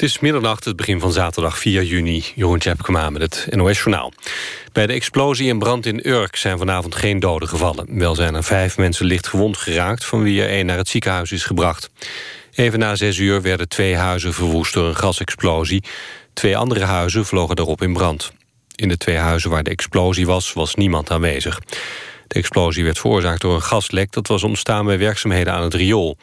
Het 0.00 0.08
is 0.08 0.18
middernacht, 0.18 0.64
het 0.64 0.76
begin 0.76 1.00
van 1.00 1.12
zaterdag 1.12 1.58
4 1.58 1.82
juni. 1.82 2.24
Jeroen 2.34 2.58
Tjepkema 2.58 3.10
met 3.10 3.22
het 3.22 3.46
NOS 3.50 3.78
Journaal. 3.78 4.12
Bij 4.72 4.86
de 4.86 4.92
explosie 4.92 5.50
en 5.50 5.58
brand 5.58 5.86
in 5.86 6.08
Urk 6.08 6.36
zijn 6.36 6.58
vanavond 6.58 6.94
geen 6.94 7.20
doden 7.20 7.48
gevallen. 7.48 7.98
Wel 7.98 8.14
zijn 8.14 8.34
er 8.34 8.44
vijf 8.44 8.76
mensen 8.76 9.06
licht 9.06 9.26
gewond 9.26 9.56
geraakt... 9.56 10.04
van 10.04 10.22
wie 10.22 10.42
er 10.42 10.48
één 10.48 10.66
naar 10.66 10.76
het 10.76 10.88
ziekenhuis 10.88 11.32
is 11.32 11.44
gebracht. 11.44 11.90
Even 12.54 12.78
na 12.78 12.96
zes 12.96 13.18
uur 13.18 13.42
werden 13.42 13.68
twee 13.68 13.96
huizen 13.96 14.34
verwoest 14.34 14.74
door 14.74 14.88
een 14.88 14.96
gasexplosie. 14.96 15.84
Twee 16.32 16.56
andere 16.56 16.84
huizen 16.84 17.26
vlogen 17.26 17.56
daarop 17.56 17.82
in 17.82 17.92
brand. 17.92 18.32
In 18.74 18.88
de 18.88 18.96
twee 18.96 19.16
huizen 19.16 19.50
waar 19.50 19.62
de 19.62 19.70
explosie 19.70 20.26
was, 20.26 20.52
was 20.52 20.74
niemand 20.74 21.10
aanwezig. 21.10 21.60
De 22.26 22.34
explosie 22.34 22.84
werd 22.84 22.98
veroorzaakt 22.98 23.40
door 23.40 23.54
een 23.54 23.62
gaslek... 23.62 24.12
dat 24.12 24.26
was 24.26 24.42
ontstaan 24.42 24.84
bij 24.84 24.98
werkzaamheden 24.98 25.52
aan 25.52 25.62
het 25.62 25.74
riool. 25.74 26.16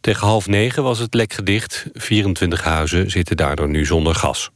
Tegen 0.00 0.26
half 0.26 0.46
negen 0.46 0.82
was 0.82 0.98
het 0.98 1.14
lek 1.14 1.32
gedicht. 1.32 1.86
24 1.92 2.62
huizen 2.62 3.10
zitten 3.10 3.36
daardoor 3.36 3.68
nu 3.68 3.86
zonder 3.86 4.14
gas. 4.14 4.50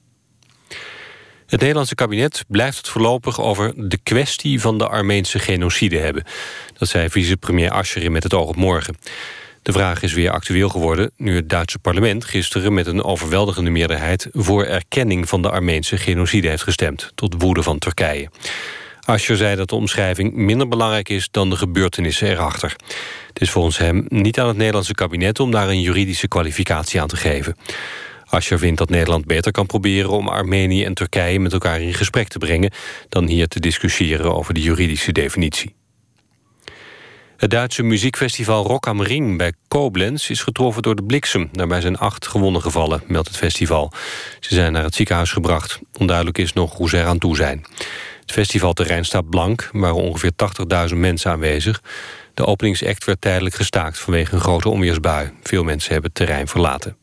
Het 1.47 1.61
Nederlandse 1.61 1.95
kabinet 1.95 2.45
blijft 2.49 2.77
het 2.77 2.89
voorlopig 2.89 3.41
over 3.41 3.89
de 3.89 3.99
kwestie 4.03 4.61
van 4.61 4.79
de 4.79 4.89
Armeense 4.89 5.39
genocide 5.39 5.99
hebben. 5.99 6.25
Dat 6.79 6.89
zei 6.89 7.11
vicepremier 7.11 7.71
Asscher 7.71 8.11
met 8.11 8.23
het 8.23 8.35
oog 8.35 8.49
op 8.49 8.57
morgen. 8.57 8.97
De 9.63 9.73
vraag 9.73 10.03
is 10.03 10.13
weer 10.13 10.31
actueel 10.31 10.69
geworden 10.69 11.11
nu 11.17 11.37
het 11.37 11.49
Duitse 11.49 11.79
parlement 11.79 12.25
gisteren 12.25 12.75
met 12.75 12.87
een 12.87 13.03
overweldigende 13.03 13.71
meerderheid 13.71 14.29
voor 14.33 14.65
erkenning 14.65 15.29
van 15.29 15.43
de 15.43 15.51
Armeense 15.51 15.97
genocide 15.97 16.49
heeft 16.49 16.63
gestemd, 16.63 17.13
tot 17.15 17.35
woede 17.39 17.63
van 17.63 17.79
Turkije. 17.79 18.29
Asscher 19.05 19.37
zei 19.37 19.57
dat 19.57 19.69
de 19.69 19.75
omschrijving 19.75 20.35
minder 20.35 20.69
belangrijk 20.69 21.09
is 21.09 21.29
dan 21.31 21.51
de 21.51 21.57
gebeurtenissen 21.57 22.29
erachter. 22.29 22.77
Het 23.29 23.41
is 23.41 23.51
volgens 23.51 23.79
hem 23.79 24.05
niet 24.09 24.41
aan 24.41 24.49
het 24.49 24.57
Nederlandse 24.57 24.95
kabinet 24.95 25.41
om 25.41 25.51
daar 25.51 25.69
een 25.69 25.81
juridische 25.81 26.29
kwalificatie 26.29 27.01
aan 27.01 27.09
te 27.09 27.17
geven. 27.17 27.57
Asscher 28.25 28.59
vindt 28.59 28.79
dat 28.79 28.89
Nederland 28.89 29.27
beter 29.27 29.53
kan 29.53 29.67
proberen 29.67 30.11
om 30.11 30.29
Armenië 30.29 30.85
en 30.85 30.95
Turkije 30.95 31.41
met 31.41 31.53
elkaar 31.53 31.81
in 31.81 31.95
gesprek 31.95 32.29
te 32.29 32.39
brengen 32.39 32.73
dan 33.09 33.27
hier 33.27 33.49
te 33.49 33.61
discussiëren 33.61 34.35
over 34.35 34.55
de 34.55 34.63
juridische 34.63 35.13
definitie. 35.13 35.75
Het 37.37 37.51
Duitse 37.51 37.83
muziekfestival 37.83 38.67
Rock 38.67 38.87
am 38.87 39.03
Ring 39.03 39.39
bij 39.39 39.53
Koblenz 39.69 40.29
is 40.29 40.43
getroffen 40.43 40.83
door 40.83 40.95
de 40.95 41.05
bliksem. 41.05 41.49
Daarbij 41.53 41.81
zijn 41.81 41.99
acht 41.99 42.27
gewonnen 42.27 42.63
gevallen, 42.63 43.03
meldt 43.07 43.29
het 43.29 43.37
festival. 43.37 43.93
Ze 44.41 44.55
zijn 44.55 44.73
naar 44.73 44.83
het 44.83 44.95
ziekenhuis 44.95 45.33
gebracht. 45.33 45.81
Onduidelijk 45.99 46.39
is 46.39 46.53
nog 46.53 46.77
hoe 46.77 46.89
ze 46.89 46.99
eraan 46.99 47.19
toe 47.19 47.37
zijn. 47.37 47.65
Het 48.25 48.33
festivalterrein 48.33 49.05
staat 49.05 49.31
blank, 49.31 49.71
waren 49.73 49.95
ongeveer 49.95 50.33
80.000 50.91 50.97
mensen 50.97 51.31
aanwezig. 51.31 51.83
De 52.35 52.47
openingsact 52.47 53.05
werd 53.05 53.21
tijdelijk 53.21 53.55
gestaakt 53.55 53.99
vanwege 53.99 54.35
een 54.35 54.41
grote 54.41 54.69
onweersbui. 54.69 55.31
Veel 55.43 55.65
mensen 55.65 55.93
hebben 55.93 56.11
het 56.15 56.27
terrein 56.27 56.49
verlaten. 56.49 56.97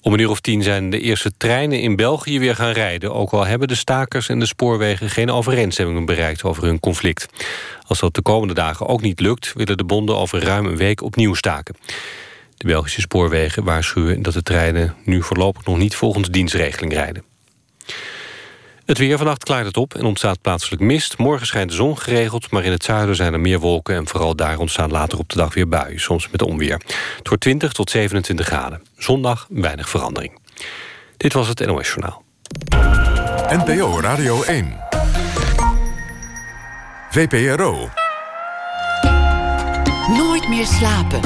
Om 0.00 0.12
een 0.12 0.18
uur 0.18 0.30
of 0.30 0.40
tien 0.40 0.62
zijn 0.62 0.90
de 0.90 1.00
eerste 1.00 1.32
treinen 1.36 1.80
in 1.80 1.96
België 1.96 2.38
weer 2.38 2.54
gaan 2.54 2.72
rijden... 2.72 3.14
ook 3.14 3.30
al 3.30 3.46
hebben 3.46 3.68
de 3.68 3.74
stakers 3.74 4.28
en 4.28 4.38
de 4.38 4.46
spoorwegen 4.46 5.10
geen 5.10 5.30
overeenstemmingen 5.30 6.04
bereikt 6.04 6.42
over 6.42 6.62
hun 6.62 6.80
conflict. 6.80 7.26
Als 7.86 8.00
dat 8.00 8.14
de 8.14 8.22
komende 8.22 8.54
dagen 8.54 8.86
ook 8.86 9.00
niet 9.00 9.20
lukt... 9.20 9.52
willen 9.52 9.76
de 9.76 9.84
bonden 9.84 10.16
over 10.16 10.42
ruim 10.42 10.66
een 10.66 10.76
week 10.76 11.02
opnieuw 11.02 11.34
staken. 11.34 11.76
De 12.56 12.66
Belgische 12.66 13.00
spoorwegen 13.00 13.64
waarschuwen 13.64 14.22
dat 14.22 14.32
de 14.32 14.42
treinen 14.42 14.94
nu 15.04 15.22
voorlopig 15.22 15.64
nog 15.64 15.78
niet 15.78 15.94
volgens 15.94 16.28
dienstregeling 16.28 16.92
rijden. 16.92 17.24
Het 18.92 19.00
weer 19.00 19.16
vannacht 19.18 19.44
klaart 19.44 19.66
het 19.66 19.76
op 19.76 19.94
en 19.94 20.04
ontstaat 20.04 20.40
plaatselijk 20.40 20.82
mist. 20.82 21.18
Morgen 21.18 21.46
schijnt 21.46 21.70
de 21.70 21.76
zon 21.76 21.98
geregeld, 21.98 22.50
maar 22.50 22.64
in 22.64 22.70
het 22.70 22.84
zuiden 22.84 23.16
zijn 23.16 23.32
er 23.32 23.40
meer 23.40 23.58
wolken... 23.58 23.96
en 23.96 24.08
vooral 24.08 24.36
daar 24.36 24.58
ontstaan 24.58 24.90
later 24.90 25.18
op 25.18 25.28
de 25.28 25.36
dag 25.36 25.54
weer 25.54 25.68
buien, 25.68 26.00
soms 26.00 26.28
met 26.30 26.42
onweer. 26.42 26.80
Het 27.16 27.28
wordt 27.28 27.42
20 27.42 27.72
tot 27.72 27.90
27 27.90 28.46
graden. 28.46 28.82
Zondag 28.96 29.46
weinig 29.50 29.88
verandering. 29.88 30.38
Dit 31.16 31.32
was 31.32 31.48
het 31.48 31.66
NOS 31.66 31.88
Journaal. 31.88 32.22
NPO 33.48 34.00
Radio 34.00 34.42
1. 34.42 34.76
VPRO. 37.10 37.88
Nooit 40.08 40.48
meer 40.48 40.66
slapen. 40.66 41.20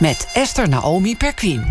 Met 0.00 0.28
Esther 0.32 0.68
Naomi 0.68 1.16
Perquin. 1.16 1.64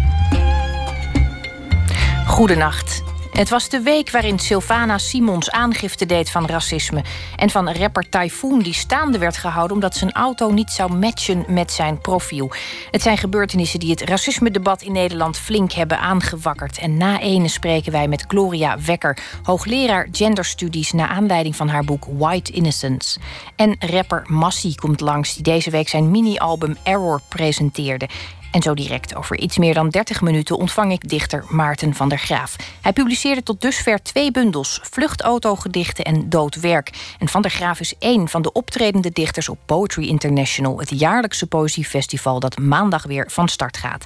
Goedenacht. 2.27 3.08
Het 3.39 3.49
was 3.49 3.69
de 3.69 3.81
week 3.81 4.11
waarin 4.11 4.39
Sylvana 4.39 4.97
Simons 4.97 5.51
aangifte 5.51 6.05
deed 6.05 6.29
van 6.29 6.45
racisme. 6.45 7.03
En 7.35 7.49
van 7.49 7.71
rapper 7.71 8.09
Typhoon, 8.09 8.59
die 8.59 8.73
staande 8.73 9.17
werd 9.17 9.37
gehouden 9.37 9.75
omdat 9.75 9.95
zijn 9.95 10.11
auto 10.11 10.51
niet 10.51 10.71
zou 10.71 10.93
matchen 10.93 11.45
met 11.47 11.71
zijn 11.71 11.99
profiel. 11.99 12.51
Het 12.91 13.01
zijn 13.01 13.17
gebeurtenissen 13.17 13.79
die 13.79 13.89
het 13.89 14.01
racisme-debat 14.01 14.81
in 14.81 14.91
Nederland 14.91 15.37
flink 15.37 15.71
hebben 15.71 15.99
aangewakkerd. 15.99 16.77
En 16.77 16.97
na 16.97 17.19
ene 17.19 17.47
spreken 17.47 17.91
wij 17.91 18.07
met 18.07 18.25
Gloria 18.27 18.77
Wekker, 18.85 19.17
hoogleraar 19.43 20.07
genderstudies, 20.11 20.91
naar 20.91 21.07
aanleiding 21.07 21.55
van 21.55 21.67
haar 21.67 21.83
boek 21.83 22.05
White 22.17 22.51
Innocence. 22.51 23.19
En 23.55 23.75
rapper 23.79 24.23
Massie 24.27 24.75
komt 24.75 24.99
langs, 24.99 25.33
die 25.33 25.43
deze 25.43 25.69
week 25.69 25.89
zijn 25.89 26.11
mini-album 26.11 26.77
Error 26.83 27.21
presenteerde. 27.27 28.09
En 28.51 28.61
zo 28.61 28.73
direct, 28.73 29.15
over 29.15 29.39
iets 29.39 29.57
meer 29.57 29.73
dan 29.73 29.89
30 29.89 30.21
minuten, 30.21 30.57
ontvang 30.57 30.91
ik 30.91 31.09
dichter 31.09 31.45
Maarten 31.49 31.93
van 31.93 32.09
der 32.09 32.17
Graaf. 32.17 32.55
Hij 32.81 32.93
publiceerde 32.93 33.43
tot 33.43 33.61
dusver 33.61 34.01
twee 34.01 34.31
bundels: 34.31 34.79
Vluchtautogedichten 34.83 36.05
en 36.05 36.29
Doodwerk. 36.29 37.15
En 37.19 37.27
van 37.27 37.41
der 37.41 37.51
Graaf 37.51 37.79
is 37.79 37.95
één 37.99 38.27
van 38.27 38.41
de 38.41 38.51
optredende 38.51 39.11
dichters 39.11 39.49
op 39.49 39.59
Poetry 39.65 40.07
International, 40.07 40.79
het 40.79 40.99
jaarlijkse 40.99 41.47
poëziefestival 41.47 42.39
dat 42.39 42.57
maandag 42.57 43.03
weer 43.03 43.25
van 43.31 43.47
start 43.47 43.77
gaat. 43.77 44.05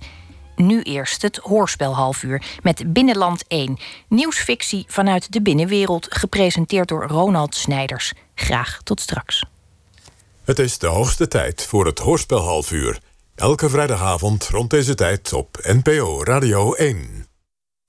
Nu 0.56 0.82
eerst 0.82 1.22
het 1.22 1.38
hoorspel 1.38 1.96
halfuur 1.96 2.44
met 2.62 2.94
Binnenland 2.94 3.44
1. 3.48 3.78
Nieuwsfictie 4.08 4.86
vanuit 4.88 5.32
de 5.32 5.42
binnenwereld, 5.42 6.08
gepresenteerd 6.10 6.88
door 6.88 7.08
Ronald 7.08 7.56
Snijders. 7.56 8.14
Graag 8.36 8.80
tot 8.84 9.02
straks. 9.02 9.46
Het 10.44 10.60
is 10.60 10.78
de 10.78 10.88
hoogste 10.88 11.28
tijd 11.28 11.66
voor 11.66 11.86
het 11.86 12.00
hoorspel 12.00 12.40
halfuur. 12.40 13.00
Elke 13.36 13.70
vrijdagavond 13.70 14.48
rond 14.50 14.70
deze 14.70 14.96
tijd 14.96 15.34
op 15.34 15.58
NPO 15.62 16.24
Radio 16.24 16.74
1. 16.74 17.28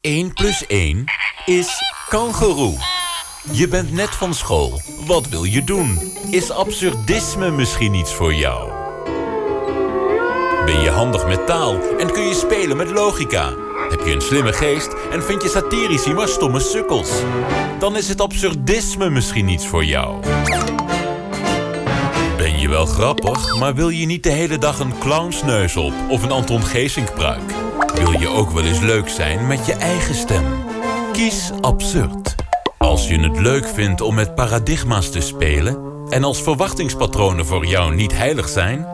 1 0.00 0.32
plus 0.32 0.66
1 0.66 1.04
is 1.44 1.82
kangeroe. 2.08 2.76
Je 3.52 3.68
bent 3.68 3.92
net 3.92 4.08
van 4.08 4.34
school. 4.34 4.80
Wat 5.06 5.28
wil 5.28 5.44
je 5.44 5.64
doen? 5.64 5.98
Is 6.30 6.50
absurdisme 6.50 7.50
misschien 7.50 7.94
iets 7.94 8.14
voor 8.14 8.34
jou? 8.34 8.72
Ben 10.64 10.80
je 10.80 10.90
handig 10.90 11.26
met 11.26 11.46
taal 11.46 11.98
en 11.98 12.12
kun 12.12 12.26
je 12.28 12.34
spelen 12.34 12.76
met 12.76 12.90
logica? 12.90 13.52
Heb 13.88 14.00
je 14.06 14.12
een 14.12 14.22
slimme 14.22 14.52
geest 14.52 14.92
en 15.10 15.22
vind 15.22 15.42
je 15.42 15.48
satirici 15.48 16.12
maar 16.12 16.28
stomme 16.28 16.60
sukkels? 16.60 17.10
Dan 17.78 17.96
is 17.96 18.08
het 18.08 18.20
absurdisme 18.20 19.10
misschien 19.10 19.48
iets 19.48 19.66
voor 19.66 19.84
jou. 19.84 20.22
Grappig, 22.86 23.56
maar 23.58 23.74
wil 23.74 23.88
je 23.88 24.06
niet 24.06 24.22
de 24.22 24.30
hele 24.30 24.58
dag 24.58 24.78
een 24.78 24.98
clownsneus 24.98 25.76
op 25.76 25.92
of 26.08 26.22
een 26.22 26.30
Anton 26.30 26.62
Geesink 26.62 27.14
pruik? 27.14 27.52
Wil 27.94 28.20
je 28.20 28.28
ook 28.28 28.50
wel 28.50 28.64
eens 28.64 28.80
leuk 28.80 29.08
zijn 29.08 29.46
met 29.46 29.66
je 29.66 29.72
eigen 29.72 30.14
stem? 30.14 30.44
Kies 31.12 31.50
absurd. 31.60 32.34
Als 32.78 33.08
je 33.08 33.20
het 33.20 33.38
leuk 33.38 33.68
vindt 33.68 34.00
om 34.00 34.14
met 34.14 34.34
paradigma's 34.34 35.10
te 35.10 35.20
spelen 35.20 35.78
en 36.08 36.24
als 36.24 36.42
verwachtingspatronen 36.42 37.46
voor 37.46 37.66
jou 37.66 37.94
niet 37.94 38.16
heilig 38.16 38.48
zijn, 38.48 38.86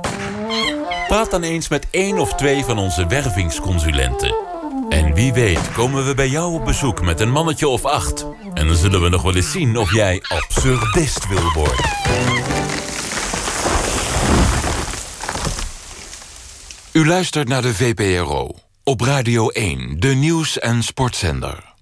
praat 1.09 1.31
dan 1.31 1.43
eens 1.43 1.69
met 1.69 1.87
één 1.91 2.19
of 2.19 2.35
twee 2.35 2.65
van 2.65 2.79
onze 2.79 3.07
wervingsconsulenten. 3.07 4.35
En 4.89 5.15
wie 5.15 5.33
weet 5.33 5.73
komen 5.73 6.07
we 6.07 6.15
bij 6.15 6.29
jou 6.29 6.53
op 6.53 6.65
bezoek 6.65 7.03
met 7.03 7.21
een 7.21 7.31
mannetje 7.31 7.69
of 7.69 7.85
acht. 7.85 8.27
En 8.55 8.67
dan 8.67 8.77
zullen 8.77 9.03
we 9.03 9.09
nog 9.09 9.23
wel 9.23 9.35
eens 9.35 9.51
zien 9.51 9.77
of 9.77 9.93
jij 9.93 10.23
absurdist 10.29 11.29
wil 11.29 11.53
worden. 11.55 12.50
U 16.93 17.07
luistert 17.07 17.49
naar 17.49 17.63
de 17.63 17.75
VPRO 17.75 18.55
op 18.85 19.01
Radio 19.01 19.49
1, 19.49 20.01
de 20.01 20.09
nieuws- 20.09 20.59
en 20.59 20.83
sportzender. 20.83 21.75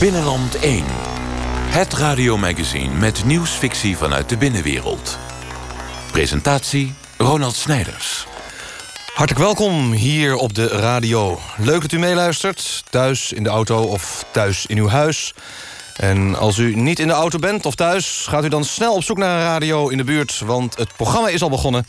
Binnenland 0.00 0.58
1. 0.58 0.84
Het 1.68 1.92
radiomagazine 1.92 2.94
met 2.94 3.24
nieuwsfictie 3.24 3.96
vanuit 3.96 4.28
de 4.28 4.36
binnenwereld. 4.36 5.18
Presentatie 6.12 6.94
Ronald 7.16 7.54
Snijders. 7.54 8.26
Hartelijk 9.20 9.46
welkom 9.46 9.92
hier 9.92 10.34
op 10.36 10.54
de 10.54 10.66
radio. 10.66 11.40
Leuk 11.56 11.80
dat 11.80 11.92
u 11.92 11.98
meeluistert, 11.98 12.84
thuis 12.90 13.32
in 13.32 13.42
de 13.42 13.48
auto 13.48 13.82
of 13.82 14.24
thuis 14.30 14.66
in 14.66 14.78
uw 14.78 14.88
huis. 14.88 15.34
En 15.96 16.34
als 16.34 16.58
u 16.58 16.74
niet 16.74 16.98
in 16.98 17.06
de 17.06 17.12
auto 17.12 17.38
bent 17.38 17.66
of 17.66 17.74
thuis... 17.74 18.26
gaat 18.28 18.44
u 18.44 18.48
dan 18.48 18.64
snel 18.64 18.94
op 18.94 19.04
zoek 19.04 19.18
naar 19.18 19.38
een 19.38 19.44
radio 19.44 19.88
in 19.88 19.96
de 19.96 20.04
buurt... 20.04 20.38
want 20.38 20.76
het 20.76 20.96
programma 20.96 21.28
is 21.28 21.42
al 21.42 21.50
begonnen. 21.50 21.86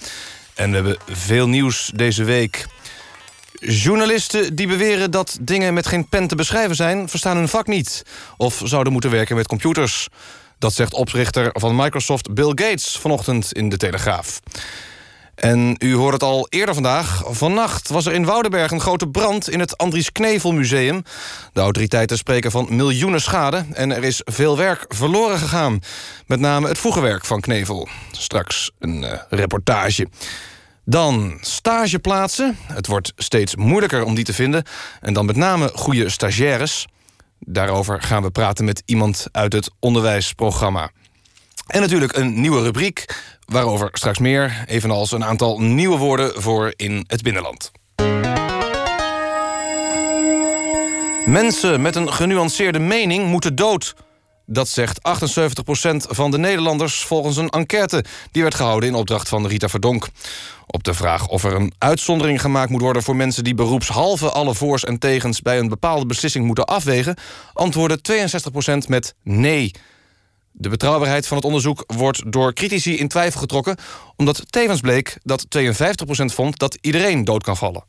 En 0.53 0.69
we 0.69 0.75
hebben 0.75 0.97
veel 1.07 1.47
nieuws 1.47 1.91
deze 1.95 2.23
week. 2.23 2.65
Journalisten 3.59 4.55
die 4.55 4.67
beweren 4.67 5.11
dat 5.11 5.37
dingen 5.41 5.73
met 5.73 5.87
geen 5.87 6.09
pen 6.09 6.27
te 6.27 6.35
beschrijven 6.35 6.75
zijn... 6.75 7.09
verstaan 7.09 7.37
hun 7.37 7.49
vak 7.49 7.67
niet 7.67 8.03
of 8.37 8.61
zouden 8.63 8.93
moeten 8.93 9.11
werken 9.11 9.35
met 9.35 9.47
computers. 9.47 10.07
Dat 10.59 10.73
zegt 10.73 10.93
oprichter 10.93 11.49
van 11.53 11.75
Microsoft 11.75 12.33
Bill 12.33 12.51
Gates 12.55 12.97
vanochtend 12.99 13.53
in 13.53 13.69
de 13.69 13.77
Telegraaf. 13.77 14.39
En 15.35 15.75
u 15.79 15.95
hoort 15.95 16.13
het 16.13 16.23
al 16.23 16.47
eerder 16.49 16.73
vandaag. 16.73 17.23
Vannacht 17.25 17.89
was 17.89 18.05
er 18.05 18.13
in 18.13 18.25
Woudenberg 18.25 18.71
een 18.71 18.81
grote 18.81 19.07
brand 19.07 19.49
in 19.49 19.59
het 19.59 19.77
Andries 19.77 20.11
Knevel 20.11 20.51
Museum. 20.51 21.03
De 21.53 21.61
autoriteiten 21.61 22.17
spreken 22.17 22.51
van 22.51 22.67
miljoenen 22.69 23.21
schade... 23.21 23.65
en 23.73 23.95
er 23.95 24.03
is 24.03 24.21
veel 24.25 24.57
werk 24.57 24.85
verloren 24.87 25.37
gegaan. 25.37 25.79
Met 26.25 26.39
name 26.39 26.67
het 26.67 26.79
vroege 26.79 27.01
werk 27.01 27.25
van 27.25 27.41
Knevel. 27.41 27.87
Straks 28.11 28.71
een 28.79 29.03
uh, 29.03 29.11
reportage. 29.29 30.07
Dan 30.85 31.37
stageplaatsen. 31.41 32.57
Het 32.67 32.87
wordt 32.87 33.13
steeds 33.15 33.55
moeilijker 33.55 34.03
om 34.03 34.15
die 34.15 34.23
te 34.23 34.33
vinden. 34.33 34.63
En 35.01 35.13
dan 35.13 35.25
met 35.25 35.35
name 35.35 35.71
goede 35.73 36.09
stagiaires. 36.09 36.87
Daarover 37.39 38.01
gaan 38.01 38.23
we 38.23 38.31
praten 38.31 38.65
met 38.65 38.83
iemand 38.85 39.27
uit 39.31 39.53
het 39.53 39.71
onderwijsprogramma. 39.79 40.91
En 41.71 41.81
natuurlijk 41.81 42.15
een 42.15 42.41
nieuwe 42.41 42.61
rubriek, 42.61 43.05
waarover 43.45 43.89
straks 43.91 44.17
meer... 44.17 44.63
evenals 44.67 45.11
een 45.11 45.25
aantal 45.25 45.61
nieuwe 45.61 45.97
woorden 45.97 46.41
voor 46.41 46.73
in 46.75 47.03
het 47.07 47.21
binnenland. 47.21 47.71
Mensen 51.25 51.81
met 51.81 51.95
een 51.95 52.13
genuanceerde 52.13 52.79
mening 52.79 53.27
moeten 53.27 53.55
dood... 53.55 53.95
Dat 54.45 54.67
zegt 54.67 54.99
78% 54.99 55.03
van 55.95 56.31
de 56.31 56.37
Nederlanders 56.37 57.03
volgens 57.03 57.37
een 57.37 57.49
enquête... 57.49 58.03
die 58.31 58.41
werd 58.41 58.55
gehouden 58.55 58.89
in 58.89 58.95
opdracht 58.95 59.29
van 59.29 59.47
Rita 59.47 59.69
Verdonk. 59.69 60.07
Op 60.67 60.83
de 60.83 60.93
vraag 60.93 61.27
of 61.27 61.43
er 61.43 61.53
een 61.53 61.73
uitzondering 61.77 62.41
gemaakt 62.41 62.69
moet 62.69 62.81
worden... 62.81 63.03
voor 63.03 63.15
mensen 63.15 63.43
die 63.43 63.53
beroepshalve 63.53 64.29
alle 64.29 64.55
voors 64.55 64.83
en 64.83 64.99
tegens... 64.99 65.41
bij 65.41 65.59
een 65.59 65.69
bepaalde 65.69 66.05
beslissing 66.05 66.45
moeten 66.45 66.65
afwegen... 66.65 67.15
antwoordde 67.53 68.29
62% 68.83 68.87
met 68.87 69.15
nee. 69.23 69.71
De 70.51 70.69
betrouwbaarheid 70.69 71.27
van 71.27 71.37
het 71.37 71.45
onderzoek 71.45 71.83
wordt 71.87 72.31
door 72.31 72.53
critici 72.53 72.97
in 72.97 73.07
twijfel 73.07 73.39
getrokken... 73.39 73.75
omdat 74.15 74.51
tevens 74.51 74.81
bleek 74.81 75.17
dat 75.23 75.45
52% 75.59 75.65
vond 76.25 76.59
dat 76.59 76.77
iedereen 76.81 77.23
dood 77.23 77.43
kan 77.43 77.57
vallen. 77.57 77.83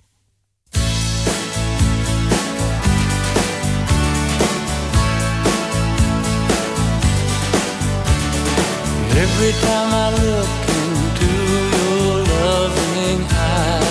Every 9.16 9.52
time 9.60 9.92
I 9.92 10.10
look 10.22 10.48
into 10.80 11.30
your 11.76 12.24
loving 12.42 13.20
eyes, 13.30 13.82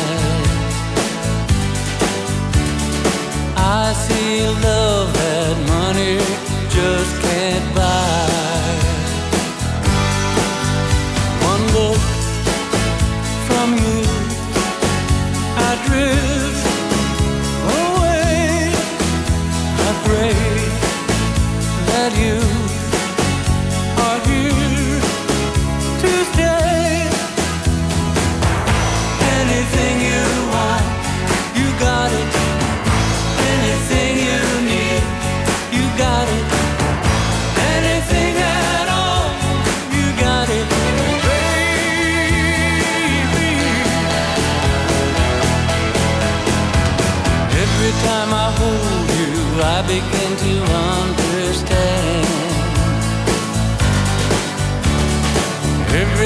I 3.57 4.49
love 4.63 5.13
that 5.13 5.55
money 5.67 6.17
just 6.69 7.21
can't 7.21 7.75
buy. 7.75 8.00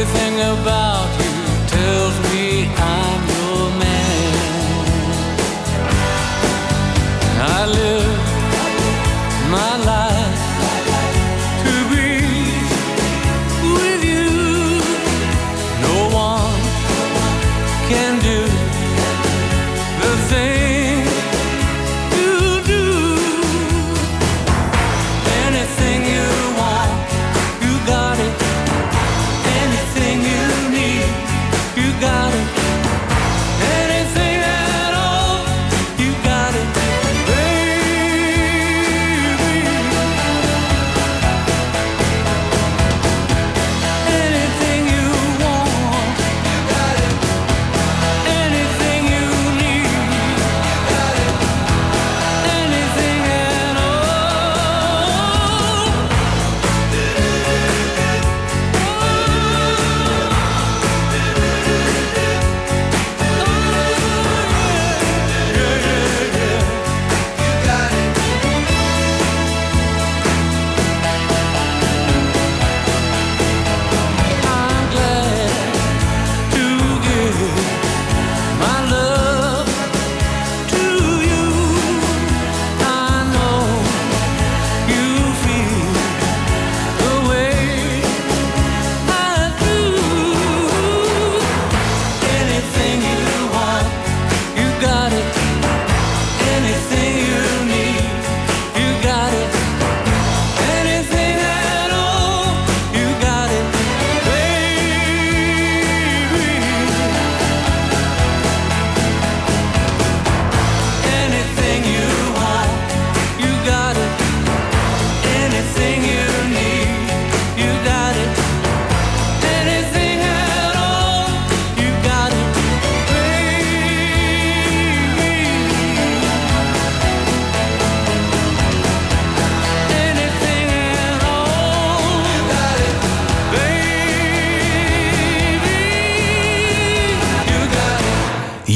Everything 0.06 0.40
about 0.40 1.10
you 1.20 1.68
tells 1.68 2.20
me 2.32 2.68
I'm 2.68 3.15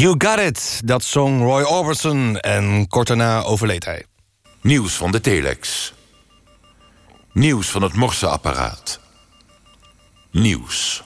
You 0.09 0.21
Got 0.27 0.39
It, 0.39 0.81
dat 0.85 1.03
zong 1.03 1.41
Roy 1.41 1.61
Orbison 1.61 2.39
en 2.39 2.87
kort 2.87 3.07
daarna 3.07 3.41
overleed 3.41 3.85
hij. 3.85 4.05
Nieuws 4.61 4.93
van 4.93 5.11
de 5.11 5.21
telex. 5.21 5.93
Nieuws 7.33 7.69
van 7.69 7.81
het 7.81 7.93
morseapparaat. 7.93 8.99
Nieuws. 10.31 11.03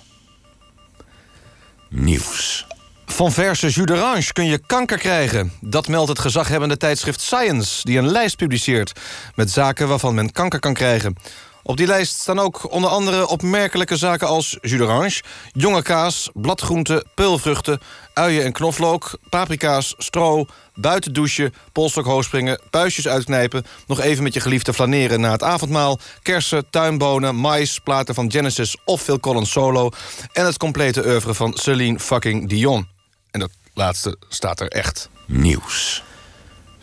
Nieuws. 1.89 2.65
Van 3.05 3.31
verse 3.31 3.69
jus 3.69 3.85
d'orange 3.85 4.33
kun 4.33 4.45
je 4.45 4.65
kanker 4.65 4.97
krijgen. 4.97 5.51
Dat 5.61 5.87
meldt 5.87 6.09
het 6.09 6.19
gezaghebbende 6.19 6.77
tijdschrift 6.77 7.21
Science... 7.21 7.83
die 7.83 7.97
een 7.97 8.11
lijst 8.11 8.37
publiceert 8.37 8.99
met 9.35 9.51
zaken 9.51 9.87
waarvan 9.87 10.15
men 10.15 10.31
kanker 10.31 10.59
kan 10.59 10.73
krijgen. 10.73 11.15
Op 11.63 11.77
die 11.77 11.87
lijst 11.87 12.19
staan 12.19 12.39
ook 12.39 12.71
onder 12.71 12.89
andere 12.89 13.27
opmerkelijke 13.27 13.97
zaken 13.97 14.27
als 14.27 14.57
jus 14.61 14.77
d'orange... 14.77 15.21
jonge 15.51 15.81
kaas, 15.81 16.29
bladgroenten, 16.33 17.03
peulvruchten, 17.15 17.79
uien 18.13 18.43
en 18.43 18.51
knoflook... 18.51 19.17
paprika's, 19.29 19.93
stro, 19.97 20.45
buiten 20.75 21.13
douchen, 21.13 21.53
hoogspringen... 21.93 22.59
puistjes 22.69 23.07
uitknijpen, 23.07 23.65
nog 23.87 23.99
even 23.99 24.23
met 24.23 24.33
je 24.33 24.39
geliefde 24.39 24.73
flaneren 24.73 25.21
na 25.21 25.31
het 25.31 25.43
avondmaal... 25.43 25.99
kersen, 26.21 26.69
tuinbonen, 26.69 27.35
mais, 27.35 27.79
platen 27.79 28.15
van 28.15 28.31
Genesis 28.31 28.77
of 28.85 29.01
Phil 29.01 29.19
Collins 29.19 29.51
solo... 29.51 29.89
en 30.33 30.45
het 30.45 30.57
complete 30.57 31.05
oeuvre 31.05 31.33
van 31.33 31.53
Celine 31.53 31.99
fucking 31.99 32.49
Dion. 32.49 32.87
En 33.31 33.39
dat 33.39 33.51
laatste 33.73 34.17
staat 34.29 34.59
er 34.59 34.67
echt. 34.67 35.09
Nieuws. 35.27 36.03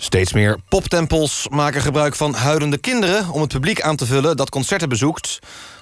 Steeds 0.03 0.33
meer 0.33 0.59
poptempels 0.69 1.47
maken 1.51 1.81
gebruik 1.81 2.15
van 2.15 2.35
huilende 2.35 2.79
kinderen... 2.79 3.31
om 3.31 3.41
het 3.41 3.53
publiek 3.53 3.83
aan 3.83 3.97
te 3.97 4.07
vullen 4.07 4.37
dat 4.37 4.51
concerten 4.51 4.89
bezoekt. 4.89 5.39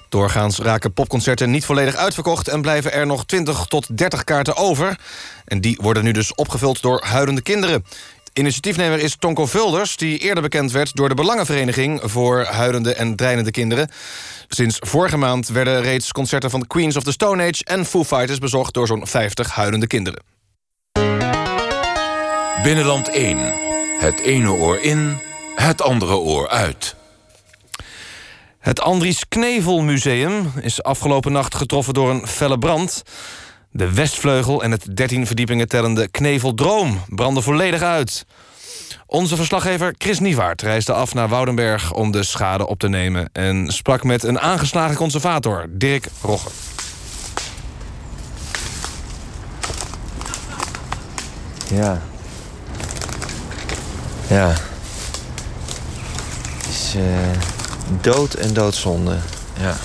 Doorgaans 0.09 0.57
raken 0.57 0.93
popconcerten 0.93 1.51
niet 1.51 1.65
volledig 1.65 1.95
uitverkocht... 1.95 2.47
en 2.47 2.61
blijven 2.61 2.93
er 2.93 3.05
nog 3.05 3.25
20 3.25 3.65
tot 3.65 3.97
30 3.97 4.23
kaarten 4.23 4.55
over. 4.55 4.99
En 5.45 5.61
die 5.61 5.77
worden 5.81 6.03
nu 6.03 6.11
dus 6.11 6.35
opgevuld 6.35 6.81
door 6.81 7.03
huilende 7.05 7.41
kinderen. 7.41 7.85
Initiatiefnemer 8.33 8.99
is 8.99 9.15
Tonko 9.19 9.45
Vulders, 9.45 9.95
die 9.95 10.17
eerder 10.17 10.43
bekend 10.43 10.71
werd... 10.71 10.95
door 10.95 11.09
de 11.09 11.15
Belangenvereniging 11.15 12.01
voor 12.03 12.43
huilende 12.43 12.93
en 12.93 13.15
dreinende 13.15 13.51
kinderen. 13.51 13.89
Sinds 14.47 14.77
vorige 14.79 15.17
maand 15.17 15.47
werden 15.47 15.81
reeds 15.81 16.11
concerten 16.11 16.49
van 16.49 16.67
Queens 16.67 16.95
of 16.95 17.03
the 17.03 17.11
Stone 17.11 17.43
Age... 17.43 17.63
en 17.63 17.85
Foo 17.85 18.03
Fighters 18.03 18.39
bezocht 18.39 18.73
door 18.73 18.87
zo'n 18.87 19.07
50 19.07 19.51
huilende 19.51 19.87
kinderen. 19.87 20.23
Binnenland 22.63 23.09
1. 23.09 23.78
Het 23.99 24.19
ene 24.19 24.51
oor 24.51 24.79
in, 24.79 25.17
het 25.55 25.81
andere 25.81 26.15
oor 26.15 26.49
uit. 26.49 26.95
Het 28.59 28.81
Andries 28.81 29.27
Knevel 29.29 29.81
Museum 29.81 30.51
is 30.61 30.83
afgelopen 30.83 31.31
nacht 31.31 31.55
getroffen 31.55 31.93
door 31.93 32.09
een 32.09 32.27
felle 32.27 32.57
brand. 32.57 33.03
De 33.71 33.93
westvleugel 33.93 34.63
en 34.63 34.71
het 34.71 34.95
13 34.95 35.25
verdiepingen 35.25 35.67
tellende 35.67 36.07
Kneveldroom 36.07 37.03
brandden 37.07 37.43
volledig 37.43 37.81
uit. 37.81 38.25
Onze 39.05 39.35
verslaggever 39.35 39.95
Chris 39.97 40.19
Niewaard 40.19 40.61
reisde 40.61 40.93
af 40.93 41.13
naar 41.13 41.29
Woudenberg 41.29 41.93
om 41.93 42.11
de 42.11 42.23
schade 42.23 42.67
op 42.67 42.79
te 42.79 42.89
nemen... 42.89 43.29
en 43.33 43.71
sprak 43.71 44.03
met 44.03 44.23
een 44.23 44.39
aangeslagen 44.39 44.95
conservator, 44.95 45.65
Dirk 45.69 46.07
Rogge. 46.21 46.49
Ja. 51.73 52.01
Ja. 54.29 54.47
Het 56.57 56.67
is 56.69 56.93
eh, 56.95 57.03
dood 58.01 58.33
en 58.33 58.53
doodzonde. 58.53 59.17
Ja. 59.59 59.77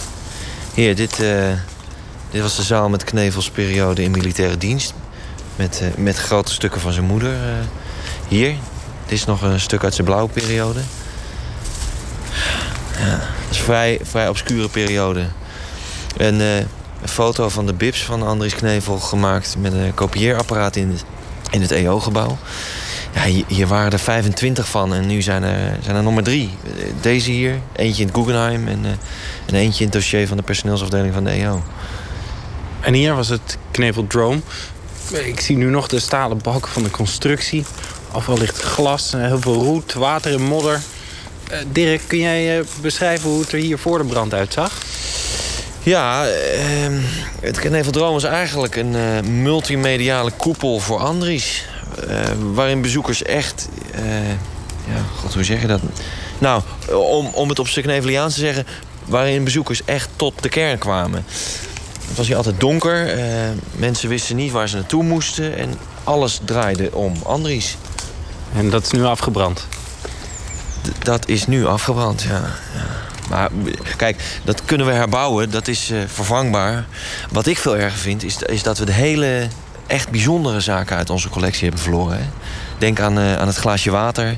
Hier, 0.74 0.94
dit, 0.96 1.20
eh, 1.20 1.52
dit 2.30 2.42
was 2.42 2.56
de 2.56 2.62
zaal 2.62 2.88
met 2.88 3.04
Knevels 3.04 3.50
periode 3.50 4.02
in 4.02 4.10
militaire 4.10 4.58
dienst. 4.58 4.94
Met, 5.56 5.80
eh, 5.80 5.88
met 5.96 6.16
grote 6.16 6.52
stukken 6.52 6.80
van 6.80 6.92
zijn 6.92 7.04
moeder. 7.04 7.36
hier. 8.28 8.54
Dit 9.06 9.18
is 9.18 9.24
nog 9.24 9.42
een 9.42 9.60
stuk 9.60 9.84
uit 9.84 9.94
zijn 9.94 10.06
blauwe 10.06 10.28
periode. 10.28 10.80
Ja, 12.98 13.10
dat 13.10 13.50
is 13.50 13.58
een 13.58 13.64
vrij, 13.64 14.00
vrij 14.02 14.28
obscure 14.28 14.68
periode. 14.68 15.26
En 16.16 16.40
een 16.40 16.68
foto 17.04 17.48
van 17.48 17.66
de 17.66 17.72
bibs 17.72 18.04
van 18.04 18.22
Andries 18.22 18.54
Knevel 18.54 18.98
gemaakt... 18.98 19.56
met 19.58 19.72
een 19.72 19.94
kopieerapparaat 19.94 20.76
in 20.76 20.98
in 21.50 21.60
het 21.60 21.70
EO-gebouw. 21.70 22.38
Ja, 23.14 23.44
hier, 23.46 23.66
waren 23.66 23.92
er 23.92 23.98
25 23.98 24.68
van 24.68 24.94
en 24.94 25.06
nu 25.06 25.22
zijn 25.22 25.42
er, 25.42 25.78
zijn 25.82 25.96
er 25.96 26.02
nog 26.02 26.14
maar 26.14 26.22
drie. 26.22 26.50
Deze 27.00 27.30
hier, 27.30 27.58
eentje 27.72 28.00
in 28.02 28.08
het 28.08 28.16
Guggenheim 28.16 28.68
en, 28.68 28.78
uh, 28.84 28.90
en 29.46 29.54
eentje 29.54 29.78
in 29.78 29.90
het 29.90 29.94
dossier 29.94 30.28
van 30.28 30.36
de 30.36 30.42
personeelsafdeling 30.42 31.14
van 31.14 31.24
de 31.24 31.30
EO. 31.30 31.62
En 32.80 32.94
hier 32.94 33.14
was 33.14 33.28
het 33.28 33.58
Kneveldrome. 33.70 34.40
Ik 35.10 35.40
zie 35.40 35.56
nu 35.56 35.70
nog 35.70 35.88
de 35.88 35.98
stalen 35.98 36.38
balken 36.42 36.70
van 36.70 36.82
de 36.82 36.90
constructie. 36.90 37.64
Afval 38.12 38.38
ligt 38.38 38.62
glas, 38.62 39.12
heel 39.12 39.40
veel 39.40 39.54
roet, 39.54 39.92
water 39.92 40.32
en 40.34 40.42
modder. 40.42 40.80
Uh, 41.52 41.58
Dirk, 41.72 42.00
kun 42.06 42.18
jij 42.18 42.58
uh, 42.58 42.64
beschrijven 42.80 43.30
hoe 43.30 43.40
het 43.40 43.52
er 43.52 43.58
hier 43.58 43.78
voor 43.78 43.98
de 43.98 44.04
brand 44.04 44.34
uitzag? 44.34 44.72
Ja, 45.82 46.26
uh, 46.26 46.32
het 47.40 47.58
Kneveldrome 47.58 48.16
is 48.16 48.24
eigenlijk 48.24 48.76
een 48.76 49.42
multimediale 49.42 50.30
koepel 50.30 50.78
voor 50.78 50.98
Andries. 50.98 51.64
Uh, 52.08 52.20
waarin 52.54 52.82
bezoekers 52.82 53.22
echt... 53.22 53.68
Uh, 53.94 54.28
ja, 54.86 55.00
god, 55.16 55.34
hoe 55.34 55.44
zeg 55.44 55.60
je 55.60 55.66
dat? 55.66 55.80
Nou, 56.38 56.62
om, 56.92 57.26
om 57.26 57.48
het 57.48 57.58
op 57.58 57.68
stuk 57.68 57.84
Neveliaans 57.84 58.34
te 58.34 58.40
zeggen... 58.40 58.66
waarin 59.04 59.44
bezoekers 59.44 59.84
echt 59.84 60.08
tot 60.16 60.42
de 60.42 60.48
kern 60.48 60.78
kwamen. 60.78 61.24
Het 62.08 62.16
was 62.16 62.26
hier 62.26 62.36
altijd 62.36 62.60
donker. 62.60 63.18
Uh, 63.18 63.24
mensen 63.76 64.08
wisten 64.08 64.36
niet 64.36 64.52
waar 64.52 64.68
ze 64.68 64.76
naartoe 64.76 65.02
moesten. 65.02 65.56
En 65.56 65.74
alles 66.04 66.40
draaide 66.44 66.94
om 66.94 67.14
Andries. 67.22 67.76
En 68.54 68.70
dat 68.70 68.84
is 68.84 68.90
nu 68.90 69.04
afgebrand? 69.04 69.66
D 70.82 71.04
dat 71.04 71.28
is 71.28 71.46
nu 71.46 71.66
afgebrand, 71.66 72.22
ja. 72.22 72.42
ja. 72.74 72.86
Maar 73.28 73.50
kijk, 73.96 74.40
dat 74.44 74.64
kunnen 74.64 74.86
we 74.86 74.92
herbouwen. 74.92 75.50
Dat 75.50 75.68
is 75.68 75.92
vervangbaar. 76.06 76.86
Wat 77.30 77.46
ik 77.46 77.58
veel 77.58 77.76
erger 77.76 77.98
vind, 77.98 78.24
is, 78.24 78.36
is 78.42 78.62
dat 78.62 78.78
we 78.78 78.84
de 78.84 78.92
hele 78.92 79.48
echt 79.86 80.10
bijzondere 80.10 80.60
zaken 80.60 80.96
uit 80.96 81.10
onze 81.10 81.28
collectie 81.28 81.62
hebben 81.62 81.80
verloren. 81.80 82.18
Hè? 82.18 82.24
Denk 82.78 83.00
aan, 83.00 83.18
uh, 83.18 83.36
aan 83.36 83.46
het 83.46 83.56
glaasje 83.56 83.90
water, 83.90 84.36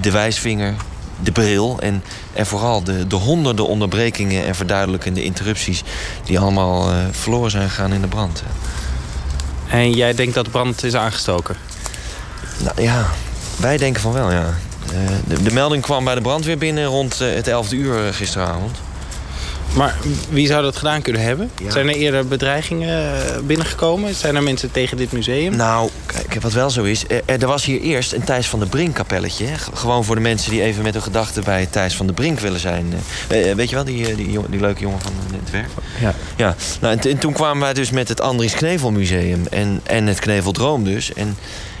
de 0.00 0.10
wijsvinger, 0.10 0.74
de 1.22 1.32
bril... 1.32 1.76
en, 1.80 2.02
en 2.32 2.46
vooral 2.46 2.82
de, 2.82 3.06
de 3.06 3.16
honderden 3.16 3.66
onderbrekingen 3.66 4.46
en 4.46 4.54
verduidelijkende 4.54 5.24
interrupties... 5.24 5.82
die 6.24 6.38
allemaal 6.38 6.92
uh, 6.92 6.98
verloren 7.10 7.50
zijn 7.50 7.68
gegaan 7.68 7.92
in 7.92 8.00
de 8.00 8.06
brand. 8.06 8.42
En 9.68 9.92
jij 9.92 10.14
denkt 10.14 10.34
dat 10.34 10.44
de 10.44 10.50
brand 10.50 10.84
is 10.84 10.94
aangestoken? 10.94 11.56
Nou 12.58 12.82
ja, 12.82 13.06
wij 13.56 13.76
denken 13.76 14.02
van 14.02 14.12
wel, 14.12 14.30
ja. 14.30 14.54
Uh, 14.92 15.08
de, 15.26 15.42
de, 15.42 15.52
melding 15.52 15.82
kwam 15.82 16.04
bij 16.04 16.14
de 16.14 16.20
brandweer 16.20 16.58
binnen 16.58 16.84
rond 16.84 17.18
het 17.18 17.48
11 17.48 17.72
uur 17.72 18.14
gisteravond. 18.14 18.78
Maar 19.74 19.96
wie 20.30 20.46
zou 20.46 20.62
dat 20.62 20.76
gedaan 20.76 21.02
kunnen 21.02 21.22
hebben? 21.22 21.50
Ja. 21.62 21.70
Zijn 21.70 21.88
er 21.88 21.94
eerder 21.94 22.26
bedreigingen 22.26 23.14
binnengekomen? 23.46 24.14
Zijn 24.14 24.36
er 24.36 24.42
mensen 24.42 24.70
tegen 24.70 24.96
dit 24.96 25.12
museum? 25.12 25.56
Nou, 25.56 25.90
kijk, 26.06 26.42
wat 26.42 26.52
wel 26.52 26.70
zo 26.70 26.82
is... 26.82 27.04
Er, 27.08 27.22
er 27.26 27.46
was 27.46 27.64
hier 27.64 27.80
eerst 27.80 28.12
een 28.12 28.24
Thijs 28.24 28.48
van 28.48 28.58
de 28.58 28.66
Brink 28.66 28.94
kapelletje. 28.94 29.46
Gewoon 29.74 30.04
voor 30.04 30.14
de 30.14 30.20
mensen 30.20 30.50
die 30.50 30.62
even 30.62 30.82
met 30.82 30.94
hun 30.94 31.02
gedachten 31.02 31.44
bij 31.44 31.66
Thijs 31.66 31.96
van 31.96 32.06
de 32.06 32.12
Brink 32.12 32.40
willen 32.40 32.60
zijn. 32.60 32.94
Weet 33.28 33.68
je 33.68 33.74
wel, 33.74 33.84
die, 33.84 34.04
die, 34.04 34.14
die, 34.14 34.40
die 34.50 34.60
leuke 34.60 34.80
jongen 34.80 35.00
van 35.00 35.12
het 35.40 35.50
werk? 35.50 35.68
Ja. 36.00 36.14
ja. 36.36 36.54
Nou, 36.80 36.96
en, 36.96 37.10
en, 37.10 37.18
toen 37.18 37.32
kwamen 37.32 37.62
wij 37.62 37.74
dus 37.74 37.90
met 37.90 38.08
het 38.08 38.20
Andries 38.20 38.54
Knevel 38.54 38.90
Museum. 38.90 39.46
En, 39.50 39.80
en 39.82 40.06
het 40.06 40.18
Kneveldroom 40.18 40.84
dus. 40.84 41.12
En 41.12 41.36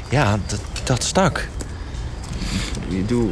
ja, 0.08 0.38
dat, 0.46 0.60
dat 0.84 1.04
stak. 1.04 1.48
Je 2.88 3.04
doe... 3.06 3.30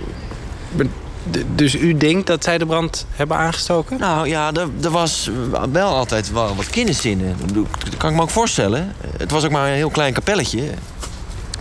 Dus 1.54 1.75
u 1.75 1.97
denkt 1.97 2.26
dat 2.26 2.45
zij 2.45 2.59
de 2.59 2.66
brand 2.66 3.07
hebben 3.11 3.37
aangestoken? 3.37 3.99
Nou 3.99 4.28
ja, 4.28 4.52
er, 4.81 4.90
was 4.90 5.31
wel 5.73 5.88
altijd 5.88 6.33
wel 6.33 6.57
wat 6.57 6.71
kinderzinnen. 6.71 7.37
Dat 7.85 7.97
kan 7.97 8.11
ik 8.11 8.16
me 8.16 8.23
ook 8.23 8.31
voorstellen. 8.31 8.95
Het 9.16 9.31
was 9.31 9.45
ook 9.45 9.50
maar 9.50 9.69
een 9.69 9.75
heel 9.75 9.90
klein 9.90 10.12
kapelletje. 10.12 10.62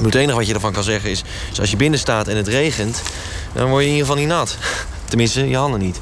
Het 0.02 0.16
enige 0.16 0.38
wat 0.38 0.48
je 0.48 0.54
ervan 0.54 0.74
kan 0.74 0.84
zeggen 0.84 1.10
is... 1.10 1.24
is 1.52 1.60
als 1.60 1.72
je 1.72 1.78
binnen 1.78 2.00
staat 2.00 2.28
en 2.28 2.38
het 2.38 2.48
regent... 2.48 3.02
dan 3.54 3.70
word 3.70 3.84
je 3.84 3.90
in 3.90 3.96
ieder 3.96 4.08
geval 4.08 4.22
niet 4.22 4.32
nat. 4.32 4.58
Tenminste, 5.10 5.50
je 5.50 5.56
handen 5.56 5.80
niet. 5.80 6.00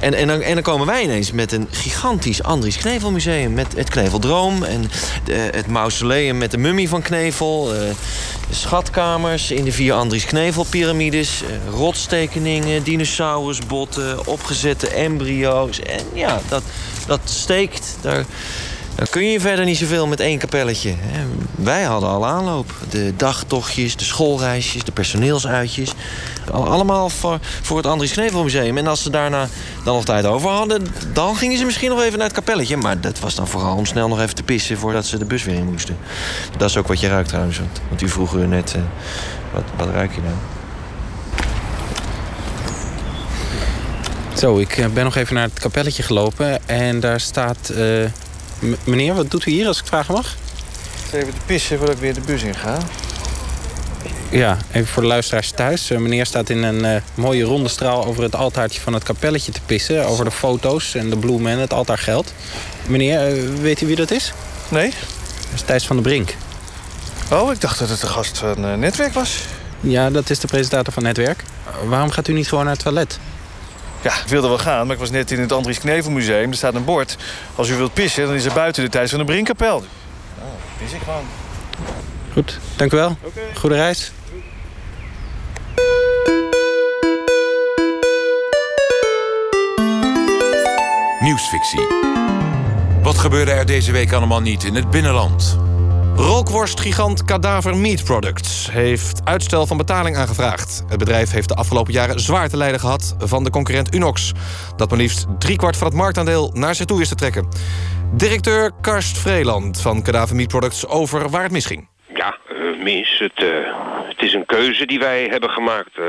En, 0.00 0.14
en, 0.14 0.26
dan, 0.26 0.40
en 0.40 0.54
dan 0.54 0.62
komen 0.62 0.86
wij 0.86 1.02
ineens 1.02 1.32
met 1.32 1.52
een 1.52 1.68
gigantisch 1.70 2.42
Andries 2.42 2.76
Knevelmuseum. 2.76 3.52
Met 3.52 3.76
het 3.76 3.90
Kneveldroom 3.90 4.62
en 4.62 4.90
de, 5.24 5.32
het 5.32 5.66
mausoleum 5.66 6.38
met 6.38 6.50
de 6.50 6.58
mummie 6.58 6.88
van 6.88 7.02
Knevel. 7.02 7.74
Uh, 7.74 7.80
schatkamers 8.50 9.50
in 9.50 9.64
de 9.64 9.72
vier 9.72 9.92
Andries 9.92 10.24
Knevel-pyramides. 10.24 11.42
Uh, 11.42 11.48
rotstekeningen, 11.70 12.82
dinosaurusbotten, 12.82 14.26
opgezette 14.26 14.88
embryo's. 14.88 15.80
En 15.80 16.04
ja, 16.14 16.40
dat, 16.48 16.62
dat 17.06 17.20
steekt. 17.24 17.96
Daar, 18.00 18.24
daar 18.94 19.08
kun 19.08 19.24
je 19.24 19.40
verder 19.40 19.64
niet 19.64 19.76
zoveel 19.76 20.06
met 20.06 20.20
één 20.20 20.38
kapelletje. 20.38 20.94
Hè. 20.98 21.24
Wij 21.54 21.82
hadden 21.82 22.08
al 22.08 22.26
aanloop. 22.26 22.72
De 22.88 23.12
dagtochtjes, 23.16 23.96
de 23.96 24.04
schoolreisjes, 24.04 24.84
de 24.84 24.92
personeelsuitjes. 24.92 25.92
Allemaal 26.52 27.08
voor, 27.08 27.38
voor 27.62 27.76
het 27.76 27.86
Andries 27.86 28.12
Knevelmuseum. 28.12 28.78
En 28.78 28.86
als 28.86 29.02
ze 29.02 29.10
daarna 29.10 29.48
dan 29.84 29.94
nog 29.94 30.04
tijd 30.04 30.26
over 30.26 30.50
hadden... 30.50 30.86
dan 31.12 31.36
gingen 31.36 31.58
ze 31.58 31.64
misschien 31.64 31.90
nog 31.90 32.02
even 32.02 32.18
naar 32.18 32.26
het 32.26 32.36
kapelletje. 32.36 32.76
Maar 32.76 33.00
dat 33.00 33.18
was 33.18 33.34
dan 33.34 33.48
vooral 33.48 33.76
om 33.76 33.86
snel 33.86 34.08
nog 34.08 34.20
even 34.20 34.34
te 34.34 34.42
pissen... 34.42 34.78
voordat 34.78 35.06
ze 35.06 35.18
de 35.18 35.24
bus 35.24 35.44
weer 35.44 35.54
in 35.54 35.70
moesten. 35.70 35.96
Dat 36.56 36.68
is 36.68 36.76
ook 36.76 36.88
wat 36.88 37.00
je 37.00 37.08
ruikt 37.08 37.28
trouwens. 37.28 37.58
Want, 37.58 37.80
want 37.88 38.02
u 38.02 38.08
vroeg 38.08 38.34
u 38.34 38.46
net... 38.46 38.74
Uh, 38.76 38.82
wat, 39.52 39.62
wat 39.76 39.88
ruik 39.94 40.14
je 40.14 40.20
nou? 40.20 40.34
Zo, 44.36 44.58
ik 44.58 44.76
eh, 44.76 44.86
ben 44.86 45.04
nog 45.04 45.16
even 45.16 45.34
naar 45.34 45.48
het 45.48 45.58
kapelletje 45.58 46.02
gelopen 46.02 46.68
en 46.68 47.00
daar 47.00 47.20
staat... 47.20 47.68
eh, 47.68 48.04
meneer, 48.84 49.14
wat 49.14 49.30
doet 49.30 49.46
u 49.46 49.50
hier 49.50 49.66
als 49.66 49.76
ik 49.76 49.82
het 49.82 49.92
vragen 49.92 50.14
mag? 50.14 50.36
Even 51.12 51.34
te 51.34 51.40
pissen 51.46 51.78
voordat 51.78 51.94
ik 51.96 52.00
weer 52.00 52.14
de 52.14 52.20
bus 52.20 52.42
in 52.42 52.54
ga. 52.54 52.78
Ja, 54.30 54.56
even 54.72 54.86
voor 54.86 55.02
de 55.02 55.08
luisteraars 55.08 55.50
thuis. 55.50 55.90
Eh, 55.90 55.98
meneer 55.98 56.26
staat 56.26 56.50
in 56.50 56.62
een 56.62 56.84
eh, 56.84 57.02
mooie 57.14 57.44
ronde 57.44 57.68
straal 57.68 58.04
over 58.04 58.22
het 58.22 58.36
altaartje 58.36 58.80
van 58.80 58.92
het 58.92 59.02
kapelletje 59.02 59.52
te 59.52 59.60
pissen. 59.66 60.06
Over 60.06 60.24
de 60.24 60.30
foto's 60.30 60.94
en 60.94 61.10
de 61.10 61.16
bloemen 61.16 61.52
en 61.52 61.58
het 61.58 61.72
altaar 61.72 61.98
geld. 61.98 62.32
Meneer, 62.86 63.26
eh, 63.26 63.44
weet 63.60 63.80
u 63.80 63.86
wie 63.86 63.96
dat 63.96 64.10
is? 64.10 64.32
Nee? 64.68 64.90
Dat 64.90 65.54
is 65.54 65.60
Thijs 65.62 65.86
van 65.86 65.96
der 65.96 66.04
Brink. 66.04 66.34
Oh, 67.30 67.52
ik 67.52 67.60
dacht 67.60 67.78
dat 67.78 67.88
het 67.88 68.00
de 68.00 68.06
gast 68.06 68.38
van 68.38 68.78
Netwerk 68.78 69.12
was. 69.12 69.38
Ja, 69.80 70.10
dat 70.10 70.30
is 70.30 70.38
de 70.38 70.46
presentator 70.46 70.92
van 70.92 71.02
Netwerk. 71.02 71.44
Waarom 71.84 72.10
gaat 72.10 72.28
u 72.28 72.32
niet 72.32 72.48
gewoon 72.48 72.64
naar 72.64 72.74
het 72.74 72.82
toilet? 72.82 73.18
Ja, 74.02 74.12
ik 74.12 74.28
wilde 74.28 74.48
wel 74.48 74.58
gaan, 74.58 74.86
maar 74.86 74.94
ik 74.94 75.00
was 75.00 75.10
net 75.10 75.30
in 75.30 75.40
het 75.40 75.52
Andries 75.52 75.78
Knevel 75.78 76.10
Museum. 76.10 76.50
Er 76.50 76.56
staat 76.56 76.74
een 76.74 76.84
bord. 76.84 77.16
Als 77.54 77.68
u 77.68 77.74
wilt 77.74 77.92
pissen, 77.92 78.26
dan 78.26 78.34
is 78.34 78.44
er 78.44 78.52
buiten 78.52 78.84
de 78.84 78.90
tijd 78.90 79.10
van 79.10 79.18
de 79.18 79.24
Brinkkapel. 79.24 79.76
Oh, 79.76 79.84
pis 80.78 80.92
ik 80.92 81.00
gewoon. 81.04 81.24
Goed, 82.32 82.58
dank 82.76 82.92
u 82.92 82.96
wel. 82.96 83.16
Goede 83.54 83.74
reis. 83.74 84.12
Nieuwsfictie. 91.30 91.86
Wat 93.02 93.18
gebeurde 93.18 93.50
er 93.50 93.66
deze 93.66 93.92
week 93.92 94.12
allemaal 94.12 94.40
niet 94.40 94.64
in 94.64 94.74
het 94.74 94.90
binnenland? 94.90 95.58
Rookworstgigant 96.16 97.24
Cadaver 97.24 97.76
Meat 97.76 98.04
Products 98.04 98.70
heeft 98.70 99.20
uitstel 99.24 99.66
van 99.66 99.76
betaling 99.76 100.16
aangevraagd. 100.16 100.84
Het 100.88 100.98
bedrijf 100.98 101.30
heeft 101.30 101.48
de 101.48 101.54
afgelopen 101.54 101.92
jaren 101.92 102.20
zwaar 102.20 102.48
te 102.48 102.56
lijden 102.56 102.80
gehad 102.80 103.16
van 103.18 103.44
de 103.44 103.50
concurrent 103.50 103.94
Unox... 103.94 104.32
dat 104.76 104.90
maar 104.90 104.98
liefst 104.98 105.26
driekwart 105.38 105.76
van 105.76 105.86
het 105.86 105.96
marktaandeel 105.96 106.50
naar 106.54 106.74
zich 106.74 106.86
toe 106.86 107.00
is 107.00 107.08
te 107.08 107.14
trekken. 107.14 107.48
Directeur 108.12 108.70
Karst 108.80 109.18
Vreeland 109.18 109.80
van 109.80 110.02
Cadaver 110.02 110.36
Meat 110.36 110.48
Products 110.48 110.86
over 110.86 111.28
waar 111.28 111.42
het 111.42 111.52
misging. 111.52 111.88
Ja, 112.14 112.38
eh, 112.48 112.82
mis. 112.82 113.18
Het, 113.18 113.44
eh, 113.44 113.48
het 114.08 114.22
is 114.22 114.34
een 114.34 114.46
keuze 114.46 114.86
die 114.86 114.98
wij 114.98 115.24
hebben 115.24 115.50
gemaakt. 115.50 115.98
Eh, 115.98 116.04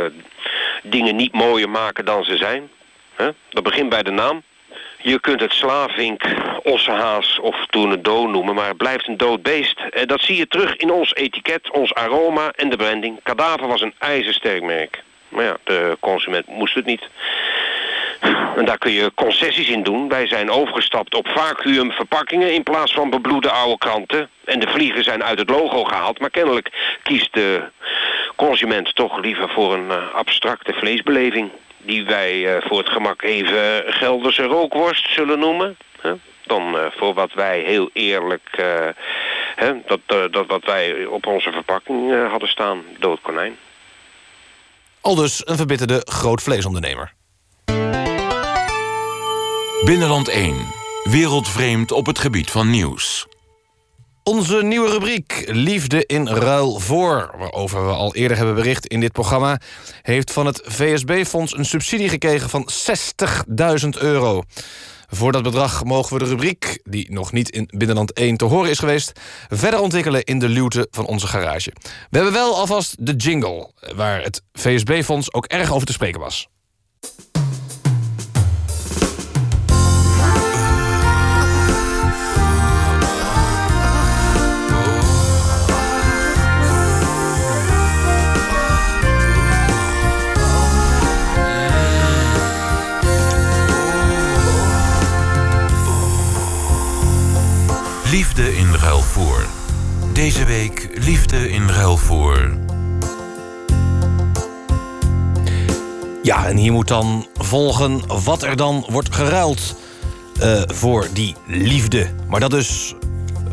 dingen 0.84 1.16
niet 1.16 1.34
mooier 1.34 1.70
maken 1.70 2.06
dan 2.06 2.24
ze 2.24 2.38
zijn. 2.38 2.70
Hè? 3.16 3.30
Dat 3.50 3.64
begint 3.64 3.90
bij 3.90 4.04
de 4.04 4.12
naam. 4.12 4.42
Je 5.04 5.20
kunt 5.20 5.42
het 5.42 5.54
slavink, 5.54 6.24
ossenhaas 6.64 7.40
of 7.40 7.66
tournedo 7.70 8.28
noemen, 8.28 8.56
maar 8.56 8.68
het 8.68 8.78
blijft 8.78 9.08
een 9.08 9.18
dood 9.18 9.42
beest. 9.42 9.80
En 9.80 10.08
dat 10.08 10.22
zie 10.22 10.38
je 10.38 10.48
terug 10.48 10.76
in 10.76 10.92
ons 10.92 11.16
etiket, 11.16 11.72
ons 11.72 11.94
aroma 11.94 12.52
en 12.56 12.70
de 12.70 12.76
branding. 12.76 13.20
Kadaver 13.24 13.68
was 13.68 13.82
een 13.82 13.94
ijzersterk 13.98 14.64
merk. 14.64 15.04
Maar 15.30 15.44
ja, 15.44 15.58
de 15.64 15.98
consument 16.00 16.48
moest 16.48 16.76
het 16.76 16.86
niet. 16.86 17.08
En 18.56 18.66
daar 18.66 18.78
kun 18.78 18.92
je 18.92 19.12
concessies 19.16 19.70
in 19.70 19.84
doen. 19.84 20.10
Wij 20.10 20.28
zijn 20.28 20.52
overgestapt 20.52 21.16
op 21.16 21.28
vacuümverpakkingen 21.28 22.54
in 22.54 22.64
plaats 22.64 22.94
van 22.94 23.10
bebloede 23.10 23.52
oude 23.52 23.78
kranten. 23.78 24.30
En 24.46 24.60
de 24.60 24.68
vliegen 24.68 25.04
zijn 25.04 25.24
uit 25.24 25.40
het 25.40 25.50
logo 25.50 25.84
gehaald. 25.84 26.20
Maar 26.20 26.30
kennelijk 26.30 26.98
kiest 27.04 27.34
de 27.34 27.64
consument 28.36 28.96
toch 28.96 29.20
liever 29.20 29.50
voor 29.50 29.74
een 29.74 29.92
eh, 29.92 30.14
abstracte 30.14 30.74
vleesbeleving. 30.74 31.52
Die 31.86 32.06
wij 32.06 32.56
eh, 32.56 32.68
voor 32.68 32.78
het 32.78 32.90
gemak 32.90 33.22
even 33.22 33.84
Gelderse 33.94 34.44
rookworst 34.44 35.14
zullen 35.14 35.40
noemen. 35.40 35.78
Hè? 36.02 36.14
Dan 36.46 36.78
eh, 36.78 36.86
voor 36.92 37.14
wat 37.14 37.34
wij 37.34 37.60
heel 37.60 37.90
eerlijk, 37.94 38.50
eh, 38.52 38.88
hè, 39.56 39.74
dat, 39.86 40.00
eh, 40.06 40.24
dat 40.32 40.48
wat 40.48 40.66
wij 40.66 41.06
op 41.06 41.26
onze 41.28 41.52
verpakking 41.52 42.12
eh, 42.12 42.30
hadden 42.30 42.50
staan, 42.50 42.84
dood 43.00 43.22
konijn. 43.22 43.58
Aldus 45.02 45.48
een 45.48 45.58
verbitterde 45.58 46.02
grootvleesondernemer. 46.06 47.14
Binnenland 49.86 50.30
1. 50.30 50.56
Wereldvreemd 51.04 51.92
op 51.92 52.06
het 52.06 52.20
gebied 52.20 52.52
van 52.52 52.70
nieuws. 52.70 53.28
Onze 54.24 54.64
nieuwe 54.64 54.90
rubriek 54.90 55.44
Liefde 55.46 56.06
in 56.06 56.28
ruil 56.28 56.80
voor, 56.80 57.34
waarover 57.38 57.86
we 57.86 57.94
al 57.94 58.16
eerder 58.16 58.38
hebben 58.38 58.56
bericht 58.56 58.86
in 58.86 59.00
dit 59.00 59.12
programma, 59.12 59.60
heeft 60.02 60.32
van 60.32 60.46
het 60.46 60.62
VSB-fonds 60.64 61.58
een 61.58 61.66
subsidie 61.66 62.10
gekregen 62.10 62.50
van 62.50 62.70
60.000 63.84 63.90
euro. 64.00 64.44
Voor 65.08 65.32
dat 65.32 65.44
bedrag 65.44 65.84
mogen 65.84 66.14
we 66.18 66.24
de 66.24 66.30
rubriek, 66.30 66.80
die 66.84 67.12
nog 67.12 67.32
niet 67.32 67.50
in 67.50 67.70
Binnenland 67.78 68.14
1 68.14 68.38
te 68.38 68.46
horen 68.46 68.70
is 68.70 68.80
geweest, 68.80 69.12
verder 69.50 69.80
ontwikkelen 69.80 70.24
in 70.24 70.40
de 70.40 70.50
luwte 70.50 70.88
van 70.92 71.06
onze 71.06 71.28
garage. 71.28 71.74
We 72.10 72.18
hebben 72.18 72.34
wel 72.34 72.56
alvast 72.56 73.06
de 73.06 73.16
jingle, 73.16 73.72
waar 73.96 74.24
het 74.24 74.42
VSB-fonds 74.54 75.34
ook 75.34 75.46
erg 75.46 75.74
over 75.74 75.88
te 75.88 75.94
spreken 75.94 76.20
was. 76.20 76.48
Liefde 98.12 98.56
in 98.56 98.74
ruil 98.74 99.00
voor. 99.00 99.46
Deze 100.14 100.46
week 100.46 100.90
liefde 100.94 101.50
in 101.50 101.70
ruil 101.70 101.98
voor. 101.98 102.58
Ja, 106.24 106.48
en 106.48 106.58
hier 106.58 106.72
moet 106.72 106.88
dan 106.88 107.28
volgen 107.34 108.24
wat 108.24 108.44
er 108.44 108.56
dan 108.56 108.86
wordt 108.90 109.16
geruild 109.16 109.76
eh, 110.40 110.62
voor 110.66 111.08
die 111.14 111.36
liefde. 111.46 112.10
Maar 112.28 112.40
dat 112.40 112.52
dus 112.52 112.96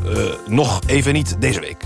eh, 0.04 0.18
nog 0.46 0.80
even 0.86 1.12
niet 1.12 1.40
deze 1.40 1.60
week. 1.60 1.84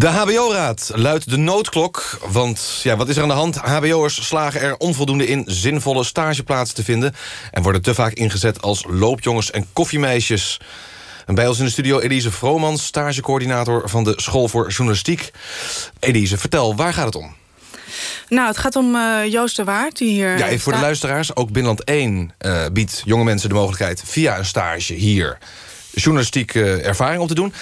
De 0.00 0.08
HBO-raad 0.08 0.90
luidt 0.94 1.30
de 1.30 1.36
noodklok. 1.36 2.18
Want 2.30 2.80
ja, 2.82 2.96
wat 2.96 3.08
is 3.08 3.16
er 3.16 3.22
aan 3.22 3.28
de 3.28 3.34
hand? 3.34 3.56
HBO'ers 3.56 4.26
slagen 4.26 4.60
er 4.60 4.76
onvoldoende 4.76 5.26
in 5.26 5.44
zinvolle 5.46 6.04
stageplaatsen 6.04 6.76
te 6.76 6.84
vinden... 6.84 7.14
en 7.50 7.62
worden 7.62 7.82
te 7.82 7.94
vaak 7.94 8.12
ingezet 8.12 8.62
als 8.62 8.84
loopjongens 8.88 9.50
en 9.50 9.66
koffiemeisjes. 9.72 10.60
En 11.26 11.34
bij 11.34 11.48
ons 11.48 11.58
in 11.58 11.64
de 11.64 11.70
studio 11.70 11.98
Elise 11.98 12.30
Vromans, 12.30 12.84
stagecoördinator... 12.84 13.88
van 13.88 14.04
de 14.04 14.12
School 14.16 14.48
voor 14.48 14.70
Journalistiek. 14.70 15.30
Elise, 15.98 16.38
vertel, 16.38 16.76
waar 16.76 16.92
gaat 16.92 17.06
het 17.06 17.16
om? 17.16 17.34
Nou, 18.28 18.48
het 18.48 18.58
gaat 18.58 18.76
om 18.76 18.96
eh, 18.96 19.32
Joost 19.32 19.56
de 19.56 19.64
Waard, 19.64 19.98
die 19.98 20.10
hier... 20.10 20.38
Ja, 20.38 20.46
even 20.46 20.60
voor 20.60 20.72
de 20.72 20.80
luisteraars. 20.80 21.36
Ook 21.36 21.50
Binnenland 21.50 21.84
1 21.84 22.32
eh, 22.38 22.64
biedt 22.72 23.02
jonge 23.04 23.24
mensen 23.24 23.48
de 23.48 23.54
mogelijkheid... 23.54 24.02
via 24.06 24.38
een 24.38 24.46
stage 24.46 24.94
hier 24.94 25.38
journalistiek 25.94 26.54
eh, 26.54 26.86
ervaring 26.86 27.22
op 27.22 27.28
te 27.28 27.34
doen. 27.34 27.52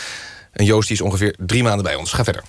En 0.58 0.64
Joost 0.64 0.88
die 0.88 0.96
is 0.96 1.02
ongeveer 1.02 1.34
drie 1.38 1.62
maanden 1.62 1.82
bij 1.84 1.94
ons. 1.94 2.12
Ga 2.12 2.24
verder. 2.24 2.42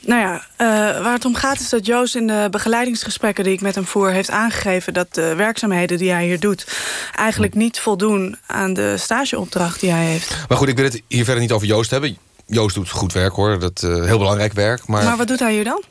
Nou 0.00 0.20
ja, 0.20 0.46
eh, 0.56 0.66
waar 1.02 1.12
het 1.12 1.24
om 1.24 1.34
gaat 1.34 1.60
is 1.60 1.68
dat 1.68 1.86
Joost 1.86 2.14
in 2.14 2.26
de 2.26 2.48
begeleidingsgesprekken... 2.50 3.44
die 3.44 3.52
ik 3.52 3.60
met 3.60 3.74
hem 3.74 3.86
voer, 3.86 4.10
heeft 4.10 4.30
aangegeven... 4.30 4.94
dat 4.94 5.14
de 5.14 5.34
werkzaamheden 5.34 5.98
die 5.98 6.10
hij 6.10 6.24
hier 6.24 6.40
doet... 6.40 6.66
eigenlijk 7.14 7.54
niet 7.54 7.80
voldoen 7.80 8.36
aan 8.46 8.74
de 8.74 8.94
stageopdracht 8.98 9.80
die 9.80 9.90
hij 9.90 10.04
heeft. 10.04 10.36
Maar 10.48 10.58
goed, 10.58 10.68
ik 10.68 10.76
wil 10.76 10.84
het 10.84 11.02
hier 11.08 11.24
verder 11.24 11.42
niet 11.42 11.52
over 11.52 11.66
Joost 11.66 11.90
hebben. 11.90 12.16
Joost 12.46 12.74
doet 12.74 12.90
goed 12.90 13.12
werk 13.12 13.32
hoor, 13.32 13.58
dat 13.58 13.82
eh, 13.82 14.04
heel 14.04 14.18
belangrijk 14.18 14.52
werk. 14.52 14.86
Maar, 14.86 15.04
Maar 15.04 15.16
wat 15.16 15.28
doet 15.28 15.40
hij 15.40 15.52
hier 15.52 15.64
dan? 15.64 15.82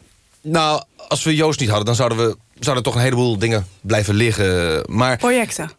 nou, 0.42 0.84
als 1.08 1.24
we 1.24 1.36
Joost 1.36 1.60
niet 1.60 1.70
hadden, 1.70 1.86
dan 1.86 1.96
zouden 1.96 2.18
we 2.18 2.38
zouden 2.60 2.84
toch 2.84 2.96
een 2.96 3.02
heleboel 3.02 3.38
dingen 3.38 3.68
blijven 3.82 4.14
liggen. 4.14 4.84
Maar 4.90 5.18
Projecten. 5.18 5.72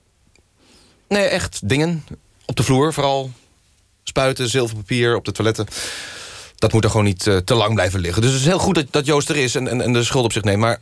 nee, 1.09 1.25
echt 1.25 1.69
dingen 1.69 2.05
op 2.47 2.57
de 2.57 2.63
vloer, 2.63 2.93
vooral 2.93 3.31
spuiten, 4.05 4.49
zilverpapier 4.49 5.17
op 5.17 5.25
de 5.25 5.33
toiletten. 5.33 5.67
Dat 6.55 6.73
moet 6.73 6.85
er 6.85 6.91
gewoon 6.91 7.07
niet 7.07 7.27
eh, 7.27 7.37
te 7.37 7.55
lang 7.55 7.75
blijven 7.75 8.01
liggen. 8.01 8.23
Dus 8.23 8.31
het 8.31 8.41
is 8.41 8.47
heel 8.47 8.59
goed 8.59 8.75
dat, 8.75 8.87
dat 8.91 9.07
Joost 9.07 9.29
er 9.29 9.37
is 9.37 9.55
en, 9.55 9.69
en, 9.69 9.81
en 9.81 9.93
de 9.93 10.05
schuld 10.05 10.25
op 10.25 10.33
zich 10.33 10.43
neemt. 10.43 10.61
Maar 10.61 10.81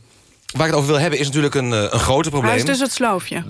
waar 0.51 0.65
ik 0.65 0.71
het 0.71 0.81
over 0.81 0.91
wil 0.91 0.99
hebben 0.99 1.19
is 1.19 1.25
natuurlijk 1.25 1.55
een, 1.55 1.73
eh, 1.73 1.81
een 1.81 1.99
groter 1.99 2.31
probleem. 2.31 2.51
Hij 2.51 2.61
is 2.61 2.65
dus 2.65 2.79
het 2.79 2.91
sloofje. 2.91 3.43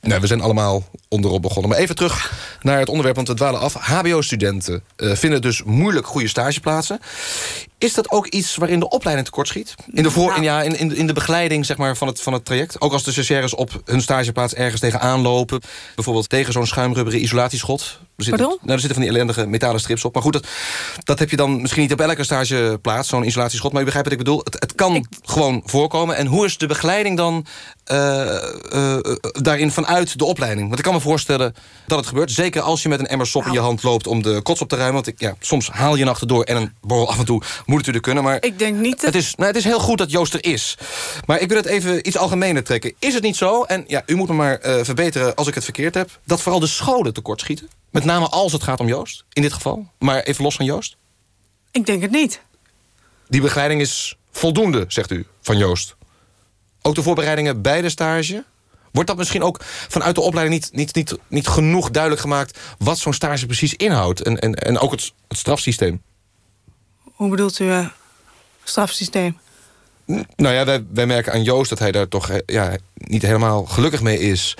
Nee, 0.00 0.18
we 0.18 0.26
zijn 0.26 0.40
allemaal 0.40 0.84
onderop 1.08 1.42
begonnen. 1.42 1.70
Maar 1.70 1.78
even 1.78 1.94
terug 1.94 2.32
naar 2.62 2.78
het 2.78 2.88
onderwerp, 2.88 3.16
want 3.16 3.28
we 3.28 3.34
dwalen 3.34 3.60
af. 3.60 3.74
HBO-studenten 3.74 4.82
eh, 4.96 5.12
vinden 5.12 5.42
dus 5.42 5.62
moeilijk 5.62 6.06
goede 6.06 6.28
stageplaatsen. 6.28 7.00
Is 7.78 7.94
dat 7.94 8.10
ook 8.10 8.26
iets 8.26 8.56
waarin 8.56 8.80
de 8.80 8.88
opleiding 8.88 9.26
tekortschiet? 9.26 9.74
In 9.92 10.02
de, 10.02 10.10
voor, 10.10 10.26
Nou. 10.26 10.36
in, 10.36 10.42
ja, 10.42 10.62
in, 10.62 10.78
in, 10.78 10.96
in 10.96 11.06
de 11.06 11.12
begeleiding 11.12 11.66
zeg 11.66 11.76
maar, 11.76 11.96
van, 11.96 12.08
het, 12.08 12.20
van 12.20 12.32
het 12.32 12.44
traject? 12.44 12.80
Ook 12.80 12.92
als 12.92 13.02
de 13.02 13.12
stagiaires 13.12 13.54
op 13.54 13.82
hun 13.84 14.02
stageplaats 14.02 14.54
ergens 14.54 14.80
tegenaan 14.80 15.20
lopen... 15.20 15.60
bijvoorbeeld 15.94 16.28
tegen 16.28 16.52
zo'n 16.52 16.66
schuimrubberen 16.66 17.22
isolatieschot... 17.22 18.00
Er 18.20 18.26
zitten, 18.26 18.46
Pardon? 18.46 18.58
nou, 18.62 18.72
er 18.72 18.80
zitten 18.80 18.98
van 18.98 19.08
die 19.08 19.10
ellendige 19.10 19.46
metalen 19.46 19.80
strips 19.80 20.04
op. 20.04 20.14
Maar 20.14 20.22
goed, 20.22 20.32
dat, 20.32 20.46
dat 21.04 21.18
heb 21.18 21.30
je 21.30 21.36
dan 21.36 21.60
misschien 21.60 21.82
niet 21.82 21.92
op 21.92 22.00
elke 22.00 22.24
stageplaats, 22.24 23.08
zo'n 23.08 23.24
isolatieschot. 23.24 23.70
Maar 23.70 23.80
je 23.80 23.86
begrijpt 23.86 24.08
wat 24.10 24.18
ik 24.18 24.24
bedoel. 24.24 24.40
Het, 24.44 24.56
het 24.58 24.74
kan 24.74 25.06
gewoon 25.24 25.62
voorkomen. 25.64 26.16
En 26.16 26.26
hoe 26.26 26.44
is 26.44 26.58
de 26.58 26.66
begeleiding 26.66 27.16
dan 27.16 27.46
eh, 27.84 28.36
eh, 28.72 28.98
daarin 29.32 29.70
vanuit 29.70 30.18
de 30.18 30.24
opleiding? 30.24 30.66
Want 30.66 30.78
ik 30.78 30.84
kan 30.84 30.94
me 30.94 31.00
voorstellen 31.00 31.54
dat 31.86 31.98
het 31.98 32.06
gebeurt. 32.06 32.30
Zeker 32.30 32.62
als 32.62 32.82
je 32.82 32.88
met 32.88 33.00
een 33.00 33.06
emmer 33.06 33.26
sop 33.26 33.46
in 33.46 33.52
je 33.52 33.60
hand 33.60 33.82
loopt 33.82 34.06
om 34.06 34.22
de 34.22 34.40
kots 34.42 34.60
op 34.60 34.68
te 34.68 34.76
ruimen. 34.76 34.94
Want 34.94 35.06
ik, 35.06 35.20
ja, 35.20 35.34
soms 35.40 35.68
haal 35.70 35.96
je 35.96 36.02
een 36.02 36.08
achterdoor 36.08 36.44
en 36.44 36.56
een 36.56 36.72
borrel 36.80 37.08
af 37.08 37.18
en 37.18 37.24
toe 37.24 37.42
moet 37.66 37.76
natuurlijk 37.76 38.04
kunnen. 38.04 38.22
Maar 38.22 38.36
Ik 38.40 38.58
denk 38.58 38.76
niet 38.76 38.96
dat... 39.00 39.14
het 39.14 39.22
is, 39.22 39.34
nou, 39.34 39.48
het 39.48 39.56
is 39.56 39.64
heel 39.64 39.80
goed 39.80 39.98
dat 39.98 40.10
Joost 40.10 40.34
er 40.34 40.44
is. 40.44 40.78
Maar 41.26 41.40
ik 41.40 41.48
wil 41.48 41.56
het 41.56 41.66
even 41.66 42.06
iets 42.06 42.16
algemener 42.16 42.64
trekken. 42.64 42.92
Is 42.98 43.14
het 43.14 43.22
niet 43.22 43.36
zo, 43.36 43.62
en 43.62 43.84
ja, 43.86 44.02
u 44.06 44.14
moet 44.14 44.28
me 44.28 44.34
maar 44.34 44.58
eh, 44.58 44.74
verbeteren 44.82 45.34
als 45.34 45.46
ik 45.46 45.54
het 45.54 45.64
verkeerd 45.64 45.94
heb... 45.94 46.18
dat 46.24 46.42
vooral 46.42 46.60
de 46.60 46.66
scholen 46.66 47.12
tekortschieten? 47.12 47.68
Met 47.90 48.04
name 48.04 48.28
als 48.28 48.52
het 48.52 48.62
gaat 48.62 48.80
om 48.80 48.86
Joost, 48.88 49.24
in 49.32 49.42
dit 49.42 49.52
geval. 49.52 49.86
Maar 49.98 50.22
even 50.22 50.44
los 50.44 50.56
van 50.56 50.64
Joost. 50.64 50.96
Ik 51.70 51.86
denk 51.86 52.02
het 52.02 52.10
niet. 52.10 52.40
Die 53.28 53.40
begeleiding 53.40 53.80
is 53.80 54.16
voldoende, 54.30 54.84
zegt 54.88 55.10
u, 55.10 55.26
van 55.40 55.58
Joost. 55.58 55.96
Ook 56.82 56.94
de 56.94 57.02
voorbereidingen 57.02 57.62
bij 57.62 57.80
de 57.82 57.88
stage? 57.88 58.44
Wordt 58.92 59.08
dat 59.08 59.18
misschien 59.18 59.42
ook 59.42 59.60
vanuit 59.64 60.14
de 60.14 60.20
opleiding 60.20 60.60
niet, 60.60 60.72
niet, 60.72 60.94
niet, 60.94 61.18
niet 61.28 61.48
genoeg 61.48 61.90
duidelijk 61.90 62.22
gemaakt... 62.22 62.58
wat 62.78 62.98
zo'n 62.98 63.12
stage 63.12 63.46
precies 63.46 63.74
inhoudt? 63.74 64.22
En, 64.22 64.38
en, 64.38 64.54
en 64.54 64.78
ook 64.78 64.90
het, 64.90 65.12
het 65.28 65.38
strafsysteem? 65.38 66.02
Hoe 67.02 67.30
bedoelt 67.30 67.58
u 67.58 67.70
eh, 67.70 67.86
strafsysteem? 68.64 69.38
Nou 70.36 70.54
ja, 70.54 70.64
wij, 70.64 70.84
wij 70.92 71.06
merken 71.06 71.32
aan 71.32 71.42
Joost 71.42 71.70
dat 71.70 71.78
hij 71.78 71.92
daar 71.92 72.08
toch 72.08 72.28
eh, 72.28 72.38
ja, 72.46 72.76
niet 73.10 73.22
helemaal 73.22 73.64
gelukkig 73.64 74.02
mee 74.02 74.18
is. 74.18 74.56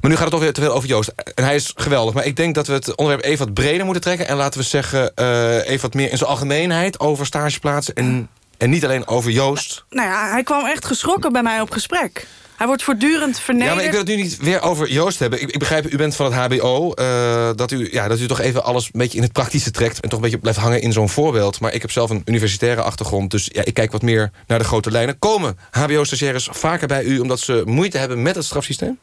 Maar 0.00 0.10
nu 0.10 0.14
gaat 0.16 0.20
het 0.20 0.30
toch 0.30 0.40
weer 0.40 0.52
te 0.52 0.60
veel 0.60 0.72
over 0.72 0.88
Joost. 0.88 1.12
En 1.34 1.44
hij 1.44 1.54
is 1.54 1.72
geweldig. 1.76 2.14
Maar 2.14 2.26
ik 2.26 2.36
denk 2.36 2.54
dat 2.54 2.66
we 2.66 2.72
het 2.72 2.96
onderwerp 2.96 3.24
even 3.24 3.44
wat 3.44 3.54
breder 3.54 3.84
moeten 3.84 4.02
trekken. 4.02 4.28
En 4.28 4.36
laten 4.36 4.60
we 4.60 4.66
zeggen, 4.66 5.14
eh, 5.14 5.68
even 5.68 5.80
wat 5.80 5.94
meer 5.94 6.10
in 6.10 6.18
zijn 6.18 6.30
algemeenheid 6.30 7.00
over 7.00 7.26
stageplaatsen. 7.26 7.94
En, 7.94 8.28
en 8.58 8.70
niet 8.70 8.84
alleen 8.84 9.06
over 9.06 9.30
Joost. 9.30 9.84
Nou 9.90 10.08
ja, 10.08 10.30
hij 10.30 10.42
kwam 10.42 10.66
echt 10.66 10.84
geschrokken 10.84 11.32
bij 11.32 11.42
mij 11.42 11.60
op 11.60 11.70
gesprek. 11.70 12.26
Hij 12.60 12.68
wordt 12.68 12.84
voortdurend 12.84 13.38
vernederd. 13.38 13.70
Ja, 13.70 13.76
maar 13.76 13.84
ik 13.84 13.90
wil 13.90 14.00
het 14.00 14.08
nu 14.08 14.16
niet 14.16 14.36
weer 14.36 14.62
over 14.62 14.90
Joost 14.90 15.18
hebben. 15.18 15.42
Ik, 15.42 15.50
ik 15.50 15.58
begrijp, 15.58 15.92
u 15.92 15.96
bent 15.96 16.16
van 16.16 16.32
het 16.32 16.34
HBO. 16.34 16.92
eh, 16.92 17.50
dat, 17.54 17.70
u, 17.70 17.88
ja, 17.92 18.08
dat 18.08 18.20
u 18.20 18.26
toch 18.26 18.40
even 18.40 18.64
alles 18.64 18.84
een 18.84 18.90
beetje 18.92 19.16
in 19.16 19.22
het 19.22 19.32
praktische 19.32 19.70
trekt... 19.70 20.00
en 20.00 20.08
toch 20.08 20.18
een 20.18 20.24
beetje 20.24 20.38
blijft 20.38 20.58
hangen 20.58 20.80
in 20.80 20.92
zo'n 20.92 21.08
voorbeeld. 21.08 21.60
Maar 21.60 21.72
ik 21.72 21.80
heb 21.80 21.90
zelf 21.90 22.10
een 22.10 22.22
universitaire 22.24 22.82
achtergrond... 22.82 23.30
dus 23.30 23.48
ja, 23.52 23.64
ik 23.64 23.74
kijk 23.74 23.92
wat 23.92 24.02
meer 24.02 24.30
naar 24.46 24.58
de 24.58 24.64
grote 24.64 24.90
lijnen. 24.90 25.18
Komen 25.18 25.58
HBO-stagiaires 25.70 26.48
vaker 26.52 26.86
bij 26.86 27.04
u... 27.04 27.18
omdat 27.18 27.40
ze 27.40 27.62
moeite 27.64 27.98
hebben 27.98 28.22
met 28.22 28.34
het 28.34 28.44
strafsysteem? 28.44 28.98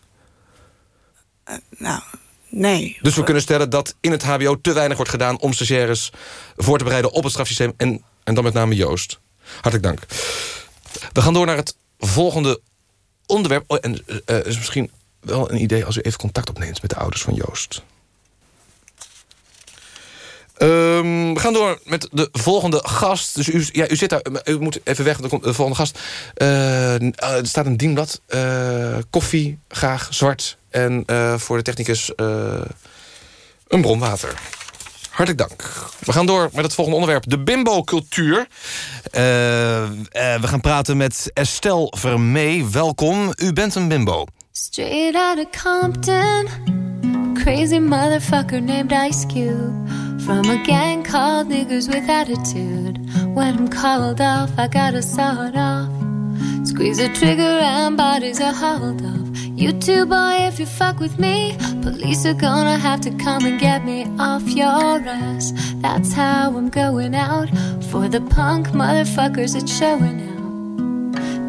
nou, 1.77 2.01
nee. 2.49 2.97
Dus 3.01 3.15
we 3.15 3.23
kunnen 3.23 3.41
stellen 3.41 3.69
dat 3.69 3.95
in 4.01 4.11
het 4.11 4.23
HBO 4.23 4.61
te 4.61 4.73
weinig 4.73 4.97
wordt 4.97 5.11
gedaan... 5.11 5.39
om 5.39 5.53
stagiaires 5.53 6.11
voor 6.55 6.77
te 6.77 6.83
bereiden 6.83 7.11
op 7.11 7.23
het 7.23 7.31
strafsysteem... 7.31 7.73
en, 7.77 8.03
en 8.23 8.33
dan 8.33 8.43
met 8.43 8.53
name 8.53 8.75
Joost. 8.75 9.19
Hartelijk 9.53 9.83
dank. 9.83 9.99
We 11.13 11.21
gaan 11.21 11.33
door 11.33 11.45
naar 11.45 11.57
het 11.57 11.75
volgende 11.99 12.61
onderwerp. 13.27 13.63
Oh, 13.67 13.77
en 13.81 13.99
uh, 14.25 14.45
is 14.45 14.57
misschien 14.57 14.91
wel 15.19 15.51
een 15.51 15.61
idee 15.61 15.85
als 15.85 15.97
u 15.97 16.01
even 16.01 16.19
contact 16.19 16.49
opneemt... 16.49 16.81
met 16.81 16.89
de 16.89 16.97
ouders 16.97 17.21
van 17.21 17.33
Joost. 17.33 17.81
Um, 20.61 21.33
we 21.33 21.39
gaan 21.39 21.53
door 21.53 21.79
met 21.83 22.07
de 22.11 22.29
volgende 22.31 22.79
gast. 22.83 23.35
Dus 23.35 23.47
u, 23.47 23.67
ja, 23.71 23.89
u 23.89 23.95
zit 23.95 24.09
daar, 24.09 24.21
u 24.45 24.59
moet 24.59 24.79
even 24.83 25.05
weg, 25.05 25.17
de, 25.17 25.27
de 25.27 25.53
volgende 25.53 25.75
gast. 25.75 25.99
Uh, 26.37 27.01
er 27.01 27.47
staat 27.47 27.65
een 27.65 27.77
dienblad. 27.77 28.21
Uh, 28.29 28.97
koffie, 29.09 29.59
graag 29.67 30.07
zwart. 30.09 30.57
En 30.69 31.03
voor 31.39 31.57
de 31.57 31.63
technicus 31.63 32.11
een 33.67 33.81
bron 33.81 33.99
water. 33.99 34.39
Hartelijk 35.17 35.49
dank. 35.49 35.89
We 35.99 36.11
gaan 36.11 36.25
door 36.25 36.49
met 36.53 36.63
het 36.63 36.73
volgende 36.73 36.99
onderwerp. 36.99 37.29
De 37.29 37.43
bimbo-cultuur. 37.43 38.47
we 39.11 40.39
gaan 40.41 40.61
praten 40.61 40.97
met 40.97 41.31
Estelle 41.33 41.93
Vermee. 41.97 42.65
Welkom. 42.65 43.33
U 43.35 43.53
bent 43.53 43.75
een 43.75 43.87
bimbo. 43.87 44.25
Straight 44.51 45.15
out 45.15 45.37
of 45.37 45.63
Compton. 45.63 46.47
Crazy 47.33 47.79
motherfucker 47.79 48.61
named 48.61 48.91
Ice 48.91 49.25
Cube. 49.25 49.73
From 50.17 50.49
a 50.49 50.63
gang 50.63 51.07
called 51.11 51.49
Niggas 51.49 51.87
with 51.87 52.09
Attitude. 52.09 52.99
When 53.33 53.57
I'm 53.57 53.69
called 53.69 54.19
off, 54.19 54.49
I 54.57 54.67
gotta 54.67 55.01
saw 55.01 55.47
it 55.47 55.55
off. 55.55 55.96
Squeeze 56.63 56.97
the 56.97 57.09
trigger 57.09 57.41
and 57.41 57.97
bodies 57.97 58.39
are 58.41 58.53
hauled 58.53 59.05
off. 59.05 59.27
You 59.57 59.71
too, 59.73 60.05
boy, 60.05 60.35
if 60.49 60.59
you 60.59 60.65
fuck 60.65 60.99
with 60.99 61.17
me, 61.17 61.57
police 61.81 62.25
are 62.25 62.33
gonna 62.35 62.77
have 62.77 63.01
to 63.01 63.11
come 63.11 63.45
and 63.45 63.59
get 63.59 63.83
me 63.83 64.05
off 64.19 64.43
your 64.49 65.01
ass. 65.07 65.51
That's 65.81 66.13
how 66.13 66.55
I'm 66.55 66.69
going 66.69 67.15
out. 67.15 67.49
For 67.89 68.07
the 68.07 68.21
punk 68.21 68.67
motherfuckers, 68.67 69.55
it's 69.55 69.75
showing 69.75 70.21
out. 70.29 70.37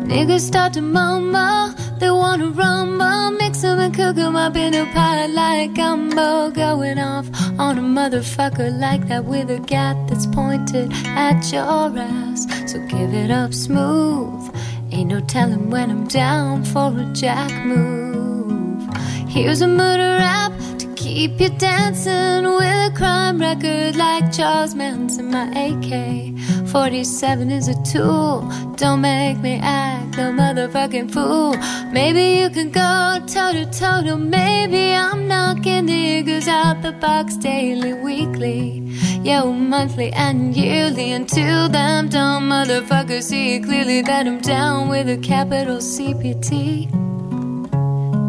Niggas 0.09 0.41
start 0.41 0.73
to 0.73 0.81
mumble, 0.81 1.75
they 1.99 2.11
wanna 2.11 2.49
rumble, 2.49 3.33
mix 3.33 3.63
'em 3.63 3.79
and 3.79 3.95
cook 3.95 4.17
'em 4.17 4.37
up 4.37 4.57
in 4.57 4.73
a 4.75 4.87
pot 4.95 5.29
like 5.29 5.75
gumbo. 5.75 6.51
Going 6.51 6.99
off 6.99 7.27
on 7.59 7.77
a 7.77 7.83
motherfucker 7.83 8.71
like 8.81 9.07
that 9.09 9.27
with 9.27 9.51
a 9.51 9.59
gat 9.59 9.97
that's 10.09 10.25
pointed 10.25 10.93
at 11.15 11.53
your 11.53 11.93
ass. 11.99 12.47
So 12.67 12.79
give 12.87 13.13
it 13.13 13.31
up 13.31 13.53
smooth. 13.53 14.49
Ain't 14.91 15.11
no 15.11 15.21
telling 15.21 15.71
when 15.71 15.91
I'm 15.91 16.07
down 16.09 16.65
for 16.65 16.89
a 16.99 17.05
jack 17.13 17.53
move. 17.67 18.89
Here's 19.29 19.61
a 19.61 19.69
murder 19.69 20.17
rap 20.19 20.53
to 20.79 20.87
keep 20.95 21.41
you 21.41 21.51
dancing 21.51 22.45
with 22.45 22.91
a 22.91 22.93
crime 22.97 23.39
record 23.39 23.97
like 23.97 24.33
Charles 24.33 24.75
Manson. 24.75 25.31
My 25.31 25.47
AK 25.51 26.38
47 26.71 27.51
is 27.51 27.69
a 27.69 27.83
tool. 27.83 28.41
Don't 28.77 29.01
make 29.01 29.39
me 29.39 29.59
act 29.63 30.17
no 30.19 30.33
motherfucking 30.33 31.11
fool. 31.13 31.55
Maybe 31.93 32.41
you 32.41 32.51
can 32.51 32.71
go 32.71 33.25
toe 33.27 33.53
to 33.53 33.65
toe. 33.71 34.17
Maybe 34.17 34.93
I'm 34.93 35.27
knocking 35.27 35.87
niggas 35.87 36.47
out 36.47 36.83
the 36.83 36.93
box 36.93 37.37
daily, 37.37 37.95
weekly. 37.95 38.83
Yo, 39.23 39.53
monthly 39.53 40.13
and 40.13 40.55
yearly 40.57 41.13
until 41.13 41.69
them 41.69 42.09
dumb 42.09 42.51
motherfuckers 42.51 43.25
see 43.25 43.61
clearly 43.61 44.03
that 44.03 44.27
I'm 44.27 44.41
down 44.41 44.89
with 44.89 45.09
a 45.09 45.17
capital 45.19 45.79
CPT. 45.79 47.08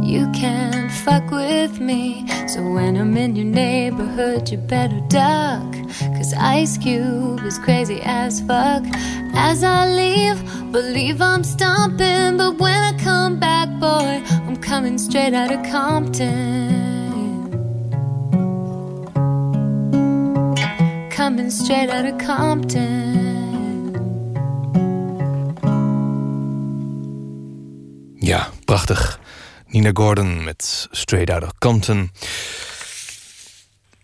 You 0.10 0.28
can't 0.32 0.92
fuck 0.92 1.30
with 1.30 1.80
me. 1.80 2.26
So 2.48 2.68
when 2.68 2.98
I'm 2.98 3.16
in 3.16 3.36
your 3.36 3.46
neighborhood, 3.46 4.50
you 4.50 4.58
better 4.58 5.00
duck. 5.02 5.72
Cause 6.18 6.34
Ice 6.34 6.80
Cube 6.80 7.42
is 7.46 7.60
crazy 7.60 8.02
as 8.02 8.42
fuck. 8.42 8.84
As 9.36 9.64
I 9.64 9.86
leave, 9.88 10.42
believe 10.72 11.22
I'm 11.22 11.44
stomping. 11.44 12.38
But 12.38 12.58
when 12.58 12.74
I 12.74 12.98
come 12.98 13.40
back, 13.40 13.70
boy, 13.80 14.24
I'm 14.48 14.58
coming 14.58 14.98
straight 14.98 15.36
out 15.36 15.52
of 15.52 15.62
Compton. 15.70 16.32
Coming 21.12 21.52
straight 21.52 21.92
out 21.92 22.06
of 22.06 22.18
Compton. 22.18 23.20
Ja, 28.18 28.50
prachtig. 28.66 29.20
Nina 29.70 29.90
Gordon 29.94 30.44
met 30.44 30.88
Straight 30.92 31.30
Outta 31.30 31.50
Compton. 31.60 32.12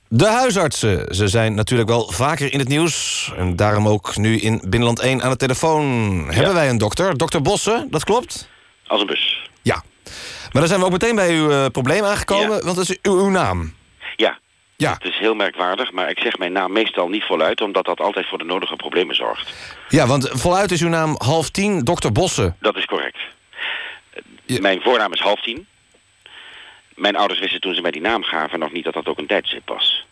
De 0.08 0.28
huisartsen, 0.28 1.16
ze 1.16 1.28
zijn 1.28 1.56
natuurlijk 1.56 1.90
wel 1.90 2.12
vaker 2.12 2.54
in 2.54 2.60
het 2.60 2.68
nieuws. 2.68 3.32
En 3.38 3.56
daarom 3.56 3.88
ook 3.88 4.18
nu 4.18 4.38
in 4.38 4.62
Binnenland 4.62 5.00
1 5.00 5.22
aan 5.22 5.30
de 5.30 5.38
telefoon. 5.38 5.84
Hebben 6.30 6.54
wij 6.54 6.70
een 6.70 6.78
dokter, 6.78 7.18
dokter 7.18 7.42
Bossen, 7.42 7.88
dat 7.90 8.04
klopt? 8.04 8.50
Als 8.88 9.02
een 9.02 9.08
bus. 9.08 9.50
Ja. 9.62 9.84
Maar 10.52 10.62
dan 10.62 10.68
zijn 10.68 10.80
we 10.80 10.86
ook 10.86 10.92
meteen 10.92 11.16
bij 11.16 11.36
uw 11.36 11.50
uh, 11.50 11.66
probleem 11.66 12.04
aangekomen, 12.04 12.64
want 12.64 12.76
dat 12.76 12.90
is 12.90 12.98
uw, 13.02 13.18
uw 13.18 13.30
naam. 13.30 13.74
Ja. 14.16 14.40
Ja. 14.76 14.94
Het 14.94 15.04
is 15.04 15.18
heel 15.18 15.34
merkwaardig, 15.34 15.92
maar 15.92 16.10
ik 16.10 16.20
zeg 16.20 16.38
mijn 16.38 16.52
naam 16.52 16.72
meestal 16.72 17.08
niet 17.08 17.24
voluit... 17.24 17.62
omdat 17.62 17.86
dat 17.86 18.00
altijd 18.00 18.28
voor 18.28 18.38
de 18.38 18.44
nodige 18.44 18.76
problemen 18.76 19.16
zorgt. 19.16 19.54
Ja, 19.90 20.08
want 20.08 20.30
voluit 20.32 20.72
is 20.72 20.82
uw 20.82 20.90
naam 20.90 21.16
half 21.18 21.50
tien, 21.50 21.84
dokter 21.84 22.12
Bossen. 22.12 22.56
Dat 22.60 22.76
is 22.76 22.86
correct. 22.86 23.18
Mijn 24.48 24.82
voornaam 24.82 25.14
is 25.14 25.20
half 25.20 25.42
tien. 25.42 25.68
Mijn 26.96 27.16
ouders 27.16 27.40
wisten 27.40 27.62
toen 27.62 27.76
ze 27.76 27.82
mij 27.82 27.92
die 27.92 28.02
naam 28.02 28.24
gaven 28.24 28.60
nog 28.60 28.72
niet 28.72 28.84
dat 28.84 28.94
dat 28.94 29.08
ook 29.08 29.18
een 29.18 29.28
tijdstip 29.28 29.68
was. 29.68 30.06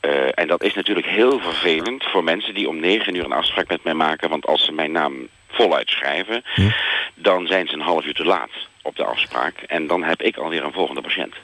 Uh, 0.00 0.28
en 0.34 0.46
dat 0.46 0.62
is 0.62 0.74
natuurlijk 0.74 1.06
heel 1.06 1.40
vervelend 1.40 2.04
voor 2.04 2.24
mensen 2.24 2.54
die 2.54 2.68
om 2.68 2.80
negen 2.80 3.14
uur 3.14 3.24
een 3.24 3.32
afspraak 3.32 3.68
met 3.68 3.84
mij 3.84 3.94
maken. 3.94 4.28
Want 4.28 4.46
als 4.46 4.64
ze 4.64 4.72
mijn 4.72 4.92
naam 4.92 5.28
voluit 5.48 5.90
schrijven, 5.90 6.42
hm. 6.54 6.70
dan 7.14 7.46
zijn 7.46 7.66
ze 7.66 7.74
een 7.74 7.80
half 7.80 8.04
uur 8.04 8.14
te 8.14 8.24
laat 8.24 8.50
op 8.82 8.96
de 8.96 9.04
afspraak. 9.04 9.56
En 9.66 9.86
dan 9.86 10.02
heb 10.02 10.22
ik 10.22 10.36
alweer 10.36 10.64
een 10.64 10.72
volgende 10.72 11.00
patiënt. 11.00 11.34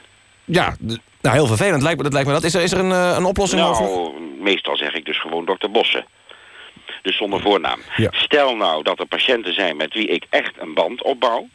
Ja, 0.45 0.75
nou 1.21 1.35
heel 1.35 1.47
vervelend 1.47 1.81
lijkt 1.81 1.97
me 1.97 2.03
dat. 2.03 2.13
Lijkt 2.13 2.27
me 2.27 2.33
dat. 2.33 2.43
Is, 2.43 2.53
er, 2.53 2.61
is 2.61 2.71
er 2.71 2.79
een, 2.79 2.89
uh, 2.89 3.15
een 3.17 3.25
oplossing 3.25 3.61
nou, 3.61 3.75
over? 3.75 4.21
meestal 4.39 4.77
zeg 4.77 4.93
ik 4.93 5.05
dus 5.05 5.19
gewoon 5.19 5.45
dokter 5.45 5.71
Bossen. 5.71 6.05
Dus 7.01 7.17
zonder 7.17 7.41
voornaam. 7.41 7.81
Ja. 7.95 8.09
Stel 8.11 8.55
nou 8.55 8.83
dat 8.83 8.99
er 8.99 9.05
patiënten 9.05 9.53
zijn 9.53 9.77
met 9.77 9.93
wie 9.93 10.07
ik 10.07 10.25
echt 10.29 10.53
een 10.57 10.73
band 10.73 11.03
opbouw 11.03 11.49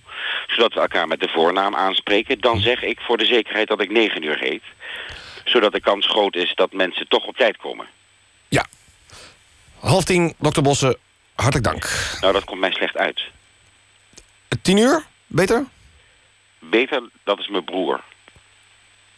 zodat 0.46 0.74
we 0.74 0.80
elkaar 0.80 1.08
met 1.08 1.20
de 1.20 1.28
voornaam 1.28 1.74
aanspreken... 1.74 2.40
dan 2.40 2.60
zeg 2.60 2.82
ik 2.82 3.00
voor 3.00 3.16
de 3.16 3.26
zekerheid 3.26 3.68
dat 3.68 3.80
ik 3.80 3.90
negen 3.90 4.22
uur 4.22 4.38
heet. 4.38 4.62
Zodat 5.44 5.72
de 5.72 5.80
kans 5.80 6.06
groot 6.06 6.36
is 6.36 6.54
dat 6.54 6.72
mensen 6.72 7.08
toch 7.08 7.26
op 7.26 7.36
tijd 7.36 7.56
komen. 7.56 7.86
Ja. 8.48 8.66
Half 9.78 10.04
tien, 10.04 10.34
dokter 10.38 10.62
Bossen, 10.62 10.96
hartelijk 11.34 11.64
dank. 11.64 11.90
Nou, 12.20 12.32
dat 12.32 12.44
komt 12.44 12.60
mij 12.60 12.72
slecht 12.72 12.96
uit. 12.96 13.22
Tien 14.62 14.76
uur? 14.76 15.04
Beter? 15.26 15.64
Beter, 16.58 17.02
dat 17.24 17.38
is 17.38 17.48
mijn 17.48 17.64
broer. 17.64 18.00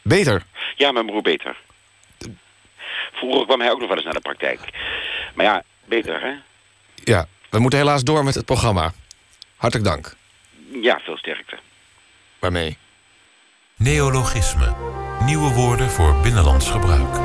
Beter? 0.02 0.42
Ja, 0.76 0.92
mijn 0.92 1.06
broer 1.06 1.22
beter. 1.22 1.56
Vroeger 3.12 3.46
kwam 3.46 3.60
hij 3.60 3.70
ook 3.70 3.78
nog 3.78 3.88
wel 3.88 3.96
eens 3.96 4.04
naar 4.04 4.14
de 4.14 4.20
praktijk. 4.20 4.60
Maar 5.34 5.46
ja, 5.46 5.62
beter, 5.90 6.20
hè? 6.20 6.32
Ja, 7.04 7.26
we 7.50 7.58
moeten 7.58 7.78
helaas 7.78 8.04
door 8.04 8.24
met 8.24 8.34
het 8.34 8.44
programma. 8.44 8.92
Hartelijk 9.56 9.88
dank. 9.88 10.16
Ja, 10.82 11.00
veel 11.04 11.16
sterkte. 11.16 11.58
Waarmee? 12.38 12.78
Neologisme. 13.76 14.74
Nieuwe 15.24 15.52
woorden 15.52 15.90
voor 15.90 16.20
binnenlands 16.22 16.70
gebruik. 16.70 17.18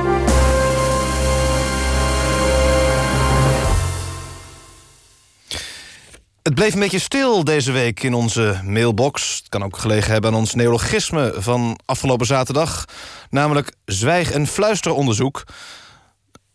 Het 6.44 6.56
bleef 6.56 6.74
een 6.74 6.80
beetje 6.80 7.00
stil 7.00 7.44
deze 7.44 7.72
week 7.72 8.04
in 8.04 8.14
onze 8.14 8.60
mailbox. 8.64 9.38
Het 9.38 9.50
kan 9.50 9.64
ook 9.64 9.78
gelegen 9.78 10.12
hebben 10.12 10.32
aan 10.32 10.38
ons 10.38 10.54
neologisme 10.54 11.34
van 11.38 11.80
afgelopen 11.86 12.26
zaterdag. 12.26 12.86
Namelijk 13.30 13.72
zwijg- 13.86 14.32
en 14.32 14.48
fluisteronderzoek. 14.48 15.44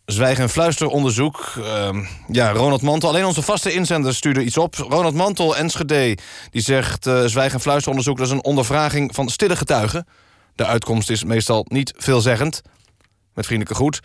Zwijg- 0.05 0.39
en 0.39 0.49
fluisteronderzoek. 0.49 1.53
Uh, 1.57 1.89
ja, 2.31 2.51
Ronald 2.51 2.81
Mantel. 2.81 3.09
Alleen 3.09 3.25
onze 3.25 3.41
vaste 3.41 3.73
inzender 3.73 4.15
stuurde 4.15 4.43
iets 4.43 4.57
op. 4.57 4.75
Ronald 4.75 5.13
Mantel, 5.13 5.57
Enschede, 5.57 6.17
die 6.49 6.61
zegt... 6.61 7.07
Uh, 7.07 7.25
zwijg- 7.25 7.53
en 7.53 7.59
fluisteronderzoek, 7.59 8.17
dat 8.17 8.25
is 8.27 8.33
een 8.33 8.43
ondervraging 8.43 9.15
van 9.15 9.29
stille 9.29 9.55
getuigen. 9.55 10.07
De 10.55 10.65
uitkomst 10.65 11.09
is 11.09 11.23
meestal 11.23 11.65
niet 11.67 11.93
veelzeggend. 11.97 12.61
Met 13.33 13.45
vriendelijke 13.45 13.79
groet. 13.79 13.99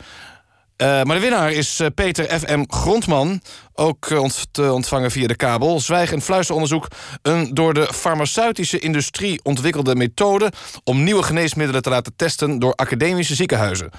Uh, 0.77 0.87
maar 1.03 1.17
de 1.17 1.21
winnaar 1.21 1.53
is 1.53 1.81
uh, 1.81 1.87
Peter 1.95 2.39
F.M. 2.39 2.65
Grondman. 2.67 3.41
Ook 3.75 4.07
te 4.51 4.73
ontvangen 4.73 5.11
via 5.11 5.27
de 5.27 5.37
kabel. 5.37 5.81
Zwijg- 5.81 6.13
en 6.13 6.23
fluisteronderzoek. 6.23 6.89
Een 7.23 7.55
door 7.55 7.75
de 7.75 7.89
farmaceutische 7.93 8.79
industrie 8.79 9.41
ontwikkelde 9.43 9.97
methode... 9.97 10.53
om 10.85 11.03
nieuwe 11.03 11.23
geneesmiddelen 11.23 11.83
te 11.83 11.91
laten 11.91 12.13
testen 12.17 12.59
door 12.59 12.75
academische 12.75 13.35
ziekenhuizen. 13.35 13.91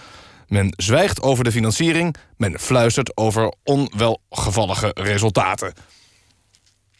Men 0.48 0.74
zwijgt 0.78 1.22
over 1.22 1.44
de 1.44 1.52
financiering. 1.52 2.16
Men 2.38 2.60
fluistert 2.60 3.18
over 3.18 3.54
onwelgevallige 3.64 4.92
resultaten. 4.94 5.74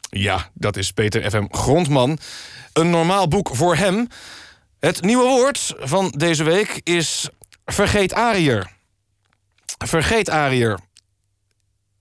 Ja, 0.10 0.50
dat 0.54 0.78
is 0.78 0.92
Peter 0.92 1.30
F.M. 1.30 1.46
Grondman. 1.50 2.18
Een 2.74 2.90
normaal 2.90 3.28
boek 3.28 3.50
voor 3.56 3.76
hem. 3.76 4.08
Het 4.80 5.02
nieuwe 5.02 5.24
woord 5.24 5.74
van 5.78 6.14
deze 6.18 6.44
week 6.44 6.82
is 6.84 7.30
vergeet 7.66 8.14
Ariër. 8.14 8.72
Vergeet 9.86 10.30
Ariër. 10.30 10.80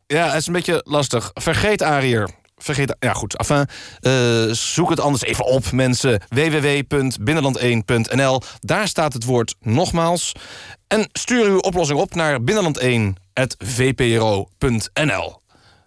Ja, 0.07 0.27
het 0.27 0.41
is 0.41 0.47
een 0.47 0.53
beetje 0.53 0.81
lastig. 0.85 1.31
Vergeet 1.35 1.83
Ariër. 1.83 2.31
Vergeet, 2.57 2.97
ja 2.99 3.13
goed, 3.13 3.37
enfin, 3.37 3.67
uh, 4.01 4.53
zoek 4.53 4.91
het 4.91 5.01
anders 5.01 5.23
even 5.23 5.45
op, 5.45 5.73
mensen. 5.73 6.23
www.binnenland1.nl. 6.29 8.43
Daar 8.61 8.89
staat 8.89 9.13
het 9.13 9.25
woord 9.25 9.55
nogmaals. 9.61 10.33
En 10.87 11.09
stuur 11.13 11.45
uw 11.45 11.59
oplossing 11.59 12.01
op 12.01 12.15
naar 12.15 12.39
binnenland1.vpro.nl. 12.41 15.41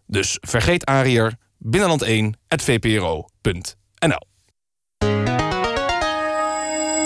Dus 0.08 0.38
vergeet 0.42 0.86
Ariër, 0.86 1.36
binnenland1.vpro.nl. 1.58 4.28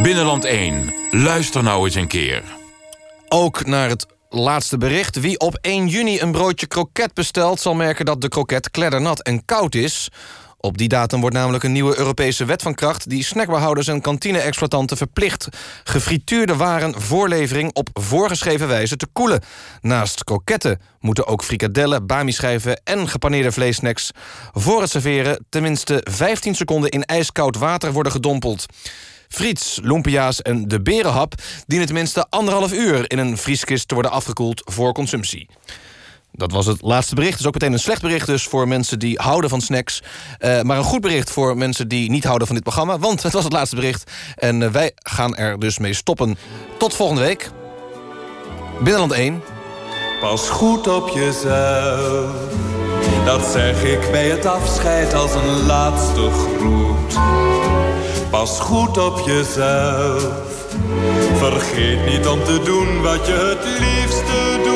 Binnenland 0.02 0.46
1, 0.46 0.94
luister 1.12 1.64
nou 1.64 1.86
eens 1.86 1.96
een 1.96 2.08
keer. 2.08 2.44
Ook 3.28 3.66
naar 3.66 3.90
het 3.90 4.06
laatste 4.34 4.78
bericht. 4.78 5.20
Wie 5.20 5.40
op 5.40 5.58
1 5.62 5.88
juni 5.88 6.20
een 6.20 6.32
broodje 6.32 6.68
kroket 6.68 7.14
bestelt... 7.14 7.60
zal 7.60 7.74
merken 7.74 8.06
dat 8.06 8.22
de 8.22 8.28
kroket 8.28 8.72
kleddernat 8.72 9.22
en 9.22 9.46
koud 9.46 9.76
is. 9.76 10.10
Op 10.58 10.78
die 10.78 10.88
datum 10.88 11.22
wordt 11.22 11.36
namelijk 11.36 11.64
een 11.64 11.72
nieuwe 11.72 11.98
Europese 11.98 12.46
wet 12.46 12.62
van 12.62 12.74
kracht... 12.74 13.10
die 13.10 13.24
snackbarhouders 13.24 13.88
en 13.88 14.02
kantine-exploitanten 14.02 14.98
verplicht... 14.98 15.48
gefrituurde 15.84 16.56
waren 16.56 17.02
voorlevering 17.02 17.74
op 17.74 17.90
voorgeschreven 17.94 18.68
wijze 18.68 18.96
te 18.96 19.08
koelen. 19.14 19.42
Naast 19.82 20.24
kroketten 20.24 20.82
moeten 21.00 21.28
ook 21.28 21.44
frikadellen, 21.44 22.06
bami-schijven... 22.06 22.82
en 22.84 23.10
gepaneerde 23.10 23.52
vleessnacks 23.52 24.12
voor 24.52 24.82
het 24.82 24.90
serveren... 24.90 25.46
tenminste 25.50 26.02
15 26.10 26.56
seconden 26.56 26.90
in 26.90 27.04
ijskoud 27.04 27.58
water 27.58 27.92
worden 27.92 28.12
gedompeld. 28.12 28.66
Friets, 29.34 29.80
lumpia's 29.82 30.42
en 30.42 30.68
de 30.68 30.82
berenhap 30.82 31.34
dienen 31.68 31.88
tenminste 31.88 32.26
anderhalf 32.30 32.74
uur 32.74 33.12
in 33.12 33.18
een 33.18 33.38
vrieskist 33.38 33.88
te 33.88 33.94
worden 33.94 34.12
afgekoeld 34.12 34.62
voor 34.66 34.94
consumptie. 34.94 35.50
Dat 36.32 36.52
was 36.52 36.66
het 36.66 36.82
laatste 36.82 37.16
bericht. 37.16 37.40
Is 37.40 37.46
ook 37.46 37.54
meteen 37.54 37.74
een 37.74 37.80
slecht 37.80 38.02
bericht 38.02 38.26
dus 38.26 38.44
voor 38.44 38.68
mensen 38.68 39.00
die 39.00 39.20
houden 39.20 39.50
van 39.50 39.62
snacks. 39.62 40.02
Uh, 40.40 40.62
maar 40.62 40.78
een 40.78 40.84
goed 40.84 41.02
bericht 41.02 41.30
voor 41.30 41.58
mensen 41.58 41.88
die 41.88 42.10
niet 42.10 42.24
houden 42.24 42.48
van 42.48 42.56
dit 42.56 42.66
programma. 42.66 43.00
Want 43.00 43.24
het 43.24 43.34
was 43.34 43.44
het 43.44 43.54
laatste 43.54 43.76
bericht. 43.76 44.12
En 44.36 44.62
uh, 44.62 44.70
wij 44.70 44.92
gaan 44.96 45.36
er 45.36 45.60
dus 45.60 45.78
mee 45.78 45.94
stoppen. 45.94 46.38
Tot 46.78 46.96
volgende 46.96 47.22
week. 47.22 47.50
Binnenland 48.78 49.12
1. 49.12 49.42
Pas 50.22 50.50
goed 50.50 50.88
op 50.88 51.10
jezelf. 51.10 52.93
Dat 53.26 53.46
zeg 53.52 53.84
ik 53.84 54.12
bij 54.12 54.30
het 54.30 54.46
afscheid 54.46 55.14
als 55.14 55.34
een 55.34 55.66
laatste 55.66 56.30
groet. 56.32 57.20
Pas 58.30 58.60
goed 58.60 58.98
op 58.98 59.20
jezelf. 59.26 60.28
Vergeet 61.38 62.06
niet 62.06 62.28
om 62.28 62.44
te 62.44 62.60
doen 62.64 63.02
wat 63.02 63.28
je 63.28 63.34
het 63.34 63.64
liefste 63.80 64.60
doet. 64.64 64.74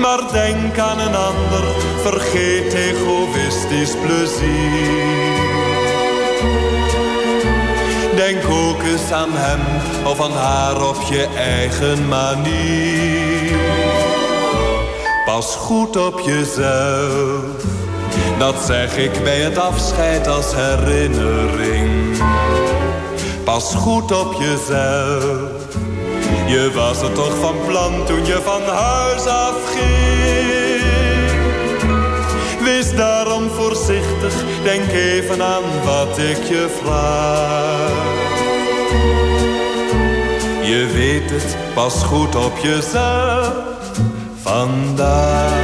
Maar 0.00 0.32
denk 0.32 0.78
aan 0.78 0.98
een 0.98 1.14
ander, 1.14 1.64
vergeet 2.02 2.72
egoïstisch 2.72 3.94
plezier. 4.04 5.38
Denk 8.16 8.44
ook 8.50 8.82
eens 8.82 9.12
aan 9.12 9.32
hem 9.32 9.60
of 10.06 10.20
aan 10.20 10.32
haar 10.32 10.88
op 10.88 11.02
je 11.10 11.28
eigen 11.36 12.08
manier. 12.08 14.09
Pas 15.30 15.56
goed 15.56 15.96
op 15.96 16.20
jezelf. 16.20 17.64
Dat 18.38 18.54
zeg 18.66 18.96
ik 18.96 19.22
bij 19.22 19.40
het 19.40 19.58
afscheid 19.58 20.26
als 20.26 20.54
herinnering. 20.54 22.16
Pas 23.44 23.74
goed 23.74 24.12
op 24.12 24.34
jezelf. 24.38 25.50
Je 26.46 26.70
was 26.74 27.02
er 27.02 27.12
toch 27.12 27.36
van 27.40 27.54
plan 27.66 28.04
toen 28.06 28.26
je 28.26 28.40
van 28.44 28.62
huis 28.62 29.26
afging. 29.26 30.82
Wees 32.64 32.94
daarom 32.94 33.50
voorzichtig, 33.50 34.34
denk 34.62 34.92
even 34.92 35.42
aan 35.42 35.84
wat 35.84 36.18
ik 36.18 36.42
je 36.48 36.78
vraag. 36.82 38.08
Je 40.62 40.90
weet 40.94 41.30
het, 41.30 41.56
pas 41.74 42.02
goed 42.02 42.36
op 42.36 42.58
jezelf 42.58 43.69
andar. 44.50 45.59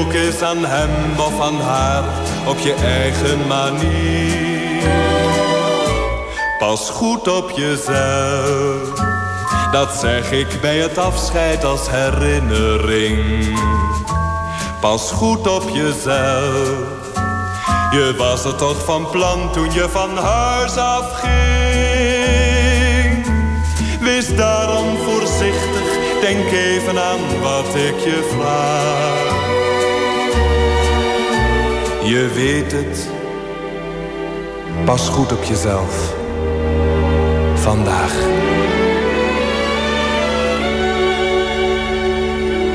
Ook 0.00 0.12
eens 0.12 0.42
aan 0.42 0.64
hem 0.64 0.90
of 1.18 1.40
aan 1.40 1.60
haar 1.60 2.04
op 2.46 2.58
je 2.58 2.74
eigen 2.74 3.46
manier 3.46 4.88
pas 6.58 6.90
goed 6.90 7.28
op 7.28 7.50
jezelf 7.50 9.08
dat 9.70 9.92
zeg 10.00 10.30
ik 10.32 10.60
bij 10.60 10.78
het 10.78 10.98
afscheid 10.98 11.64
als 11.64 11.90
herinnering. 11.90 13.58
Pas 14.80 15.10
goed 15.10 15.46
op 15.46 15.68
jezelf. 15.68 16.78
Je 17.90 18.14
was 18.18 18.44
er 18.44 18.56
toch 18.56 18.84
van 18.84 19.10
plan 19.10 19.52
toen 19.52 19.72
je 19.72 19.88
van 19.88 20.16
huis 20.16 20.76
afging. 20.76 21.30
Wees 24.00 24.36
daarom 24.36 24.96
voorzichtig, 24.96 26.20
denk 26.20 26.50
even 26.50 27.02
aan 27.02 27.40
wat 27.42 27.74
ik 27.74 27.98
je 27.98 28.28
vraag. 28.36 29.29
Je 32.10 32.28
weet 32.34 32.72
het, 32.72 33.10
pas 34.84 35.08
goed 35.08 35.32
op 35.32 35.42
jezelf. 35.42 36.14
vandaag. 37.54 38.14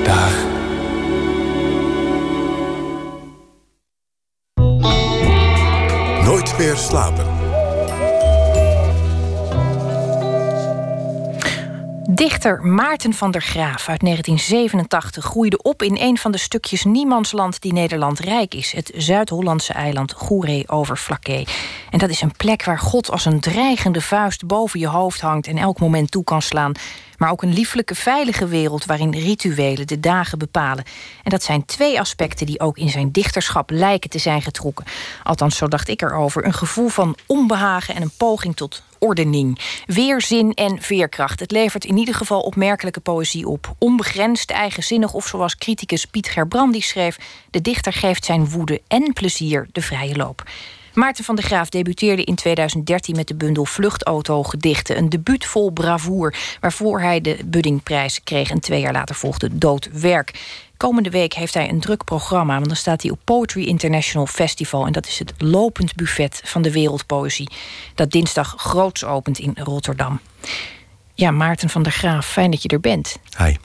Dag. 0.04 0.34
Nooit 6.24 6.58
meer 6.58 6.76
slapen. 6.76 7.35
Dichter 12.10 12.66
Maarten 12.66 13.14
van 13.14 13.32
der 13.32 13.42
Graaf 13.42 13.90
uit 13.90 14.00
1987 14.00 15.26
groeide 15.26 15.62
op 15.62 15.82
in 15.82 15.98
een 16.00 16.18
van 16.18 16.32
de 16.32 16.38
stukjes 16.38 16.84
niemandsland 16.84 17.62
die 17.62 17.74
Nederland 17.74 18.20
rijk 18.20 18.54
is, 18.54 18.72
het 18.72 18.92
Zuid-Hollandse 18.96 19.74
eiland 19.74 20.14
Goeree-Overflakkee. 20.14 21.48
En 21.90 22.00
dat 22.00 22.10
is 22.10 22.22
een 22.22 22.32
plek 22.38 22.64
waar 22.64 22.80
God 22.80 23.12
als 23.12 23.26
een 23.26 23.40
dreigende 23.40 24.02
vuist 24.02 24.46
boven 24.48 24.80
je 24.80 24.88
hoofd 24.88 25.22
hangt 25.22 25.48
en 25.48 25.58
elk 25.58 25.80
moment 25.80 26.12
toe 26.12 26.24
kan 26.24 26.42
slaan. 26.42 26.72
Maar 27.18 27.32
ook 27.32 27.44
een 27.44 27.54
lieflijke, 27.54 27.96
veilige 27.96 28.48
wereld 28.48 28.86
waarin 28.86 29.14
rituelen 29.14 29.88
de 29.88 30.00
dagen 30.00 30.38
bepalen. 30.38 30.84
En 31.24 31.32
dat 31.32 31.44
zijn 31.44 31.66
twee 31.66 32.00
aspecten 32.00 32.46
die 32.46 32.60
ook 32.60 32.78
in 32.78 32.90
zijn 32.90 33.12
dichterschap 33.12 33.70
lijken 33.70 34.10
te 34.10 34.20
zijn 34.20 34.42
getrokken. 34.42 34.86
Althans, 35.24 35.58
zo 35.58 35.68
dacht 35.68 35.88
ik 35.88 36.02
erover. 36.02 36.46
Een 36.46 36.54
gevoel 36.54 36.88
van 36.88 37.18
onbehagen 37.26 37.96
en 37.96 38.02
een 38.02 38.12
poging 38.18 38.56
tot 38.56 38.84
ordening. 39.00 39.60
Weerzin 39.86 40.54
en 40.54 40.82
veerkracht. 40.82 41.40
Het 41.40 41.52
levert 41.52 41.86
in 41.86 41.98
ieder 41.98 42.16
geval 42.16 42.42
opmerkelijke 42.42 43.00
poëzie 43.00 43.48
op. 43.48 43.76
Onbegrensd, 43.78 44.52
eigenzinnig 44.52 45.14
of 45.14 45.28
zoals 45.28 45.58
criticus 45.58 46.06
Piet 46.06 46.28
Gerbrandi 46.28 46.82
schreef... 46.82 47.18
de 47.50 47.62
dichter 47.62 47.94
geeft 47.94 48.26
zijn 48.26 48.50
woede 48.50 48.82
en 48.88 49.14
plezier 49.14 49.68
de 49.72 49.82
vrije 49.82 50.16
loop. 50.16 50.44
Maarten 50.96 51.24
van 51.24 51.36
der 51.36 51.46
Graaf 51.46 51.70
debuteerde 51.70 52.24
in 52.24 52.36
2013 52.36 53.16
met 53.16 53.28
de 53.28 53.36
bundel 53.36 53.66
Vluchtauto-gedichten. 53.66 54.98
Een 54.98 55.10
debuut 55.10 55.46
vol 55.46 55.72
bravoer, 55.72 56.36
waarvoor 56.60 57.02
hij 57.02 57.22
de 57.22 57.38
Buddingprijs 57.46 58.24
kreeg. 58.24 58.50
En 58.50 58.60
twee 58.60 58.82
jaar 58.82 58.94
later 58.94 59.16
volgde 59.16 59.58
Doodwerk. 59.58 60.40
Komende 60.78 61.10
week 61.10 61.34
heeft 61.34 61.54
hij 61.54 61.70
een 61.70 61.80
druk 61.80 62.04
programma, 62.04 62.54
want 62.54 62.68
dan 62.68 62.76
staat 62.76 63.02
hij 63.02 63.12
op 63.12 63.20
Poetry 63.24 63.64
International 63.64 64.26
Festival. 64.26 64.86
En 64.86 64.92
dat 64.92 65.08
is 65.08 65.20
het 65.20 65.34
lopend 65.38 65.96
buffet 65.96 66.42
van 66.44 66.62
de 66.62 66.72
wereldpoëzie. 66.72 67.50
Dat 67.96 68.12
dinsdag 68.12 68.54
groots 68.58 69.04
opent 69.04 69.40
in 69.40 69.58
Rotterdam. 69.64 70.20
Ja, 71.14 71.32
Maarten 71.32 71.70
van 71.70 71.84
der 71.84 71.92
Graaf, 71.92 72.28
fijn 72.28 72.52
dat 72.52 72.62
je 72.62 72.70
er 72.70 72.80
bent. 72.80 73.18
Hi. 73.38 73.56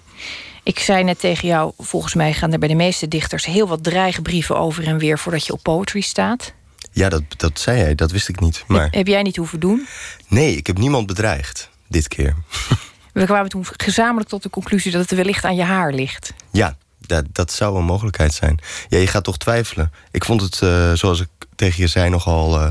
Ik 0.63 0.79
zei 0.79 1.05
net 1.05 1.21
tegen 1.21 1.49
jou, 1.49 1.73
volgens 1.79 2.15
mij 2.15 2.33
gaan 2.33 2.53
er 2.53 2.59
bij 2.59 2.69
de 2.69 2.75
meeste 2.75 3.09
dichters 3.09 3.45
heel 3.45 3.69
wat 3.69 3.85
dreigbrieven 3.85 4.59
over 4.59 4.87
en 4.87 4.99
weer 4.99 5.19
voordat 5.19 5.47
je 5.47 5.53
op 5.53 5.63
poetry 5.63 6.01
staat. 6.01 6.53
Ja, 6.91 7.09
dat, 7.09 7.23
dat 7.37 7.59
zei 7.59 7.81
hij, 7.81 7.95
dat 7.95 8.11
wist 8.11 8.29
ik 8.29 8.41
niet. 8.41 8.65
Maar... 8.67 8.83
Heb, 8.83 8.95
heb 8.95 9.07
jij 9.07 9.23
niet 9.23 9.37
hoeven 9.37 9.61
doen? 9.61 9.87
Nee, 10.29 10.57
ik 10.57 10.67
heb 10.67 10.79
niemand 10.79 11.07
bedreigd, 11.07 11.71
dit 11.89 12.09
keer. 12.09 12.35
We 13.13 13.25
kwamen 13.25 13.51
toen 13.51 13.67
gezamenlijk 13.77 14.29
tot 14.29 14.43
de 14.43 14.51
conclusie 14.51 14.93
dat 14.93 15.01
het 15.01 15.11
wellicht 15.11 15.45
aan 15.45 15.57
je 15.57 15.63
haar 15.63 15.93
ligt. 15.93 16.33
Ja, 16.51 16.77
dat, 16.99 17.25
dat 17.33 17.53
zou 17.53 17.79
een 17.79 17.85
mogelijkheid 17.85 18.35
zijn. 18.35 18.59
Ja, 18.89 18.99
je 18.99 19.07
gaat 19.07 19.25
toch 19.25 19.39
twijfelen. 19.39 19.93
Ik 20.11 20.25
vond 20.25 20.41
het, 20.41 20.61
uh, 20.61 20.93
zoals 20.93 21.21
ik 21.21 21.29
tegen 21.57 21.81
je 21.81 21.87
zei, 21.87 22.11
nogal. 22.11 22.61
Uh, 22.61 22.67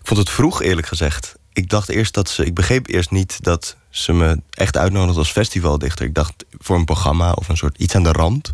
ik 0.00 0.06
vond 0.06 0.18
het 0.18 0.30
vroeg, 0.30 0.62
eerlijk 0.62 0.86
gezegd. 0.86 1.34
Ik 1.52 1.68
dacht 1.68 1.88
eerst 1.88 2.14
dat 2.14 2.28
ze. 2.28 2.44
Ik 2.44 2.54
begreep 2.54 2.86
eerst 2.88 3.10
niet 3.10 3.38
dat 3.42 3.76
ze 3.90 4.12
me 4.12 4.40
echt 4.50 4.76
uitnodigde 4.76 5.18
als 5.18 5.30
festivaldichter. 5.30 6.04
Ik 6.04 6.14
dacht 6.14 6.44
voor 6.58 6.76
een 6.76 6.84
programma 6.84 7.32
of 7.32 7.48
een 7.48 7.56
soort 7.56 7.78
iets 7.78 7.94
aan 7.94 8.02
de 8.02 8.12
rand. 8.12 8.50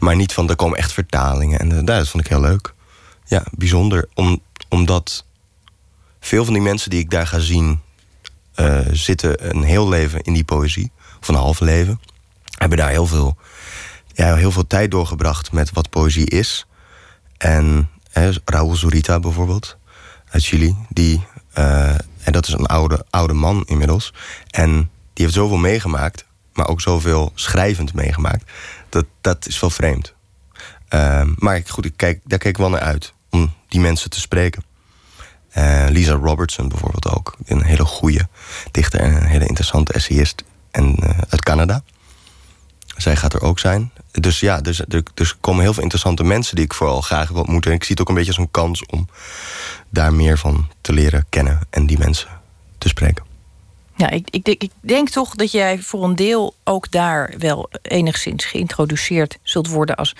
Maar 0.00 0.16
niet 0.16 0.32
van 0.32 0.48
er 0.48 0.56
komen 0.56 0.78
echt 0.78 0.92
vertalingen. 0.92 1.58
En 1.58 1.70
uh, 1.70 1.84
dat 1.84 2.08
vond 2.08 2.24
ik 2.24 2.30
heel 2.30 2.40
leuk. 2.40 2.74
Ja, 3.28 3.44
bijzonder. 3.50 4.08
Om, 4.14 4.42
omdat 4.68 5.24
veel 6.20 6.44
van 6.44 6.54
die 6.54 6.62
mensen 6.62 6.90
die 6.90 7.00
ik 7.00 7.10
daar 7.10 7.26
ga 7.26 7.38
zien. 7.38 7.80
Uh, 8.56 8.80
zitten 8.92 9.48
een 9.56 9.62
heel 9.62 9.88
leven 9.88 10.20
in 10.22 10.32
die 10.32 10.44
poëzie. 10.44 10.90
Of 11.20 11.28
een 11.28 11.34
half 11.34 11.60
leven. 11.60 12.00
Hebben 12.58 12.78
daar 12.78 12.90
heel 12.90 13.06
veel 13.06 13.36
ja, 14.18 14.34
heel 14.34 14.52
veel 14.52 14.66
tijd 14.66 14.90
doorgebracht 14.90 15.52
met 15.52 15.72
wat 15.72 15.90
poëzie 15.90 16.30
is. 16.30 16.66
En 17.36 17.90
hè, 18.10 18.30
Raúl 18.44 18.74
Zurita 18.74 19.20
bijvoorbeeld, 19.20 19.76
uit 20.28 20.44
Chili, 20.44 20.76
die, 20.88 21.26
uh, 21.58 21.88
en 22.22 22.32
dat 22.32 22.46
is 22.46 22.52
een 22.52 22.66
oude, 22.66 23.06
oude 23.10 23.32
man 23.32 23.64
inmiddels. 23.66 24.12
En 24.50 24.70
die 25.12 25.24
heeft 25.24 25.34
zoveel 25.34 25.56
meegemaakt, 25.56 26.24
maar 26.52 26.68
ook 26.68 26.80
zoveel 26.80 27.32
schrijvend 27.34 27.94
meegemaakt. 27.94 28.50
Dat, 28.88 29.04
dat 29.20 29.46
is 29.46 29.60
wel 29.60 29.70
vreemd. 29.70 30.14
Uh, 30.90 31.22
maar 31.36 31.62
goed, 31.66 31.84
ik 31.84 31.96
kijk, 31.96 32.20
daar 32.24 32.38
kijk 32.38 32.54
ik 32.54 32.60
wel 32.60 32.70
naar 32.70 32.80
uit 32.80 33.12
die 33.68 33.80
mensen 33.80 34.10
te 34.10 34.20
spreken. 34.20 34.62
Uh, 35.58 35.86
Lisa 35.88 36.12
Robertson 36.12 36.68
bijvoorbeeld 36.68 37.08
ook. 37.08 37.36
Een 37.44 37.64
hele 37.64 37.84
goede 37.84 38.28
dichter 38.70 39.00
en 39.00 39.16
een 39.16 39.26
hele 39.26 39.46
interessante 39.46 39.92
essayist 39.92 40.44
en, 40.70 40.96
uit 41.28 41.42
Canada. 41.42 41.82
Zij 42.96 43.16
gaat 43.16 43.34
er 43.34 43.42
ook 43.42 43.58
zijn. 43.58 43.92
Dus 44.12 44.40
ja, 44.40 44.60
dus, 44.60 44.80
er, 44.80 45.02
dus 45.14 45.36
komen 45.40 45.62
heel 45.62 45.72
veel 45.72 45.82
interessante 45.82 46.24
mensen 46.24 46.56
die 46.56 46.64
ik 46.64 46.74
vooral 46.74 47.00
graag 47.00 47.28
wil 47.28 47.40
ontmoeten. 47.40 47.70
En 47.70 47.76
ik 47.76 47.84
zie 47.84 47.90
het 47.90 48.00
ook 48.00 48.08
een 48.08 48.14
beetje 48.14 48.30
als 48.30 48.40
een 48.40 48.50
kans 48.50 48.86
om 48.86 49.08
daar 49.88 50.12
meer 50.12 50.38
van 50.38 50.68
te 50.80 50.92
leren 50.92 51.26
kennen 51.28 51.60
en 51.70 51.86
die 51.86 51.98
mensen 51.98 52.28
te 52.78 52.88
spreken. 52.88 53.27
Ja, 53.98 54.10
ik, 54.10 54.28
ik, 54.30 54.46
ik, 54.48 54.70
denk 54.80 55.08
toch 55.08 55.34
dat 55.34 55.52
jij 55.52 55.78
voor 55.78 56.04
een 56.04 56.16
deel 56.16 56.54
ook 56.64 56.90
daar 56.90 57.34
wel 57.38 57.70
enigszins 57.82 58.44
geïntroduceerd 58.44 59.38
zult 59.42 59.68
worden 59.68 59.96
als 59.96 60.14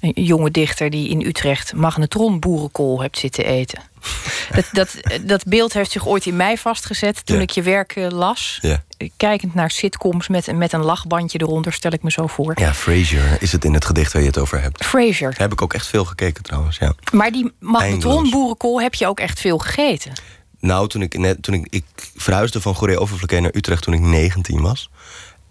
een 0.00 0.24
jonge 0.24 0.50
dichter 0.50 0.90
die 0.90 1.08
in 1.08 1.20
Utrecht 1.20 1.74
magnetron 1.74 2.40
boerenkool 2.40 3.02
hebt 3.02 3.18
zitten 3.18 3.44
eten. 3.44 3.80
dat, 4.54 4.64
dat, 4.72 4.96
dat 5.22 5.44
beeld 5.44 5.72
heeft 5.72 5.90
zich 5.90 6.06
ooit 6.06 6.26
in 6.26 6.36
mij 6.36 6.58
vastgezet 6.58 7.26
toen 7.26 7.40
ik 7.40 7.50
je 7.50 7.62
werk 7.62 7.96
uh, 7.96 8.08
las. 8.08 8.58
Ja. 8.62 8.82
Kijkend 9.16 9.54
naar 9.54 9.70
sitcoms 9.70 10.28
met, 10.28 10.52
met 10.52 10.72
een 10.72 10.84
lachbandje 10.84 11.40
eronder, 11.40 11.72
stel 11.72 11.92
ik 11.92 12.02
me 12.02 12.10
zo 12.10 12.26
voor. 12.26 12.52
Ja, 12.60 12.74
Frasier 12.74 13.36
is 13.40 13.52
het 13.52 13.64
in 13.64 13.74
het 13.74 13.84
gedicht 13.84 14.12
waar 14.12 14.22
je 14.22 14.28
het 14.28 14.38
over 14.38 14.62
hebt. 14.62 14.84
Frasier. 14.84 15.34
Heb 15.36 15.52
ik 15.52 15.62
ook 15.62 15.74
echt 15.74 15.86
veel 15.86 16.04
gekeken 16.04 16.42
trouwens, 16.42 16.76
ja. 16.76 16.94
Maar 17.12 17.30
die 17.30 17.52
magnetron 17.58 18.30
boerenkool 18.30 18.80
heb 18.80 18.94
je 18.94 19.06
ook 19.06 19.20
echt 19.20 19.40
veel 19.40 19.58
gegeten? 19.58 20.12
Nou, 20.60 20.88
toen 20.88 21.02
ik, 21.02 21.18
net, 21.18 21.42
toen 21.42 21.54
ik, 21.54 21.66
ik 21.70 21.84
verhuisde 22.16 22.60
van 22.60 22.74
Goeree 22.74 23.00
Overflakkee 23.00 23.40
naar 23.40 23.54
Utrecht 23.54 23.82
toen 23.82 23.94
ik 23.94 24.00
19 24.00 24.60
was. 24.60 24.90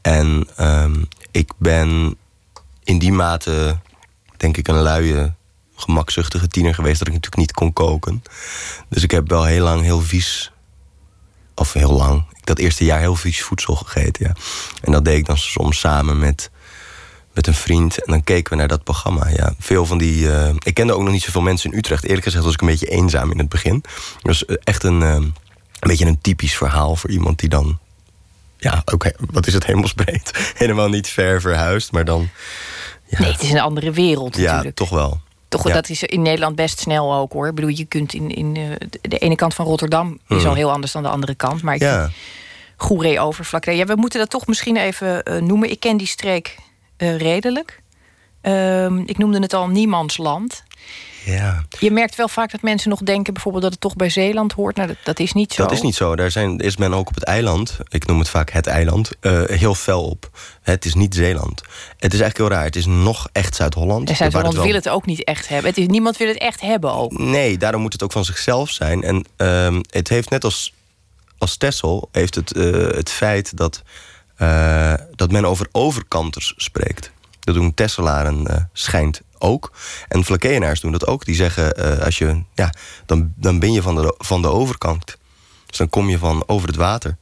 En 0.02 0.48
um, 0.60 1.08
ik 1.32 1.52
ben 1.58 2.18
in 2.84 3.00
die 3.00 3.12
mate, 3.12 3.80
denk 4.38 4.58
ik, 4.58 4.68
een 4.68 4.82
luie, 4.82 5.34
gemakzuchtige 5.76 6.48
tiener 6.48 6.74
geweest... 6.74 7.00
dat 7.00 7.08
ik 7.08 7.14
natuurlijk 7.14 7.42
niet 7.42 7.52
kon 7.52 7.74
koken. 7.74 8.24
Dus 8.90 9.04
ik 9.04 9.12
heb 9.12 9.30
wel 9.30 9.44
heel 9.44 9.64
lang 9.64 9.82
heel 9.82 10.02
vies... 10.02 10.52
of 11.56 11.74
heel 11.74 11.92
lang, 11.92 12.26
dat 12.44 12.60
eerste 12.60 12.86
jaar 12.86 13.00
heel 13.00 13.16
vies 13.16 13.44
voedsel 13.44 13.76
gegeten, 13.76 14.26
ja. 14.26 14.36
En 14.82 14.92
dat 14.92 15.06
deed 15.06 15.18
ik 15.18 15.26
dan 15.26 15.38
soms 15.38 15.80
samen 15.80 16.20
met 16.20 16.52
met 17.36 17.48
een 17.48 17.54
vriend. 17.54 18.04
En 18.06 18.12
dan 18.12 18.24
keken 18.24 18.52
we 18.52 18.58
naar 18.58 18.68
dat 18.68 18.84
programma. 18.84 19.28
Ja, 19.30 19.54
veel 19.60 19.86
van 19.86 19.98
die. 19.98 20.22
Uh, 20.24 20.50
ik 20.64 20.74
kende 20.74 20.94
ook 20.94 21.02
nog 21.02 21.12
niet 21.12 21.22
zoveel 21.22 21.42
mensen 21.42 21.72
in 21.72 21.78
Utrecht. 21.78 22.04
Eerlijk 22.04 22.24
gezegd 22.24 22.44
was 22.44 22.54
ik 22.54 22.62
een 22.62 22.68
beetje 22.68 22.88
eenzaam 22.88 23.32
in 23.32 23.38
het 23.38 23.50
begin. 23.50 23.84
Dus 24.22 24.46
echt 24.46 24.84
een, 24.84 25.02
uh, 25.02 25.14
een 25.14 25.34
beetje 25.80 26.06
een 26.06 26.22
typisch 26.22 26.56
verhaal 26.58 26.96
voor 26.96 27.10
iemand 27.10 27.40
die 27.40 27.50
dan. 27.50 27.80
Ja, 28.58 28.82
oké, 28.86 29.12
wat 29.32 29.48
is 29.48 29.54
het 29.54 29.66
hemelsbreed? 29.66 30.32
Helemaal 30.58 30.90
niet 30.90 31.08
ver 31.08 31.42
verhuisd, 31.42 31.92
maar 31.92 32.06
dan. 32.06 32.30
Ja. 33.06 33.20
Nee, 33.20 33.32
het 33.32 33.42
is 33.42 33.52
een 33.52 33.60
andere 33.60 33.92
wereld 33.92 34.32
natuurlijk. 34.38 34.64
Ja, 34.64 34.72
toch 34.74 34.90
wel. 34.90 35.20
Toch, 35.48 35.68
ja. 35.68 35.74
dat 35.74 35.90
is 35.90 36.04
in 36.04 36.22
Nederland 36.22 36.56
best 36.56 36.80
snel 36.80 37.14
ook 37.14 37.34
hoor. 37.34 37.48
Ik 37.48 37.56
bedoel, 37.56 37.70
je 37.70 37.86
kunt 37.86 38.14
in, 38.14 38.30
in 38.36 38.54
de 39.02 39.18
ene 39.18 39.36
kant 39.36 39.54
van 39.54 39.66
Rotterdam 39.66 40.20
is 40.28 40.38
Mhm. 40.38 40.48
al 40.48 40.54
heel 40.54 40.72
anders 40.72 40.92
dan 40.92 41.04
de 41.04 41.10
andere 41.10 41.36
kant. 41.36 41.62
Maar 41.62 41.76
ik 41.76 41.82
Ja. 41.82 42.10
Goeree 42.78 43.20
overvlakkee. 43.20 43.76
Ja, 43.76 43.86
we 43.86 43.96
moeten 43.96 44.20
dat 44.20 44.30
toch 44.30 44.48
misschien 44.48 44.78
even 44.78 45.24
eh, 45.24 45.42
noemen. 45.42 45.70
Ik 45.70 45.80
ken 45.80 45.98
die 45.98 46.08
streek 46.08 46.56
eh, 46.98 47.18
redelijk. 47.18 47.82
Ehm, 48.42 48.98
ik 48.98 49.18
noemde 49.18 49.40
het 49.40 49.54
al 49.54 49.68
Niemandsland. 49.68 50.64
Ja. 51.26 51.66
Je 51.80 51.92
merkt 51.92 52.16
wel 52.16 52.28
vaak 52.28 52.52
dat 52.52 52.62
mensen 52.62 52.90
nog 52.90 53.00
denken 53.00 53.34
bijvoorbeeld 53.34 53.64
dat 53.64 53.72
het 53.72 53.82
toch 53.82 53.96
bij 53.96 54.10
Zeeland 54.10 54.52
hoort. 54.52 54.76
Nou, 54.76 54.88
dat, 54.88 54.98
dat 55.04 55.20
is 55.20 55.34
niet 55.34 55.54
zo. 55.54 55.64
Dat 55.64 55.72
is 55.72 55.82
niet 55.82 55.96
zo. 55.96 56.16
Daar 56.16 56.32
zijn, 56.32 56.58
is 56.58 56.78
men 56.78 56.94
ook 56.94 57.08
op 57.08 57.16
het 57.16 57.24
eiland, 57.24 57.78
ik 57.90 58.06
noem 58.06 58.20
het 58.20 58.30
vaak 58.30 58.50
het 58.50 58.68
eiland, 58.68 59.12
eh, 59.20 59.44
heel 59.44 59.76
fel 59.76 60.04
op. 60.04 60.30
Het 60.62 60.86
is 60.86 60.94
niet 60.94 61.16
Zeeland. 61.16 61.62
Het 61.98 62.14
is 62.14 62.20
eigenlijk 62.20 62.38
heel 62.38 62.50
raar. 62.50 62.64
Het 62.64 62.76
is 62.76 62.86
nog 62.86 63.28
echt 63.32 63.56
Zuid-Holland. 63.56 64.10
En 64.10 64.16
Zuid-Holland 64.16 64.56
wil 64.56 64.74
het 64.74 64.90
ook 64.90 65.06
niet 65.06 65.24
echt 65.24 65.48
hebben. 65.48 65.70
Het 65.70 65.80
is, 65.80 65.88
niemand 65.88 66.18
wil 66.18 66.28
het 66.28 66.38
echt 66.38 66.62
hebben 66.62 66.94
ook. 66.94 67.18
Nee, 67.18 67.58
daarom 67.58 67.82
moet 67.82 67.94
het 67.94 68.04
ook 68.04 68.12
van 68.12 68.26
zichzelf 68.26 68.70
zijn. 68.70 69.04
En 69.04 69.26
ehm, 69.36 69.82
het 69.90 70.10
heeft 70.10 70.30
net 70.30 70.44
als, 70.44 70.74
als 71.38 71.58
Texel, 71.58 72.10
heeft 72.12 72.36
het, 72.36 72.54
eh, 72.54 72.72
het 72.72 73.10
feit 73.10 73.58
dat, 73.58 73.84
eh, 74.36 74.94
dat 75.16 75.32
men 75.32 75.46
over 75.46 75.68
overkanters 75.72 76.54
spreekt. 76.58 77.12
Dat 77.40 77.56
doen 77.56 77.74
Tesselaren 77.74 78.48
eh, 78.48 78.62
schijnt 78.74 79.22
ook. 79.38 79.72
En 80.08 80.24
Vlakkenaars 80.24 80.80
doen 80.80 80.92
dat 80.92 81.08
ook. 81.08 81.26
Die 81.26 81.36
zeggen, 81.36 81.74
eh, 81.74 82.06
als 82.06 82.18
je, 82.18 82.42
ja, 82.54 82.74
dan, 83.06 83.34
dan 83.36 83.60
ben 83.60 83.72
je 83.74 83.82
van 83.82 83.96
de, 83.96 84.16
van 84.18 84.42
de 84.42 84.48
overkant. 84.48 85.18
Dus 85.66 85.78
dan 85.78 85.90
kom 85.90 86.10
je 86.10 86.18
van 86.18 86.44
over 86.48 86.68
het 86.68 86.78
water. 86.78 87.18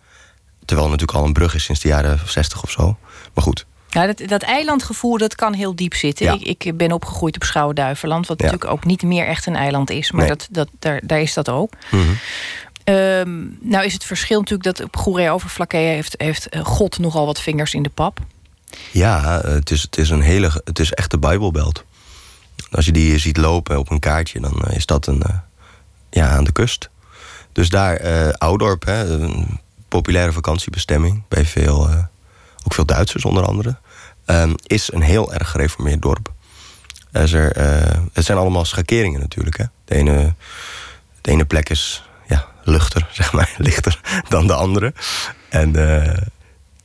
Terwijl 0.66 0.90
het 0.90 1.00
natuurlijk 1.00 1.20
al 1.20 1.26
een 1.28 1.34
brug 1.34 1.56
is 1.56 1.64
sinds 1.64 1.82
de 1.82 1.88
jaren 1.88 2.20
60 2.26 2.64
of 2.64 2.72
zo. 2.72 2.98
Maar 3.34 3.44
goed, 3.44 3.66
Ja, 3.90 4.06
dat, 4.06 4.22
dat 4.28 4.42
eilandgevoel 4.42 5.18
dat 5.18 5.36
kan 5.36 5.54
heel 5.54 5.76
diep 5.76 5.94
zitten. 5.94 6.26
Ja. 6.26 6.38
Ik, 6.40 6.64
ik 6.64 6.78
ben 6.78 6.92
opgegroeid 6.92 7.36
op 7.36 7.44
Schouwen-Duiveland, 7.44 8.28
wat 8.28 8.40
Ja. 8.40 8.46
natuurlijk 8.46 8.72
ook 8.72 8.86
niet 8.86 9.02
meer 9.04 9.28
echt 9.28 9.46
een 9.46 9.56
eiland 9.56 9.90
is. 9.90 10.12
Maar 10.12 10.22
Nee. 10.28 10.30
dat, 10.36 10.48
dat, 10.52 10.68
daar, 10.80 11.02
daar 11.06 11.22
is 11.22 11.34
dat 11.34 11.50
ook. 11.50 11.74
Mhm. 11.92 12.02
Ehm, 12.84 13.46
nou 13.60 13.86
is 13.86 13.94
het 13.94 14.04
verschil 14.04 14.40
natuurlijk 14.40 14.78
dat 14.78 14.86
op 14.88 14.98
Goeree 14.98 15.30
Overflakke 15.30 15.78
heeft, 15.78 16.16
heeft 16.18 16.50
eh, 16.50 16.66
God 16.66 17.00
nogal 17.00 17.26
wat 17.26 17.42
vingers 17.42 17.74
in 17.74 17.84
de 17.84 17.90
pap. 17.90 18.20
Ja, 18.92 19.42
het 19.42 19.72
is, 19.72 19.82
het 19.82 19.98
is 19.98 20.10
een 20.10 20.22
hele. 20.22 20.62
Het 20.64 20.80
is 20.80 20.92
echt 20.92 21.12
de 21.12 21.18
Bijbelbelt. 21.18 21.84
Als 22.72 22.86
je 22.86 22.92
die 22.92 23.18
ziet 23.18 23.38
lopen 23.38 23.80
op 23.80 23.92
een 23.92 24.00
kaartje, 24.00 24.40
dan 24.40 24.62
eh, 24.62 24.76
is 24.76 24.86
dat 24.86 25.08
een, 25.08 25.22
eh, 25.22 25.36
ja, 26.10 26.30
aan 26.30 26.44
de 26.44 26.52
kust. 26.52 26.90
Dus 27.52 27.70
daar, 27.70 28.06
uh, 28.06 28.30
Oudorp, 28.30 28.86
hè, 28.86 29.10
een 29.10 29.60
populaire 29.88 30.32
vakantiebestemming 30.32 31.24
bij 31.28 31.46
veel, 31.46 31.90
ook 32.64 32.74
veel 32.74 32.86
Duitsers 32.86 33.26
onder 33.26 33.46
andere, 33.46 33.78
ehm, 34.26 34.54
is 34.64 34.92
een 34.94 35.02
heel 35.02 35.34
erg 35.34 35.50
gereformeerd 35.50 36.02
dorp. 36.02 36.34
Er, 37.12 37.58
het 38.14 38.26
zijn 38.26 38.38
allemaal 38.38 38.66
schakeringen 38.66 39.20
natuurlijk. 39.20 39.58
Hè. 39.58 39.66
De, 39.86 39.96
ene, 39.96 40.34
de 41.22 41.32
ene 41.32 41.46
plek 41.46 41.70
is 41.70 42.04
luchter, 42.64 43.08
zeg 43.12 43.34
maar, 43.34 43.54
lichter 43.58 44.24
dan 44.30 44.48
de 44.48 44.54
andere. 44.54 44.94
En 45.50 45.72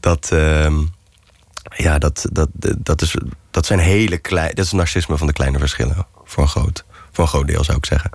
dat, 0.01 0.33
ehm, 0.33 0.76
ja, 1.76 1.99
dat, 1.99 2.26
dat, 2.33 2.49
dat, 2.79 3.03
is, 3.03 3.16
dat 3.51 3.66
zijn 3.66 3.79
hele 3.79 4.18
kleine. 4.18 4.55
Dat 4.55 4.64
is 4.64 4.72
narcisme 4.72 5.16
van 5.16 5.26
de 5.26 5.33
kleine 5.33 5.59
verschillen. 5.59 6.07
Voor 6.24 6.43
een 6.43 6.49
groot, 6.49 6.85
voor 7.12 7.24
een 7.24 7.31
groot 7.31 7.47
deel 7.47 7.64
zou 7.64 7.76
ik 7.76 7.87
zeggen. 7.87 8.11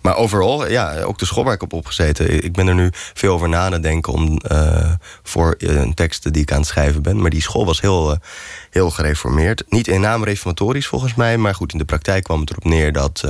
Maar 0.00 0.16
overal, 0.16 0.68
ja, 0.68 1.00
ook 1.00 1.18
de 1.18 1.26
school 1.26 1.44
waar 1.44 1.54
ik 1.54 1.62
op 1.62 1.72
opgezeten. 1.72 2.44
Ik 2.44 2.52
ben 2.52 2.66
er 2.66 2.74
nu 2.74 2.90
veel 2.92 3.34
over 3.34 3.48
na 3.48 3.70
te 3.70 3.80
denken 3.80 4.12
om, 4.12 4.40
uh, 4.52 4.92
voor 5.22 5.54
een 5.58 5.94
tekst 5.94 6.32
die 6.32 6.42
ik 6.42 6.52
aan 6.52 6.58
het 6.58 6.66
schrijven 6.66 7.02
ben. 7.02 7.20
Maar 7.20 7.30
die 7.30 7.42
school 7.42 7.66
was 7.66 7.80
heel, 7.80 8.18
heel 8.70 8.90
gereformeerd. 8.90 9.64
Niet 9.68 9.88
in 9.88 10.00
naam 10.00 10.24
reformatorisch 10.24 10.86
volgens 10.86 11.14
mij. 11.14 11.38
Maar 11.38 11.54
goed, 11.54 11.72
in 11.72 11.78
de 11.78 11.84
praktijk 11.84 12.24
kwam 12.24 12.40
het 12.40 12.50
erop 12.50 12.64
neer 12.64 12.92
dat 12.92 13.24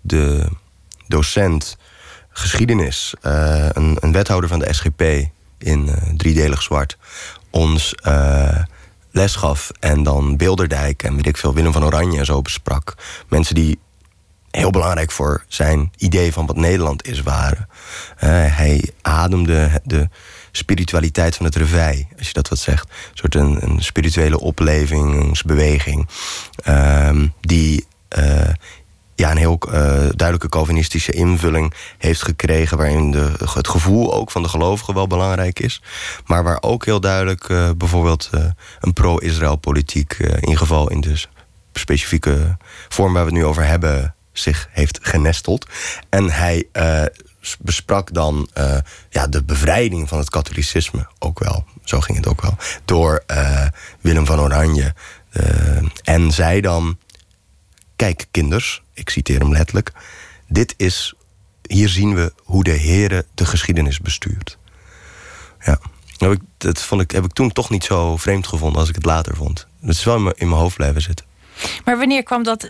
de 0.00 0.46
docent 1.06 1.76
geschiedenis, 2.36 3.14
een, 3.20 3.96
een, 4.00 4.12
wethouder 4.12 4.48
van 4.48 4.58
de 4.58 4.72
SGP 4.72 5.02
in 5.58 5.90
driedelig 6.16 6.62
zwart, 6.62 6.96
ons 7.50 7.94
les 9.10 9.36
gaf 9.36 9.70
en 9.80 10.02
dan 10.02 10.36
Bilderdijk 10.36 11.02
en 11.02 11.14
weet 11.16 11.26
ik 11.26 11.36
veel, 11.36 11.54
Willem 11.54 11.72
van 11.72 11.84
Oranje 11.84 12.18
en 12.18 12.24
zo 12.24 12.42
besprak. 12.42 12.94
Mensen 13.28 13.54
die 13.54 13.78
heel 14.50 14.70
belangrijk 14.70 15.10
voor 15.10 15.44
zijn 15.48 15.92
idee 15.96 16.32
van 16.32 16.46
wat 16.46 16.56
Nederland 16.56 17.06
is 17.06 17.22
waren. 17.22 17.68
Uh, 17.68 18.30
hij 18.56 18.90
ademde 19.02 19.80
de 19.84 20.08
spiritualiteit 20.52 21.36
van 21.36 21.46
het 21.46 21.56
revij, 21.56 22.08
als 22.18 22.26
je 22.26 22.32
dat 22.32 22.48
wat 22.48 22.58
zegt. 22.58 22.88
Een 22.88 23.16
soort 23.16 23.34
een, 23.34 23.62
een 23.62 23.82
spirituele 23.82 24.40
oplevingsbeweging. 24.40 26.08
Uh, 26.68 27.22
die 27.40 27.86
uh, 28.18 28.48
ja, 29.14 29.30
een 29.30 29.36
heel 29.36 29.58
uh, 29.66 29.72
duidelijke 30.10 30.48
Calvinistische 30.48 31.12
invulling 31.12 31.74
heeft 31.98 32.22
gekregen. 32.22 32.76
Waarin 32.76 33.10
de, 33.10 33.32
het 33.54 33.68
gevoel 33.68 34.14
ook 34.14 34.30
van 34.30 34.42
de 34.42 34.48
gelovigen 34.48 34.94
wel 34.94 35.06
belangrijk 35.06 35.60
is. 35.60 35.82
Maar 36.26 36.44
waar 36.44 36.58
ook 36.60 36.84
heel 36.84 37.00
duidelijk 37.00 37.48
uh, 37.48 37.70
bijvoorbeeld 37.76 38.30
uh, 38.34 38.44
een 38.80 38.92
pro-Israël 38.92 39.56
politiek, 39.56 40.12
in 40.18 40.56
geval 40.56 40.90
in 40.90 41.00
de 41.00 41.22
specifieke 41.72 42.56
vorm 42.88 43.12
waar 43.12 43.24
we 43.24 43.30
het 43.30 43.38
nu 43.38 43.44
over 43.44 43.66
hebben, 43.66 44.14
zich 44.32 44.68
heeft 44.70 44.98
genesteld. 45.02 45.66
En 46.08 46.30
hij 46.30 46.68
besprak 47.58 48.12
dan 48.12 48.48
ja, 49.10 49.26
de 49.26 49.44
bevrijding 49.44 50.08
van 50.08 50.18
het 50.18 50.30
katholicisme 50.30 51.06
ook 51.18 51.38
wel. 51.38 51.64
Zo 51.84 52.00
ging 52.00 52.18
het 52.18 52.26
ook 52.26 52.42
wel. 52.42 52.56
Door 52.84 53.24
Willem 54.00 54.26
van 54.26 54.40
Oranje. 54.40 54.94
en 56.02 56.32
zei 56.32 56.60
dan 56.60 56.98
Kijk, 58.04 58.26
kinders, 58.30 58.82
ik 58.92 59.10
citeer 59.10 59.38
hem 59.38 59.52
letterlijk. 59.52 59.92
Dit 60.48 60.74
is, 60.76 61.14
hier 61.66 61.88
zien 61.88 62.14
we 62.14 62.32
hoe 62.42 62.64
de 62.64 62.78
Heere 62.78 63.24
de 63.34 63.46
geschiedenis 63.46 64.00
bestuurt. 64.00 64.58
Ja, 65.60 65.78
dat 66.56 66.82
vond 66.82 67.00
ik, 67.00 67.10
heb 67.10 67.24
ik 67.24 67.32
toen 67.32 67.52
toch 67.52 67.70
niet 67.70 67.84
zo 67.84 68.16
vreemd 68.16 68.46
gevonden 68.46 68.80
als 68.80 68.88
ik 68.88 68.94
het 68.94 69.04
later 69.04 69.36
vond. 69.36 69.66
Het 69.80 69.90
is 69.90 70.04
wel 70.04 70.16
in 70.16 70.22
mijn, 70.22 70.34
in 70.38 70.48
mijn 70.48 70.60
hoofd 70.60 70.76
blijven 70.76 71.02
zitten. 71.02 71.26
Maar 71.84 71.98
wanneer 71.98 72.22
kwam 72.22 72.42
dat? 72.42 72.68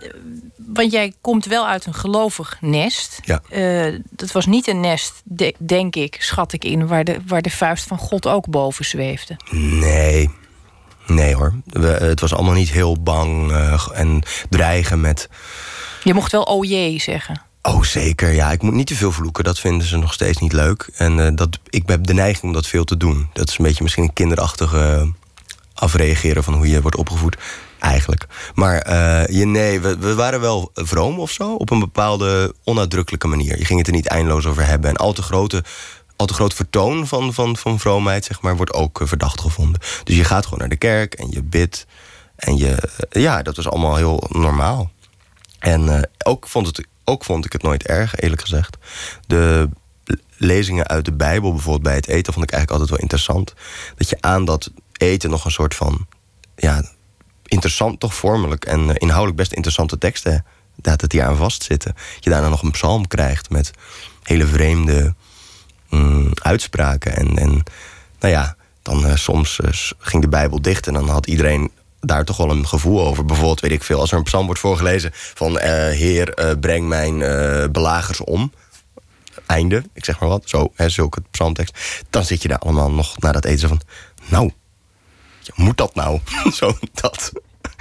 Want 0.56 0.92
jij 0.92 1.12
komt 1.20 1.44
wel 1.44 1.66
uit 1.66 1.86
een 1.86 1.94
gelovig 1.94 2.56
nest. 2.60 3.20
Ja. 3.24 3.42
Uh, 3.50 4.00
dat 4.10 4.32
was 4.32 4.46
niet 4.46 4.66
een 4.66 4.80
nest, 4.80 5.22
de, 5.24 5.54
denk 5.58 5.96
ik, 5.96 6.16
schat 6.20 6.52
ik 6.52 6.64
in, 6.64 6.86
waar 6.86 7.04
de, 7.04 7.18
waar 7.26 7.42
de 7.42 7.50
vuist 7.50 7.84
van 7.84 7.98
God 7.98 8.26
ook 8.26 8.46
boven 8.46 8.84
zweefde. 8.84 9.36
Nee, 9.50 10.30
Nee 11.06 11.34
hoor, 11.34 11.54
We, 11.66 11.86
het 11.86 12.20
was 12.20 12.34
allemaal 12.34 12.54
niet 12.54 12.70
heel 12.70 13.02
bang 13.02 13.50
uh, 13.50 13.88
en 13.92 14.22
dreigen 14.50 15.00
met... 15.00 15.28
Je 16.02 16.14
mocht 16.14 16.32
wel 16.32 16.42
oh 16.42 16.64
jee 16.64 17.00
zeggen. 17.00 17.42
Oh 17.62 17.82
zeker, 17.82 18.32
ja. 18.32 18.52
Ik 18.52 18.62
moet 18.62 18.74
niet 18.74 18.86
te 18.86 18.94
veel 18.94 19.12
vloeken. 19.12 19.44
Dat 19.44 19.58
vinden 19.58 19.86
ze 19.86 19.96
nog 19.96 20.12
steeds 20.12 20.38
niet 20.38 20.52
leuk. 20.52 20.90
En 20.96 21.18
uh, 21.18 21.28
dat, 21.34 21.58
ik 21.68 21.82
heb 21.86 22.06
de 22.06 22.14
neiging 22.14 22.42
om 22.42 22.52
dat 22.52 22.66
veel 22.66 22.84
te 22.84 22.96
doen. 22.96 23.28
Dat 23.32 23.48
is 23.48 23.58
een 23.58 23.64
beetje 23.64 23.82
misschien 23.82 24.04
een 24.04 24.12
kinderachtige 24.12 25.12
afreageren 25.74 26.44
van 26.44 26.54
hoe 26.54 26.68
je 26.68 26.82
wordt 26.82 26.96
opgevoed. 26.96 27.36
Eigenlijk. 27.78 28.26
Maar 28.54 28.86
uh, 28.88 29.38
je, 29.38 29.44
nee, 29.44 29.80
we, 29.80 29.98
we, 29.98 30.14
waren 30.14 30.40
wel 30.40 30.70
vroom 30.74 31.18
of 31.18 31.30
zo. 31.30 31.54
Op 31.54 31.70
een 31.70 31.78
bepaalde 31.78 32.54
onuitdrukkelijke 32.64 33.26
manier. 33.26 33.58
Je 33.58 33.64
ging 33.64 33.78
het 33.78 33.88
er 33.88 33.94
niet 33.94 34.06
eindeloos 34.06 34.46
over 34.46 34.66
hebben. 34.66 34.90
En 34.90 34.96
al 34.96 35.12
te 35.12 35.22
grote 35.22 35.64
al 36.16 36.26
te 36.26 36.34
groot 36.34 36.54
vertoon 36.54 37.06
van, 37.06 37.34
van, 37.34 37.56
van 37.56 37.78
vroomheid, 37.78 38.24
zeg 38.24 38.40
maar, 38.40 38.56
wordt 38.56 38.72
ook 38.72 39.00
uh, 39.00 39.08
verdacht 39.08 39.40
gevonden. 39.40 39.80
Dus 40.04 40.16
je 40.16 40.24
gaat 40.24 40.44
gewoon 40.44 40.58
naar 40.58 40.68
de 40.68 40.76
kerk 40.76 41.14
en 41.14 41.30
je 41.30 41.42
bidt. 41.42 41.86
En 42.36 42.56
je, 42.56 42.88
uh, 43.12 43.22
ja, 43.22 43.42
dat 43.42 43.56
was 43.56 43.68
allemaal 43.68 43.96
heel 43.96 44.24
normaal. 44.28 44.90
En 45.58 45.82
uh, 45.82 46.00
ook, 46.24 46.48
vond 46.48 46.66
het, 46.66 46.86
ook 47.04 47.24
vond 47.24 47.44
ik 47.44 47.52
het 47.52 47.62
nooit 47.62 47.82
erg, 47.82 48.14
eerlijk 48.14 48.40
gezegd. 48.40 48.76
De 49.26 49.68
lezingen 50.36 50.86
uit 50.86 51.04
de 51.04 51.12
Bijbel, 51.12 51.52
bijvoorbeeld 51.52 51.82
bij 51.82 51.94
het 51.94 52.08
eten, 52.08 52.32
vond 52.32 52.44
ik 52.44 52.52
eigenlijk 52.52 52.70
altijd 52.70 52.90
wel 52.90 52.98
interessant. 52.98 53.54
Dat 53.96 54.08
je 54.08 54.16
aan 54.20 54.44
dat 54.44 54.70
eten 54.92 55.30
nog 55.30 55.44
een 55.44 55.50
soort 55.50 55.74
van, 55.74 56.06
ja, 56.56 56.90
interessant, 57.44 58.00
toch 58.00 58.14
vormelijk 58.14 58.64
en 58.64 58.96
inhoudelijk 58.96 59.36
best 59.36 59.52
interessante 59.52 59.98
teksten, 59.98 60.44
dat 60.76 61.00
het 61.00 61.12
hier 61.12 61.24
aan 61.24 61.36
vastzitten. 61.36 61.94
Je 62.20 62.30
daarna 62.30 62.48
nog 62.48 62.62
een 62.62 62.70
psalm 62.70 63.06
krijgt 63.06 63.50
met 63.50 63.70
hele 64.22 64.46
vreemde 64.46 65.14
mm, 65.94 66.30
uitspraken. 66.34 67.16
En, 67.16 67.38
en 67.38 67.62
nou 68.20 68.32
ja, 68.32 68.56
dan 68.82 69.06
uh, 69.06 69.16
soms 69.16 69.58
uh, 69.64 69.70
ging 69.98 70.22
de 70.22 70.28
Bijbel 70.28 70.62
dicht 70.62 70.86
en 70.86 70.92
dan 70.92 71.08
had 71.08 71.26
iedereen 71.26 71.70
daar 72.00 72.24
toch 72.24 72.36
wel 72.36 72.50
een 72.50 72.66
gevoel 72.66 73.06
over. 73.06 73.24
Bijvoorbeeld, 73.24 73.60
weet 73.60 73.72
ik 73.72 73.82
veel, 73.82 74.00
als 74.00 74.12
er 74.12 74.18
een 74.18 74.22
psalm 74.22 74.46
wordt 74.46 74.60
voorgelezen 74.60 75.10
van 75.12 75.52
uh, 75.52 75.62
Heer, 75.88 76.56
breng 76.60 76.88
mijn 76.88 77.18
belagers 77.72 78.20
om. 78.20 78.52
Einde, 79.46 79.84
ik 79.92 80.04
zeg 80.04 80.20
maar 80.20 80.28
wat, 80.28 80.42
zo, 80.48 80.72
hè, 80.74 80.88
zulke 80.88 81.22
psalmtekst. 81.30 81.78
Dan 82.10 82.24
zit 82.24 82.42
je 82.42 82.48
daar 82.48 82.58
allemaal 82.58 82.90
nog 82.90 83.18
naar 83.18 83.32
dat 83.32 83.44
eten 83.44 83.68
van, 83.68 83.80
nou, 84.28 84.50
moet 85.54 85.76
dat 85.76 85.94
nou? 85.94 86.20
zo, 86.58 86.78
dat. 86.92 87.32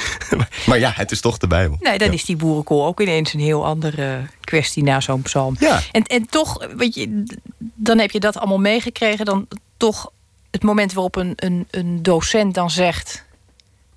maar 0.68 0.80
ja, 0.80 0.92
het 0.96 1.12
is 1.12 1.22
toch 1.22 1.38
de 1.38 1.48
Bijbel. 1.48 1.78
Nee, 1.80 1.98
dan 1.98 2.14
is 2.14 2.26
die 2.26 2.36
boerenkool 2.36 2.86
ook 2.86 3.02
ineens 3.02 3.34
een 3.34 3.40
heel 3.40 3.66
andere 3.66 4.26
kwestie 4.40 4.84
na 4.84 5.00
zo'n 5.00 5.22
psalm. 5.22 5.56
Ja. 5.60 5.82
En, 5.92 6.04
en 6.04 6.26
toch, 6.26 6.68
weet 6.78 6.96
je, 6.96 7.24
dan 7.58 8.00
heb 8.00 8.12
je 8.12 8.20
dat 8.20 8.38
allemaal 8.38 8.60
meegekregen. 8.60 9.26
Dan 9.26 9.48
toch 9.78 10.12
het 10.52 10.64
moment 10.64 10.94
waarop 10.94 11.16
een, 11.16 11.34
een, 11.36 11.68
een 11.72 12.04
docent 12.04 12.54
dan 12.54 12.72
zegt 12.72 13.24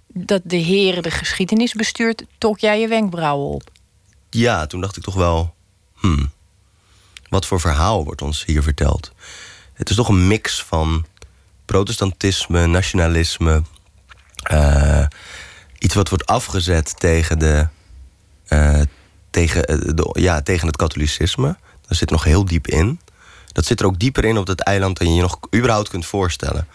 dat 0.07 0.43
de 0.45 0.57
heren 0.57 1.03
de 1.03 1.11
geschiedenis 1.11 1.73
bestuurt, 1.73 2.25
trok 2.39 2.59
jij 2.59 2.81
je 2.81 2.89
wenkbrauwen 2.89 3.49
op. 3.49 3.71
Ja, 4.31 4.67
toen 4.67 4.81
dacht 4.81 4.97
ik 4.97 5.03
toch 5.03 5.15
wel, 5.15 5.55
hmm, 5.95 6.31
wat 7.29 7.47
voor 7.47 7.61
verhaal 7.61 8.05
wordt 8.05 8.23
ons 8.23 8.45
hier 8.45 8.63
verteld? 8.63 9.13
Het 9.73 9.91
is 9.91 9.97
toch 9.97 10.09
een 10.09 10.27
mix 10.27 10.63
van 10.63 11.07
protestantisme, 11.65 12.67
nationalisme, 12.67 13.63
uh, 14.53 15.07
iets 15.79 15.95
wat 15.95 16.09
wordt 16.09 16.27
afgezet 16.27 17.01
tegen, 17.01 17.39
de, 17.39 17.67
uh, 18.49 18.81
tegen, 19.31 19.97
de, 19.97 20.11
ja, 20.13 20.43
tegen 20.43 20.67
het 20.67 20.77
katholicisme. 20.77 21.57
Dat 21.89 21.97
zit 21.97 22.11
nog 22.11 22.25
heel 22.25 22.45
diep 22.45 22.67
in. 22.67 23.01
Dat 23.53 23.65
zit 23.65 23.81
er 23.81 23.87
ook 23.87 23.99
dieper 23.99 24.25
in 24.25 24.39
op 24.39 24.47
dat 24.47 24.61
eiland 24.61 24.99
dan 24.99 25.09
je 25.09 25.15
je 25.15 25.21
nog 25.21 25.39
überhaupt 25.55 25.89
kunt 25.89 26.07
voorstellen. 26.07 26.69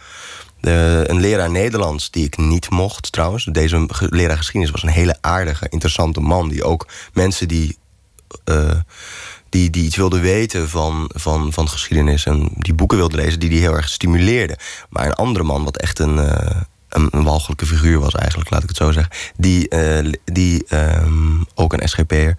De, 0.60 1.04
een 1.08 1.20
leraar 1.20 1.52
Nederlands 1.52 2.12
die 2.12 2.26
ik 2.26 2.38
niet 2.38 2.70
mocht 2.70 3.12
trouwens. 3.12 3.46
Deze 3.52 3.88
leraar 4.10 4.38
geschiedenis 4.38 4.72
was 4.72 4.84
een 4.84 4.90
hele 4.90 5.18
aardige, 5.22 5.68
interessante 5.70 6.20
man. 6.20 6.50
Die 6.50 6.64
ook 6.64 6.88
mensen 7.14 7.48
die, 7.48 7.78
uh, 8.46 8.72
die, 9.50 9.70
die 9.70 9.84
iets 9.84 9.96
wilden 9.96 10.22
weten 10.22 10.70
van, 10.70 11.10
van, 11.14 11.54
van 11.54 11.70
geschiedenis... 11.70 12.26
en 12.26 12.50
die 12.58 12.74
boeken 12.74 12.98
wilden 12.98 13.20
lezen, 13.20 13.40
die 13.40 13.50
die 13.50 13.60
heel 13.60 13.76
erg 13.76 13.90
stimuleerde. 13.90 14.58
Maar 14.90 15.06
een 15.06 15.14
andere 15.14 15.46
man, 15.46 15.64
wat 15.64 15.78
echt 15.78 16.00
een, 16.00 16.18
een, 16.92 17.24
walgelijke 17.24 17.66
figuur 17.66 18.00
was 18.00 18.14
eigenlijk, 18.14 18.50
laat 18.50 18.64
ik 18.64 18.70
het 18.70 18.78
zo 18.78 18.92
zeggen. 18.92 19.14
Die, 19.38 19.76
uh, 19.76 20.12
die 20.26 20.76
um, 20.76 21.46
ook 21.56 21.74
een 21.74 21.90
SGP'er. 21.90 22.38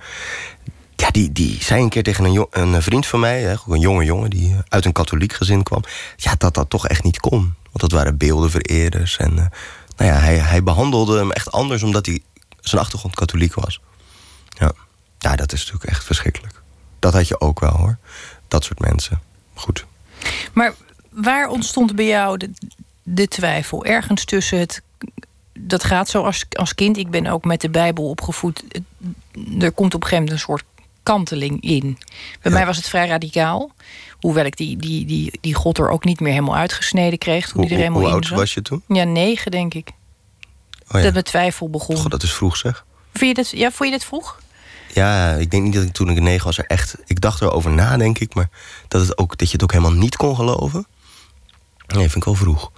Ja, 0.96 1.10
die, 1.10 1.32
die 1.32 1.62
zei 1.62 1.82
een 1.82 1.88
keer 1.88 2.02
tegen 2.02 2.24
een, 2.24 2.46
een 2.50 2.82
vriend 2.82 3.06
van 3.06 3.20
mij, 3.20 3.50
een 3.66 3.80
jonge 3.80 4.04
jongen 4.04 4.30
die 4.30 4.56
uit 4.68 4.84
een 4.84 4.92
katholiek 4.92 5.32
gezin 5.32 5.62
kwam, 5.62 5.82
ja, 6.16 6.34
dat 6.38 6.54
dat 6.54 6.70
toch 6.70 6.88
echt 6.88 7.02
niet 7.02 7.20
kon. 7.20 7.54
Want 7.62 7.80
dat 7.80 7.92
waren 7.92 8.16
beeldenvereerders. 8.16 9.16
En 9.16 9.30
uh, 9.30 9.46
nou 9.96 10.10
ja, 10.10 10.18
hij, 10.18 10.38
hij 10.38 10.62
behandelde 10.62 11.18
hem 11.18 11.30
echt 11.30 11.52
anders 11.52 11.82
omdat 11.82 12.06
hij 12.06 12.22
zijn 12.60 12.82
achtergrond 12.82 13.14
katholiek 13.14 13.54
was. 13.54 13.80
Ja. 14.48 14.72
ja, 15.18 15.36
dat 15.36 15.52
is 15.52 15.58
natuurlijk 15.58 15.90
echt 15.90 16.04
verschrikkelijk. 16.04 16.62
Dat 16.98 17.12
had 17.12 17.28
je 17.28 17.40
ook 17.40 17.60
wel 17.60 17.76
hoor. 17.76 17.98
Dat 18.48 18.64
soort 18.64 18.78
mensen. 18.78 19.20
goed. 19.54 19.84
Maar 20.52 20.74
waar 21.10 21.48
ontstond 21.48 21.94
bij 21.94 22.06
jou 22.06 22.36
de, 22.36 22.50
de 23.02 23.28
twijfel? 23.28 23.84
Ergens 23.84 24.24
tussen 24.24 24.58
het. 24.58 24.82
Dat 25.58 25.84
gaat 25.84 26.08
zo 26.08 26.22
als, 26.22 26.44
als 26.50 26.74
kind. 26.74 26.96
Ik 26.96 27.10
ben 27.10 27.26
ook 27.26 27.44
met 27.44 27.60
de 27.60 27.70
Bijbel 27.70 28.08
opgevoed. 28.08 28.64
Er 29.58 29.72
komt 29.72 29.94
op 29.94 30.02
een 30.02 30.08
gegeven 30.08 30.16
moment 30.16 30.30
een 30.30 30.38
soort 30.38 30.64
kanteling 31.02 31.62
in. 31.62 31.98
Bij 32.42 32.52
mij 32.52 32.66
was 32.66 32.76
het 32.76 32.88
vrij 32.88 33.06
radicaal. 33.06 33.70
Hoewel 34.20 34.44
ik 34.44 34.56
die, 34.56 34.76
die, 34.76 35.06
die, 35.06 35.38
die 35.40 35.54
God 35.54 35.78
er 35.78 35.88
ook 35.90 36.04
niet 36.04 36.20
meer 36.20 36.32
helemaal 36.32 36.56
uitgesneden 36.56 37.18
kreeg. 37.18 37.48
Toen 37.48 37.60
Hoe, 37.60 37.62
die 37.62 37.70
er 37.70 37.76
hoe, 37.76 37.82
helemaal 37.82 38.00
hoe 38.00 38.08
in 38.08 38.14
oud 38.14 38.26
zat. 38.26 38.38
was 38.38 38.54
je 38.54 38.62
toen? 38.62 38.82
Ja, 38.88 39.04
negen 39.04 39.50
denk 39.50 39.74
ik. 39.74 39.90
Oh 40.88 40.98
ja. 40.98 41.02
Dat 41.02 41.12
mijn 41.12 41.24
twijfel 41.24 41.70
begon. 41.70 41.96
God, 41.96 42.10
dat 42.10 42.22
is 42.22 42.32
vroeg 42.32 42.56
zeg. 42.56 42.84
Vind 43.12 43.36
je 43.36 43.42
dat, 43.42 43.50
ja, 43.50 43.70
vond 43.70 43.90
je 43.90 43.96
dit 43.96 44.04
vroeg? 44.04 44.40
Ja, 44.94 45.32
ik 45.34 45.50
denk 45.50 45.62
niet 45.62 45.74
dat 45.74 45.82
ik 45.82 45.92
toen 45.92 46.10
ik 46.10 46.20
negen 46.20 46.44
was 46.44 46.58
er 46.58 46.66
echt... 46.66 46.96
Ik 47.06 47.20
dacht 47.20 47.40
erover 47.40 47.70
na, 47.70 47.96
denk 47.96 48.18
ik. 48.18 48.34
Maar 48.34 48.48
dat, 48.88 49.00
het 49.00 49.18
ook, 49.18 49.38
dat 49.38 49.46
je 49.46 49.52
het 49.52 49.62
ook 49.62 49.72
helemaal 49.72 49.98
niet 49.98 50.16
kon 50.16 50.36
geloven... 50.36 50.86
Nee, 51.94 52.02
vind 52.10 52.16
ik 52.16 52.24
wel 52.24 52.34
vroeg. 52.34 52.70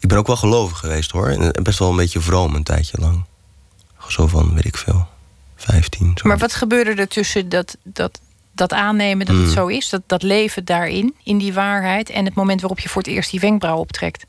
Ik 0.00 0.08
ben 0.08 0.18
ook 0.18 0.26
wel 0.26 0.36
gelovig 0.36 0.78
geweest, 0.78 1.10
hoor. 1.10 1.28
En 1.28 1.62
best 1.62 1.78
wel 1.78 1.90
een 1.90 1.96
beetje 1.96 2.20
vroom 2.20 2.54
een 2.54 2.62
tijdje 2.62 2.98
lang. 3.00 3.24
Zo 4.08 4.26
van, 4.26 4.54
weet 4.54 4.64
ik 4.64 4.76
veel, 4.76 5.08
15. 5.56 6.12
Zo. 6.14 6.28
Maar 6.28 6.38
wat 6.38 6.54
gebeurde 6.54 6.94
er 6.94 7.08
tussen 7.08 7.48
dat, 7.48 7.76
dat, 7.84 8.20
dat 8.52 8.72
aannemen 8.72 9.26
dat 9.26 9.34
het 9.36 9.44
Hmm. 9.44 9.54
zo 9.54 9.66
is? 9.66 9.88
Dat, 9.88 10.02
dat 10.06 10.22
leven 10.22 10.64
daarin, 10.64 11.14
in 11.24 11.38
die 11.38 11.52
waarheid... 11.52 12.10
en 12.10 12.24
het 12.24 12.34
moment 12.34 12.60
waarop 12.60 12.80
je 12.80 12.88
voor 12.88 13.02
het 13.02 13.10
eerst 13.10 13.30
die 13.30 13.40
wenkbrauw 13.40 13.76
optrekt? 13.78 14.24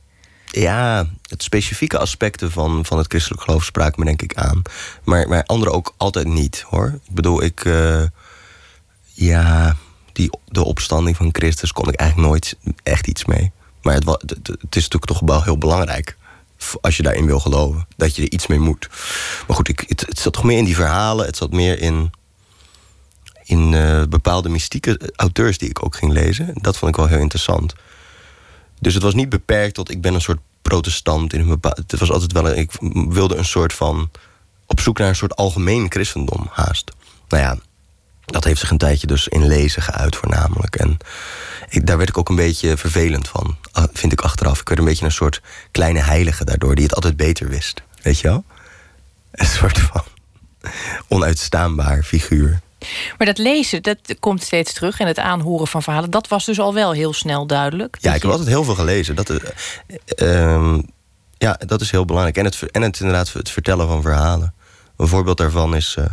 Ja, 0.46 1.10
het 1.28 1.44
specifieke 1.44 1.98
aspecten 1.98 2.52
van, 2.52 2.86
van 2.86 2.98
het 2.98 3.08
christelijk 3.08 3.42
geloof 3.44 3.64
spraken 3.64 4.00
me 4.00 4.06
denk 4.06 4.22
ik 4.22 4.34
aan. 4.36 4.62
Maar, 5.04 5.28
maar 5.28 5.44
anderen 5.44 5.74
ook 5.74 5.94
altijd 5.98 6.28
niet, 6.28 6.66
hoor. 6.70 7.00
Ik 7.08 7.14
bedoel, 7.16 7.44
ik... 7.44 7.66
eh, 7.66 8.04
ja, 9.14 9.76
die, 10.14 10.30
de 10.48 10.64
opstanding 10.64 11.16
van 11.16 11.30
Christus 11.32 11.72
kon 11.72 11.88
ik 11.88 11.96
eigenlijk 11.96 12.30
nooit 12.30 12.58
echt 12.84 13.08
iets 13.08 13.26
mee. 13.26 13.52
Maar 13.84 13.94
het, 13.96 14.06
het, 14.06 14.50
is 14.76 14.84
natuurlijk 14.88 15.06
toch 15.06 15.20
wel 15.20 15.44
heel 15.44 15.58
belangrijk... 15.58 16.18
als 16.82 16.98
je 16.98 17.04
daarin 17.04 17.26
wil 17.26 17.40
geloven, 17.40 17.88
dat 17.96 18.16
je 18.16 18.22
er 18.22 18.32
iets 18.32 18.48
mee 18.48 18.60
moet. 18.60 18.90
Maar 19.48 19.56
goed, 19.56 19.68
ik, 19.70 19.84
het, 19.88 20.06
zat 20.20 20.34
toch 20.34 20.44
meer 20.44 20.58
in 20.58 20.66
die 20.66 20.76
verhalen. 20.76 21.26
Het 21.26 21.38
zat 21.38 21.52
meer 21.52 21.80
in, 21.80 22.12
in 23.44 23.74
eh, 23.74 24.04
bepaalde 24.10 24.50
mystieke 24.50 25.12
auteurs 25.16 25.58
die 25.58 25.70
ik 25.70 25.84
ook 25.86 25.96
ging 25.96 26.12
lezen. 26.12 26.50
Dat 26.54 26.78
vond 26.78 26.92
ik 26.92 26.98
wel 26.98 27.08
heel 27.08 27.20
interessant. 27.20 27.74
Dus 28.80 28.94
het 28.94 29.04
was 29.04 29.14
niet 29.14 29.30
beperkt 29.30 29.76
tot 29.76 29.92
ik 29.92 30.02
ben 30.02 30.14
een 30.14 30.22
soort 30.22 30.40
protestant 30.62 31.34
in. 31.34 31.60
Het 31.62 32.00
was 32.00 32.12
altijd 32.12 32.32
wel. 32.32 32.50
een- 32.50 32.58
Ik 32.58 32.72
wilde 33.10 33.36
een 33.36 33.46
soort 33.46 33.74
van. 33.74 34.10
op 34.66 34.80
zoek 34.80 34.98
naar 34.98 35.08
een 35.08 35.16
soort 35.16 35.36
algemeen 35.36 35.86
christendom 35.92 36.48
haast. 36.52 36.92
Nou 37.28 37.44
ja, 37.44 37.58
dat 38.26 38.44
heeft 38.44 38.60
zich 38.60 38.70
een 38.72 38.78
tijdje 38.78 39.08
dus 39.08 39.28
in 39.28 39.48
lezen 39.48 39.82
geuit 39.82 40.16
voornamelijk. 40.16 40.76
En 40.76 40.98
ik, 41.70 41.88
daar 41.88 41.98
werd 41.98 42.10
ik 42.10 42.18
ook 42.18 42.30
een 42.30 42.36
beetje 42.36 42.78
vervelend 42.78 43.28
van, 43.28 43.58
vind 43.94 44.12
ik 44.12 44.22
achteraf. 44.22 44.60
Ik 44.60 44.68
werd 44.68 44.80
een 44.80 44.86
beetje 44.86 45.06
een 45.06 45.12
soort 45.12 45.42
kleine 45.72 46.00
heilige 46.00 46.46
daardoor, 46.46 46.76
die 46.76 46.84
het 46.84 46.96
altijd 46.96 47.18
beter 47.18 47.50
wist. 47.50 47.82
Weet 48.02 48.20
je 48.20 48.28
wel? 48.28 48.44
Een 49.32 49.46
soort 49.46 49.80
van 49.80 50.04
onuitstaanbaar 51.08 52.04
figuur. 52.04 52.62
Maar 53.18 53.28
dat 53.28 53.38
lezen, 53.38 53.84
dat 53.84 53.98
komt 54.20 54.44
steeds 54.44 54.74
terug. 54.74 55.00
En 55.00 55.08
het 55.08 55.20
aanhoren 55.20 55.68
van 55.68 55.84
verhalen, 55.84 56.12
dat 56.12 56.28
was 56.28 56.46
dus 56.46 56.60
al 56.60 56.74
wel 56.74 56.92
heel 56.92 57.14
snel 57.14 57.48
duidelijk. 57.48 57.98
Ja, 58.00 58.14
ik 58.14 58.22
heb 58.22 58.32
altijd 58.32 58.50
heel 58.50 58.64
veel 58.64 58.76
gelezen. 58.76 59.16
Dat, 59.16 59.30
eh, 59.30 59.40
ehm, 60.06 60.82
ja, 61.38 61.60
dat 61.66 61.82
is 61.82 61.92
heel 61.92 62.06
belangrijk. 62.06 62.38
En 62.38 62.46
het, 62.46 62.72
en 62.72 62.82
het, 62.82 63.00
inderdaad 63.00 63.34
het 63.34 63.50
vertellen 63.50 63.88
van 63.88 64.02
verhalen. 64.02 64.54
Een 64.98 65.08
voorbeeld 65.08 65.38
daarvan 65.38 65.76
is 65.76 65.96
eh, 65.98 66.06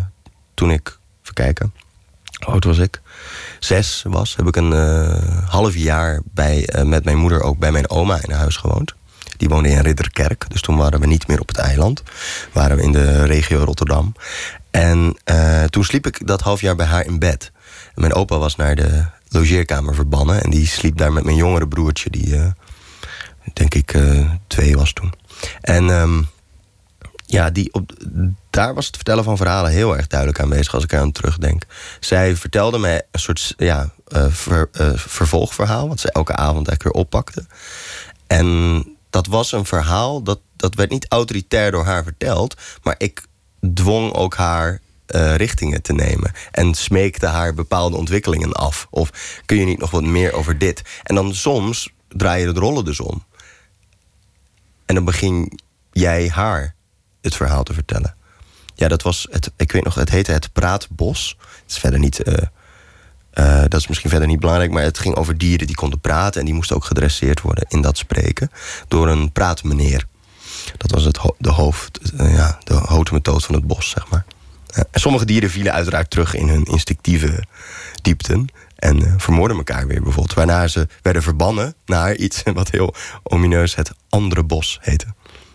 toen 0.54 0.70
ik, 0.70 0.98
even 1.22 1.34
kijken, 1.34 1.74
oud 2.44 2.64
was 2.64 2.78
ik? 2.78 3.00
Zes 3.58 4.04
was, 4.06 4.36
heb 4.36 4.46
ik 4.46 4.56
een 4.56 4.72
eh, 4.72 5.48
half 5.48 5.74
jaar 5.74 6.20
bij, 6.24 6.66
eh, 6.66 6.84
met 6.84 7.04
mijn 7.04 7.16
moeder 7.16 7.42
ook 7.42 7.58
bij 7.58 7.72
mijn 7.72 7.90
oma 7.90 8.18
in 8.22 8.30
huis 8.30 8.56
gewoond. 8.56 8.94
Die 9.36 9.48
woonde 9.48 9.68
in 9.68 9.80
Ridderkerk, 9.80 10.44
dus 10.48 10.60
toen 10.60 10.76
waren 10.76 11.00
we 11.00 11.06
niet 11.06 11.26
meer 11.26 11.40
op 11.40 11.48
het 11.48 11.56
eiland. 11.56 12.02
Waren 12.52 12.76
we 12.76 12.82
in 12.82 12.92
de 12.92 13.24
regio 13.24 13.64
Rotterdam. 13.64 14.14
En 14.70 15.16
eh, 15.24 15.64
toen 15.64 15.84
sliep 15.84 16.06
ik 16.06 16.26
dat 16.26 16.40
half 16.40 16.60
jaar 16.60 16.76
bij 16.76 16.86
haar 16.86 17.06
in 17.06 17.18
bed. 17.18 17.52
Mijn 17.94 18.14
opa 18.14 18.38
was 18.38 18.56
naar 18.56 18.74
de 18.74 19.04
logeerkamer 19.28 19.94
verbannen. 19.94 20.42
En 20.42 20.50
die 20.50 20.66
sliep 20.66 20.96
daar 20.96 21.12
met 21.12 21.24
mijn 21.24 21.36
jongere 21.36 21.68
broertje, 21.68 22.10
die 22.10 22.38
denk 23.52 23.74
ik 23.74 23.98
twee 24.46 24.76
was 24.76 24.92
toen. 24.92 25.12
En 25.60 25.90
ehm, 25.90 26.22
ja, 27.30 27.50
die 27.50 27.72
op, 27.72 27.92
daar 28.50 28.74
was 28.74 28.86
het 28.86 28.96
vertellen 28.96 29.24
van 29.24 29.36
verhalen 29.36 29.70
heel 29.70 29.96
erg 29.96 30.06
duidelijk 30.06 30.40
aanwezig 30.40 30.74
als 30.74 30.84
ik 30.84 30.92
eraan 30.92 31.12
terugdenk. 31.12 31.62
Zij 32.00 32.36
vertelde 32.36 32.78
mij 32.78 33.02
een 33.10 33.20
soort 33.20 33.54
ja, 33.56 33.90
eh, 34.06 34.24
eh, 34.24 34.90
vervolgverhaal, 34.94 35.88
wat 35.88 36.00
ze 36.00 36.12
elke 36.12 36.36
avond 36.36 36.68
eigenlijk 36.68 36.82
weer 36.82 37.04
oppakte. 37.04 37.46
En 38.26 38.84
dat 39.10 39.26
was 39.26 39.52
een 39.52 39.64
verhaal, 39.64 40.22
dat, 40.22 40.40
dat 40.56 40.74
werd 40.74 40.90
niet 40.90 41.06
autoritair 41.08 41.70
door 41.70 41.84
haar 41.84 42.02
verteld, 42.02 42.56
maar 42.82 42.94
ik 42.98 43.26
dwong 43.74 44.12
ook 44.12 44.36
haar 44.36 44.80
eh, 45.06 45.34
richtingen 45.34 45.82
te 45.82 45.92
nemen. 45.92 46.32
En 46.50 46.74
smeekte 46.74 47.26
haar 47.26 47.54
bepaalde 47.54 47.96
ontwikkelingen 47.96 48.52
af. 48.52 48.86
Of 48.90 49.10
kun 49.46 49.56
je 49.56 49.64
niet 49.64 49.78
nog 49.78 49.90
wat 49.90 50.04
meer 50.04 50.32
over 50.32 50.58
dit? 50.58 50.82
En 51.02 51.14
dan 51.14 51.34
soms 51.34 51.90
draai 52.08 52.46
je 52.46 52.52
de 52.52 52.60
rollen 52.60 52.84
dus 52.84 53.00
om. 53.00 53.24
En 54.86 54.94
dan 54.94 55.04
begin 55.04 55.58
jij 55.92 56.28
haar 56.28 56.78
het 57.20 57.36
verhaal 57.36 57.62
te 57.62 57.74
vertellen. 57.74 58.14
Ja, 58.74 58.88
dat 58.88 59.02
was 59.02 59.26
het. 59.30 59.50
Ik 59.56 59.72
weet 59.72 59.84
nog, 59.84 59.94
het 59.94 60.10
heette 60.10 60.32
het 60.32 60.52
Praatbos. 60.52 61.36
Het 61.40 61.70
is 61.70 61.78
verder 61.78 61.98
niet. 61.98 62.22
eh, 62.22 62.42
eh, 63.30 63.60
dat 63.68 63.80
is 63.80 63.86
misschien 63.86 64.10
verder 64.10 64.28
niet 64.28 64.40
belangrijk, 64.40 64.70
maar 64.70 64.82
het 64.82 64.98
ging 64.98 65.14
over 65.14 65.38
dieren 65.38 65.66
die 65.66 65.76
konden 65.76 66.00
praten 66.00 66.40
en 66.40 66.46
die 66.46 66.54
moesten 66.54 66.76
ook 66.76 66.84
gedresseerd 66.84 67.40
worden 67.40 67.64
in 67.68 67.80
dat 67.82 67.98
spreken 67.98 68.50
door 68.88 69.08
een 69.08 69.32
praatmeneer. 69.32 70.06
Dat 70.76 70.90
was 70.90 71.04
het 71.04 71.20
de 71.38 71.50
hoofd, 71.50 72.12
eh, 72.16 72.34
ja, 72.34 72.58
de 72.64 72.74
hotemethode 72.74 73.40
van 73.40 73.54
het 73.54 73.66
bos, 73.66 73.90
zeg 73.90 74.08
maar. 74.08 74.24
En 74.90 75.00
sommige 75.00 75.24
dieren 75.24 75.50
vielen 75.50 75.72
uiteraard 75.72 76.10
terug 76.10 76.34
in 76.34 76.48
hun 76.48 76.64
instinctieve 76.64 77.44
diepten 78.02 78.46
en 78.76 79.20
vermoorden 79.20 79.56
elkaar 79.56 79.86
weer 79.86 80.02
bijvoorbeeld. 80.02 80.34
Waarna 80.34 80.68
ze 80.68 80.88
werden 81.02 81.22
verbannen 81.22 81.74
naar 81.84 82.14
iets 82.14 82.42
wat 82.54 82.70
heel 82.70 82.94
omineus 83.22 83.74
het 83.74 83.92
andere 84.08 84.42
bos 84.42 84.78
heette. 84.80 85.06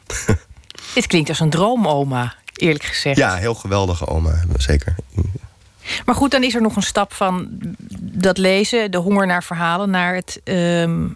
Dit 0.96 1.08
klinkt 1.08 1.30
als 1.30 1.40
een 1.40 1.50
droomoma, 1.50 2.34
eerlijk 2.54 2.84
gezegd. 2.84 3.18
Ja, 3.18 3.36
heel 3.36 3.54
geweldige 3.56 4.08
oma, 4.08 4.44
zeker. 4.58 4.96
Maar 6.06 6.16
goed, 6.16 6.32
dan 6.32 6.44
is 6.44 6.56
er 6.56 6.62
nog 6.62 6.76
een 6.76 6.82
stap 6.82 7.14
van 7.14 7.48
dat 8.02 8.38
lezen, 8.38 8.92
de 8.92 8.98
honger 8.98 9.28
naar 9.28 9.44
verhalen, 9.44 9.90
naar 9.90 10.16
het, 10.16 10.42
ehm, 10.44 11.08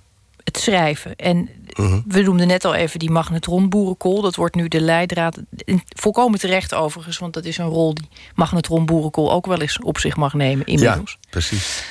het 0.43 0.57
schrijven. 0.57 1.15
En 1.15 1.49
Mhm. 1.75 1.99
we 2.07 2.21
noemden 2.21 2.47
net 2.47 2.65
al 2.65 2.73
even 2.73 2.99
die 2.99 3.11
magnetronboerenkool. 3.11 4.21
Dat 4.21 4.35
wordt 4.35 4.55
nu 4.55 4.67
de 4.67 4.81
leidraad. 4.81 5.37
En 5.65 5.81
Volkomen 5.95 6.39
terecht 6.39 6.73
overigens, 6.73 7.17
want 7.17 7.33
dat 7.33 7.45
is 7.45 7.57
een 7.57 7.65
rol 7.67 7.93
die 7.93 8.07
magnetronboerenkool 8.35 9.31
ook 9.31 9.45
wel 9.45 9.61
eens 9.61 9.79
op 9.81 9.97
zich 9.99 10.15
mag 10.15 10.33
nemen 10.33 10.65
inmiddels. 10.65 11.17
Ja, 11.21 11.27
precies. 11.29 11.83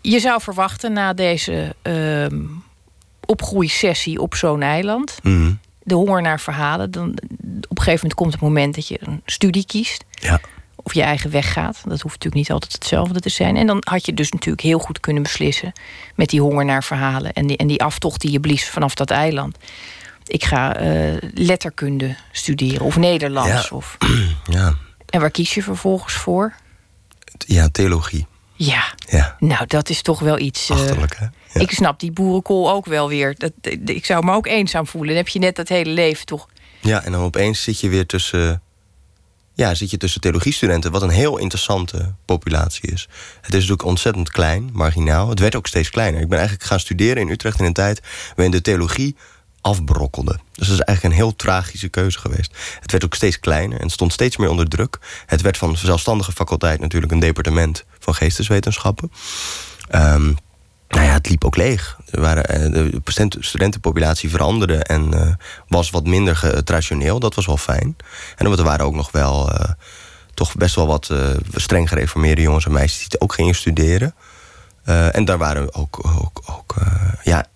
Je 0.00 0.20
zou 0.20 0.40
verwachten 0.42 0.92
na 0.92 1.12
deze 1.12 1.74
ehm 1.82 2.44
opgroeisessie 3.26 4.20
op 4.20 4.34
zo'n 4.34 4.62
eiland, 4.62 5.18
Mhm. 5.22 5.52
De 5.88 5.94
honger 5.94 6.22
naar 6.22 6.40
verhalen, 6.40 6.90
dan 6.90 7.08
op 7.68 7.78
een 7.78 7.84
gegeven 7.84 7.94
moment 7.94 8.14
komt 8.14 8.32
het 8.32 8.40
moment 8.40 8.74
dat 8.74 8.88
je 8.88 8.98
een 9.00 9.22
studie 9.24 9.66
kiest. 9.66 10.04
Ja. 10.10 10.40
Of 10.76 10.94
je 10.94 11.02
eigen 11.02 11.30
weg 11.30 11.52
gaat. 11.52 11.74
Dat 11.84 12.00
hoeft 12.00 12.04
natuurlijk 12.14 12.34
niet 12.34 12.50
altijd 12.50 12.72
hetzelfde 12.72 13.20
te 13.20 13.28
zijn. 13.28 13.56
En 13.56 13.66
dan 13.66 13.82
had 13.88 14.06
je 14.06 14.14
dus 14.14 14.32
natuurlijk 14.32 14.62
heel 14.62 14.78
goed 14.78 15.00
kunnen 15.00 15.22
beslissen 15.22 15.72
met 16.14 16.28
die 16.28 16.40
honger 16.40 16.64
naar 16.64 16.84
verhalen 16.84 17.32
en 17.32 17.46
die, 17.46 17.56
en 17.56 17.66
die 17.66 17.82
aftocht 17.82 18.20
die 18.20 18.30
je 18.30 18.40
blies 18.40 18.68
vanaf 18.68 18.94
dat 18.94 19.10
eiland. 19.10 19.56
Ik 20.26 20.44
ga 20.44 20.76
eh, 20.76 21.16
letterkunde 21.34 22.16
studeren 22.32 22.86
of 22.86 22.96
Nederlands. 22.96 23.68
Ja. 23.68 23.76
Of, 23.76 23.96
Ja, 24.50 24.74
en 25.06 25.20
waar 25.20 25.30
kies 25.30 25.54
je 25.54 25.62
vervolgens 25.62 26.14
voor? 26.14 26.54
ja 27.46 27.68
theologie. 27.68 28.26
Ja, 28.60 28.94
Ja. 29.10 29.36
nou 29.38 29.66
dat 29.66 29.88
is 29.88 30.02
toch 30.02 30.20
wel 30.20 30.38
iets. 30.38 30.68
eh, 30.70 30.76
Achterlijk, 30.76 31.16
hè? 31.18 31.26
Ik 31.60 31.70
snap 31.70 32.00
die 32.00 32.12
boerenkool 32.12 32.70
ook 32.70 32.86
wel 32.86 33.08
weer. 33.08 33.34
Dat, 33.38 33.52
ik 33.84 34.04
zou 34.04 34.24
me 34.24 34.32
ook 34.32 34.46
eenzaam 34.46 34.86
voelen. 34.86 35.08
Dan 35.08 35.16
heb 35.24 35.28
je 35.28 35.38
net 35.38 35.56
dat 35.56 35.68
hele 35.68 35.90
leven 35.90 36.26
toch. 36.26 36.48
Ja, 36.80 37.04
en 37.04 37.12
dan 37.12 37.22
opeens 37.22 37.62
zit 37.62 37.80
je 37.80 37.88
weer 37.88 38.06
tussen. 38.06 38.62
Ja, 39.54 39.74
zit 39.74 39.90
je 39.90 39.96
tussen 39.96 40.20
theologiestudenten, 40.20 40.90
wat 40.90 41.02
een 41.02 41.08
heel 41.10 41.38
interessante 41.38 42.14
populatie 42.24 42.90
is. 42.92 43.08
Het 43.36 43.46
is 43.48 43.52
natuurlijk 43.52 43.84
ontzettend 43.84 44.30
klein, 44.30 44.70
marginaal. 44.72 45.28
Het 45.28 45.38
werd 45.40 45.54
ook 45.56 45.66
steeds 45.66 45.90
kleiner. 45.90 46.20
Ik 46.20 46.28
ben 46.28 46.38
eigenlijk 46.38 46.68
gaan 46.68 46.80
studeren 46.80 47.22
in 47.22 47.28
Utrecht 47.28 47.58
in 47.60 47.64
een 47.64 47.72
tijd 47.72 48.00
waarin 48.34 48.50
de 48.54 48.60
theologie 48.60 49.16
afbrokkelde. 49.60 50.38
Dus 50.54 50.68
dat 50.68 50.78
is 50.78 50.84
eigenlijk 50.84 51.02
een 51.02 51.22
heel 51.22 51.36
tragische 51.36 51.88
keuze 51.88 52.18
geweest. 52.18 52.56
Het 52.80 52.90
werd 52.90 53.04
ook 53.04 53.14
steeds 53.14 53.40
kleiner 53.40 53.80
en 53.80 53.90
stond 53.90 54.12
steeds 54.12 54.36
meer 54.36 54.50
onder 54.50 54.68
druk. 54.68 54.98
Het 55.26 55.40
werd 55.40 55.56
van 55.56 55.76
zelfstandige 55.76 56.32
faculteit 56.32 56.80
natuurlijk 56.80 57.12
een 57.12 57.18
departement 57.18 57.84
van 57.98 58.14
geesteswetenschappen. 58.14 59.12
Ehm, 59.88 60.32
nou 60.88 61.04
ja, 61.06 61.12
het 61.12 61.28
liep 61.28 61.44
ook 61.44 61.56
leeg. 61.56 61.98
Eh, 62.10 62.34
de 62.42 63.00
student- 63.04 63.36
studentenpopulatie 63.40 64.30
veranderde 64.30 64.76
en 64.76 65.14
eh, 65.14 65.34
was 65.68 65.90
wat 65.90 66.06
minder 66.06 66.62
traditioneel. 66.64 67.20
Dat 67.20 67.34
was 67.34 67.46
wel 67.46 67.56
fijn. 67.56 67.96
En 68.36 68.46
er 68.46 68.62
waren 68.62 68.86
ook 68.86 68.94
nog 68.94 69.10
wel 69.10 69.52
eh, 69.52 69.70
toch 70.34 70.54
best 70.54 70.74
wel 70.74 70.86
wat 70.86 71.12
streng 71.54 71.88
gereformeerde 71.88 72.42
jongens 72.42 72.64
en 72.64 72.72
meisjes 72.72 73.08
die 73.08 73.20
ook 73.20 73.34
gingen 73.34 73.54
studeren. 73.54 74.14
En 75.12 75.24
daar 75.24 75.38
waren 75.38 75.74
ook, 75.74 76.06
ook, 76.18 76.42
ook 76.46 76.74
ja, 77.22 77.46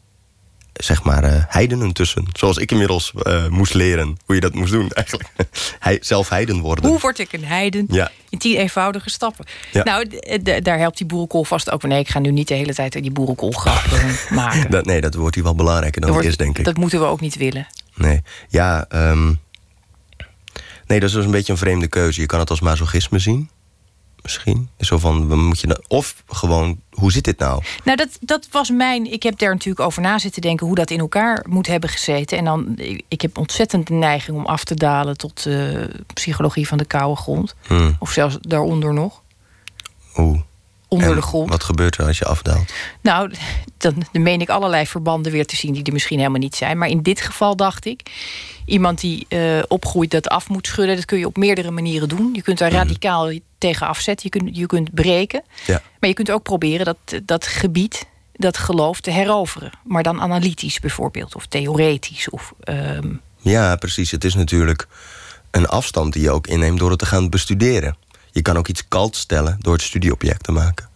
zeg 0.72 1.02
maar, 1.02 1.24
eh, 1.24 1.44
heidenen 1.48 1.92
tussen. 1.92 2.24
Zoals 2.32 2.56
ik 2.56 2.70
inmiddels 2.70 3.12
eh, 3.22 3.48
moest 3.48 3.74
leren 3.74 4.16
hoe 4.24 4.34
je 4.34 4.40
dat 4.40 4.54
moest 4.54 4.72
doen 4.72 4.90
eigenlijk. 4.90 5.28
Hij, 5.78 5.98
zelf 6.00 6.28
heiden 6.28 6.60
worden. 6.60 6.86
Hoe 6.86 6.98
word 7.00 7.18
ik 7.18 7.32
een 7.32 7.44
heiden? 7.44 7.86
Ja. 7.88 8.10
In 8.28 8.38
tien 8.38 8.56
eenvoudige 8.56 9.10
stappen. 9.10 9.44
Ja. 9.72 9.82
Nou, 9.82 10.06
daar 10.62 10.78
helpt 10.78 10.98
die 10.98 11.06
boerenkool 11.06 11.44
vast 11.44 11.70
ook. 11.70 11.82
Nee, 11.82 12.00
ik 12.00 12.08
ga 12.08 12.18
nu 12.18 12.30
niet 12.30 12.48
de 12.48 12.54
hele 12.54 12.74
tijd 12.74 12.92
die 12.92 13.10
boerenkool 13.10 13.50
grappen 13.50 14.16
maken. 14.34 14.70
Dat, 14.70 14.84
nee, 14.84 15.00
dat 15.00 15.14
wordt 15.14 15.34
hier 15.34 15.44
wel 15.44 15.54
belangrijker 15.54 16.00
dan 16.00 16.16
het 16.16 16.24
is, 16.24 16.36
denk 16.36 16.58
ik. 16.58 16.64
Dat 16.64 16.76
moeten 16.76 16.98
we 16.98 17.04
ook 17.04 17.20
niet 17.20 17.36
willen. 17.36 17.66
Nee, 17.94 18.22
ja, 18.48 18.84
ehm, 18.88 19.26
nee, 20.86 21.00
dat 21.00 21.08
is 21.08 21.14
dus 21.14 21.24
een 21.24 21.30
beetje 21.30 21.52
een 21.52 21.58
vreemde 21.58 21.88
keuze. 21.88 22.20
Je 22.20 22.26
kan 22.26 22.40
het 22.40 22.50
als 22.50 22.60
masochisme 22.60 23.18
zien, 23.18 23.50
misschien. 24.22 24.68
Zo 24.78 24.98
van, 24.98 25.44
moet 25.44 25.60
je 25.60 25.66
dan, 25.66 25.84
of 25.88 26.22
gewoon, 26.26 26.80
hoe 26.90 27.12
zit 27.12 27.24
dit 27.24 27.38
nou? 27.38 27.62
Nou, 27.84 27.96
dat, 27.96 28.18
dat 28.20 28.48
was 28.50 28.70
mijn. 28.70 29.12
Ik 29.12 29.22
heb 29.22 29.38
daar 29.38 29.52
natuurlijk 29.52 29.86
over 29.86 30.02
na 30.02 30.18
zitten 30.18 30.42
denken 30.42 30.66
hoe 30.66 30.74
dat 30.74 30.90
in 30.90 30.98
elkaar 30.98 31.44
moet 31.48 31.66
hebben 31.66 31.90
gezeten. 31.90 32.38
En 32.38 32.44
dan, 32.44 32.74
ik, 33.08 33.20
heb 33.20 33.38
ontzettend 33.38 33.86
de 33.86 33.94
neiging 33.94 34.36
om 34.36 34.46
af 34.46 34.64
te 34.64 34.74
dalen 34.74 35.16
tot 35.16 35.46
eh, 35.46 35.68
psychologie 36.14 36.68
van 36.68 36.78
de 36.78 36.84
koude 36.84 37.20
grond. 37.20 37.54
Hmm. 37.66 37.96
Of 37.98 38.10
zelfs 38.10 38.38
daaronder 38.40 38.94
nog. 38.94 39.22
Hoe? 40.12 40.42
Onder 40.92 41.08
En 41.08 41.14
de 41.14 41.22
grond. 41.22 41.50
Wat 41.50 41.64
gebeurt 41.64 41.98
er 41.98 42.06
als 42.06 42.18
je 42.18 42.24
afdaalt? 42.24 42.72
Nou, 43.00 43.32
dan, 43.78 43.94
dan 44.12 44.22
meen 44.22 44.40
ik 44.40 44.48
allerlei 44.48 44.86
verbanden 44.86 45.32
weer 45.32 45.46
te 45.46 45.56
zien 45.56 45.72
die 45.72 45.84
er 45.84 45.92
misschien 45.92 46.18
helemaal 46.18 46.40
niet 46.40 46.56
zijn. 46.56 46.78
Maar 46.78 46.88
in 46.88 47.02
dit 47.02 47.20
geval 47.20 47.56
dacht 47.56 47.84
ik, 47.86 48.00
iemand 48.64 49.00
die 49.00 49.26
eh, 49.28 49.58
opgroeit 49.68 50.10
dat 50.10 50.28
af 50.28 50.48
moet 50.48 50.66
schudden, 50.66 50.96
dat 50.96 51.04
kun 51.04 51.18
je 51.18 51.26
op 51.26 51.36
meerdere 51.36 51.70
manieren 51.70 52.08
doen. 52.08 52.30
Je 52.34 52.42
kunt 52.42 52.58
daar 52.58 52.72
radicaal 52.72 53.32
tegen 53.58 53.86
afzetten, 53.86 54.30
je 54.32 54.38
kunt, 54.38 54.56
je 54.56 54.66
kunt 54.66 54.94
breken. 54.94 55.42
Ja. 55.66 55.82
Maar 56.00 56.08
je 56.08 56.14
kunt 56.14 56.30
ook 56.30 56.42
proberen 56.42 56.84
dat, 56.84 57.22
dat 57.22 57.46
gebied, 57.46 58.06
dat 58.32 58.56
geloof 58.56 59.00
te 59.00 59.10
heroveren. 59.10 59.70
Maar 59.84 60.02
dan 60.02 60.20
analytisch 60.20 60.80
bijvoorbeeld, 60.80 61.34
of 61.34 61.46
theoretisch. 61.46 62.30
Of, 62.30 62.52
ehm, 62.60 63.14
Ja, 63.38 63.76
precies. 63.76 64.10
Het 64.10 64.24
is 64.24 64.34
natuurlijk 64.34 64.86
een 65.50 65.66
afstand 65.66 66.12
die 66.12 66.22
je 66.22 66.30
ook 66.30 66.46
inneemt 66.46 66.78
door 66.78 66.90
het 66.90 66.98
te 66.98 67.06
gaan 67.06 67.30
bestuderen. 67.30 67.96
Je 68.32 68.42
kan 68.42 68.56
ook 68.56 68.68
iets 68.68 68.88
kalt 68.88 69.16
stellen 69.16 69.56
door 69.60 69.72
het 69.72 69.82
studieobject 69.82 70.42
te 70.44 70.52
maken. 70.52 70.88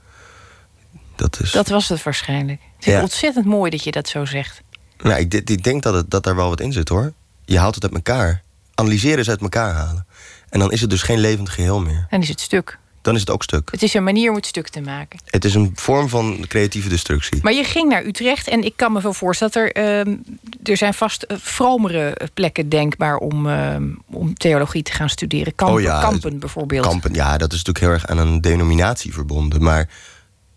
Dat 1.16 1.41
is. 1.41 1.51
dat 1.51 1.68
was 1.68 1.89
het 1.89 2.03
waarschijnlijk. 2.03 2.61
Het 2.76 2.87
is 2.87 2.93
Ja. 2.93 3.01
ontzettend 3.03 3.45
mooi 3.47 3.70
dat 3.70 3.84
je 3.84 3.91
dat 3.91 4.09
zo 4.09 4.24
zegt. 4.24 4.62
Nou, 5.03 5.20
ik, 5.20 5.34
ik 5.34 5.62
denk 5.64 5.82
dat, 5.82 5.95
het, 5.95 6.11
dat 6.11 6.24
daar 6.24 6.37
wel 6.37 6.49
wat 6.49 6.61
in 6.61 6.72
zit 6.72 6.89
hoor. 6.89 7.12
Je 7.45 7.59
haalt 7.59 7.74
het 7.74 7.84
uit 7.84 7.95
elkaar. 7.95 8.43
Analyseren 8.74 9.18
is 9.18 9.28
uit 9.30 9.41
elkaar 9.41 9.72
halen. 9.74 10.07
En 10.49 10.59
dan 10.59 10.72
is 10.72 10.80
het 10.80 10.91
dus 10.91 11.03
geen 11.03 11.18
levend 11.18 11.49
geheel 11.49 11.80
meer. 11.80 12.07
Dan 12.11 12.20
is 12.22 12.28
het 12.28 12.41
stuk. 12.41 12.78
Dan 13.07 13.15
is 13.15 13.21
het 13.21 13.31
ook 13.31 13.43
stuk. 13.43 13.71
Het 13.71 13.83
is 13.83 13.95
een 13.95 14.05
manier 14.05 14.31
om 14.31 14.37
het 14.37 14.47
stuk 14.47 14.69
te 14.69 14.81
maken. 14.81 15.19
Het 15.25 15.45
is 15.45 15.55
een 15.55 15.73
vorm 15.75 16.09
van 16.09 16.45
creatieve 16.49 16.89
destructie. 16.89 17.39
Maar 17.43 17.53
je 17.53 17.65
ging 17.65 17.89
naar 17.89 18.05
Utrecht 18.05 18.49
en 18.49 18.65
ik 18.65 18.73
kan 18.77 18.93
me 18.93 19.01
wel 19.01 19.13
voorstellen 19.13 19.53
dat 19.53 19.63
er... 19.63 19.73
ehm, 19.73 20.17
er 20.63 20.77
zijn 20.77 20.95
vast 20.95 21.23
eh, 21.23 21.37
vromere 21.41 22.17
plekken 22.35 22.69
denkbaar 22.69 23.17
om, 23.17 23.49
ehm, 23.49 23.85
om 24.11 24.35
theologie 24.35 24.83
te 24.83 24.93
gaan 24.93 25.09
studeren. 25.09 25.55
Kampen, 25.55 25.77
Oh 25.77 25.83
ja, 25.83 26.01
kampen 26.01 26.39
bijvoorbeeld. 26.39 26.87
Kampen, 26.87 27.15
ja, 27.15 27.39
dat 27.39 27.53
is 27.53 27.63
natuurlijk 27.63 27.85
heel 27.85 27.95
erg 27.95 28.07
aan 28.07 28.19
een 28.19 28.41
denominatie 28.41 29.13
verbonden. 29.13 29.63
Maar 29.63 29.89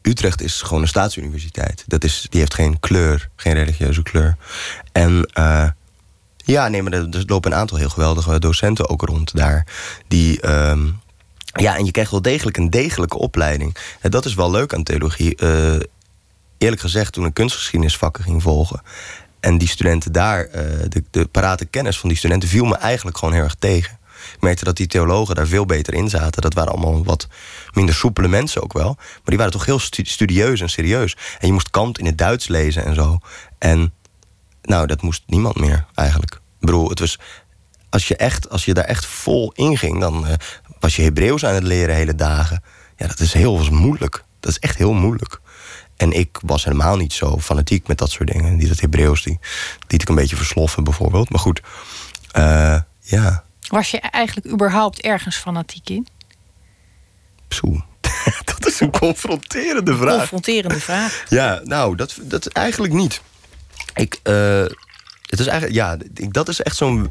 Utrecht 0.01 0.41
is 0.41 0.61
gewoon 0.61 0.81
een 0.81 0.87
staatsuniversiteit. 0.87 1.83
Dat 1.87 2.03
is, 2.03 2.27
die 2.29 2.39
heeft 2.39 2.53
geen 2.53 2.79
kleur, 2.79 3.29
geen 3.35 3.53
religieuze 3.53 4.03
kleur. 4.03 4.37
En 4.91 5.25
eh, 5.33 5.67
ja, 6.35 6.67
nee, 6.67 6.81
maar 6.81 6.93
er, 6.93 7.23
lopen 7.25 7.51
een 7.51 7.57
aantal 7.57 7.77
heel 7.77 7.89
geweldige 7.89 8.39
docenten 8.39 8.89
ook 8.89 9.01
rond 9.01 9.35
daar. 9.35 9.65
Die, 10.07 10.41
ehm, 10.41 10.87
ja, 11.59 11.77
en 11.77 11.85
je 11.85 11.91
krijgt 11.91 12.11
wel 12.11 12.21
degelijk 12.21 12.57
een 12.57 12.69
degelijke 12.69 13.17
opleiding. 13.17 13.75
En 13.99 14.11
dat 14.11 14.25
is 14.25 14.33
wel 14.33 14.51
leuk 14.51 14.73
aan 14.73 14.83
theologie. 14.83 15.35
Eh, 15.35 15.79
eerlijk 16.57 16.81
gezegd, 16.81 17.13
toen 17.13 17.25
ik 17.25 17.33
kunstgeschiedenisvakken 17.33 18.23
ging 18.23 18.41
volgen... 18.41 18.81
en 19.39 19.57
die 19.57 19.67
studenten 19.67 20.11
daar, 20.11 20.45
eh, 20.45 20.63
de, 20.89 21.03
de 21.11 21.25
parate 21.25 21.65
kennis 21.65 21.99
van 21.99 22.09
die 22.09 22.17
studenten... 22.17 22.49
viel 22.49 22.65
me 22.65 22.75
eigenlijk 22.75 23.17
gewoon 23.17 23.33
heel 23.33 23.43
erg 23.43 23.55
tegen. 23.59 23.97
Ik 24.33 24.41
merkte 24.41 24.63
dat 24.63 24.77
die 24.77 24.87
theologen 24.87 25.35
daar 25.35 25.47
veel 25.47 25.65
beter 25.65 25.93
in 25.93 26.09
zaten. 26.09 26.41
Dat 26.41 26.53
waren 26.53 26.71
allemaal 26.71 27.03
wat 27.03 27.27
minder 27.73 27.95
soepele 27.95 28.27
mensen 28.27 28.63
ook 28.63 28.73
wel. 28.73 28.95
Maar 28.97 29.21
die 29.23 29.37
waren 29.37 29.51
toch 29.51 29.65
heel 29.65 29.79
stu- 29.79 30.05
studieus 30.05 30.61
en 30.61 30.69
serieus. 30.69 31.17
En 31.39 31.47
je 31.47 31.53
moest 31.53 31.69
Kant 31.69 31.99
in 31.99 32.05
het 32.05 32.17
Duits 32.17 32.47
lezen 32.47 32.85
en 32.85 32.95
zo. 32.95 33.19
En 33.57 33.93
nou, 34.61 34.87
dat 34.87 35.01
moest 35.01 35.23
niemand 35.25 35.59
meer 35.59 35.85
eigenlijk. 35.95 36.33
Ik 36.33 36.65
bedoel, 36.65 36.89
het 36.89 36.99
was... 36.99 37.19
Als 37.89 38.07
je, 38.07 38.15
echt, 38.15 38.49
als 38.49 38.65
je 38.65 38.73
daar 38.73 38.83
echt 38.83 39.05
vol 39.05 39.51
in 39.51 39.77
ging, 39.77 39.99
dan 39.99 40.27
eh, 40.27 40.33
was 40.79 40.95
je 40.95 41.01
Hebreeuws 41.01 41.45
aan 41.45 41.53
het 41.53 41.63
leren 41.63 41.95
hele 41.95 42.15
dagen. 42.15 42.63
Ja, 42.97 43.07
dat 43.07 43.19
is 43.19 43.33
heel 43.33 43.69
moeilijk. 43.71 44.23
Dat 44.39 44.51
is 44.51 44.59
echt 44.59 44.77
heel 44.77 44.93
moeilijk. 44.93 45.39
En 45.97 46.11
ik 46.11 46.39
was 46.45 46.63
helemaal 46.63 46.97
niet 46.97 47.13
zo 47.13 47.39
fanatiek 47.39 47.87
met 47.87 47.97
dat 47.97 48.11
soort 48.11 48.31
dingen. 48.31 48.57
Die 48.57 48.67
dat 48.67 48.79
Hebreeuws, 48.79 49.23
die 49.23 49.39
liet 49.87 50.01
ik 50.01 50.09
een 50.09 50.15
beetje 50.15 50.35
versloffen 50.35 50.83
bijvoorbeeld. 50.83 51.29
Maar 51.29 51.39
goed, 51.39 51.61
eh, 52.31 52.79
ja, 52.99 53.43
Was 53.67 53.91
je 53.91 53.99
eigenlijk 53.99 54.47
überhaupt 54.47 55.01
ergens 55.01 55.35
fanatiek 55.35 55.89
in? 55.89 56.07
Poeh. 57.47 57.81
dat 58.55 58.67
is 58.67 58.79
een 58.79 58.91
confronterende 58.91 59.97
vraag. 59.97 60.17
Confronterende 60.17 60.79
vraag. 60.79 61.23
Ja, 61.29 61.61
nou, 61.63 61.95
dat, 61.95 62.17
dat 62.21 62.47
eigenlijk 62.47 62.93
niet. 62.93 63.21
Ik, 63.93 64.19
eh, 64.23 64.65
het 65.29 65.39
is 65.39 65.47
eigenlijk, 65.47 65.75
ja, 65.75 65.97
dat 66.29 66.47
is 66.47 66.61
echt 66.61 66.75
zo'n 66.75 67.09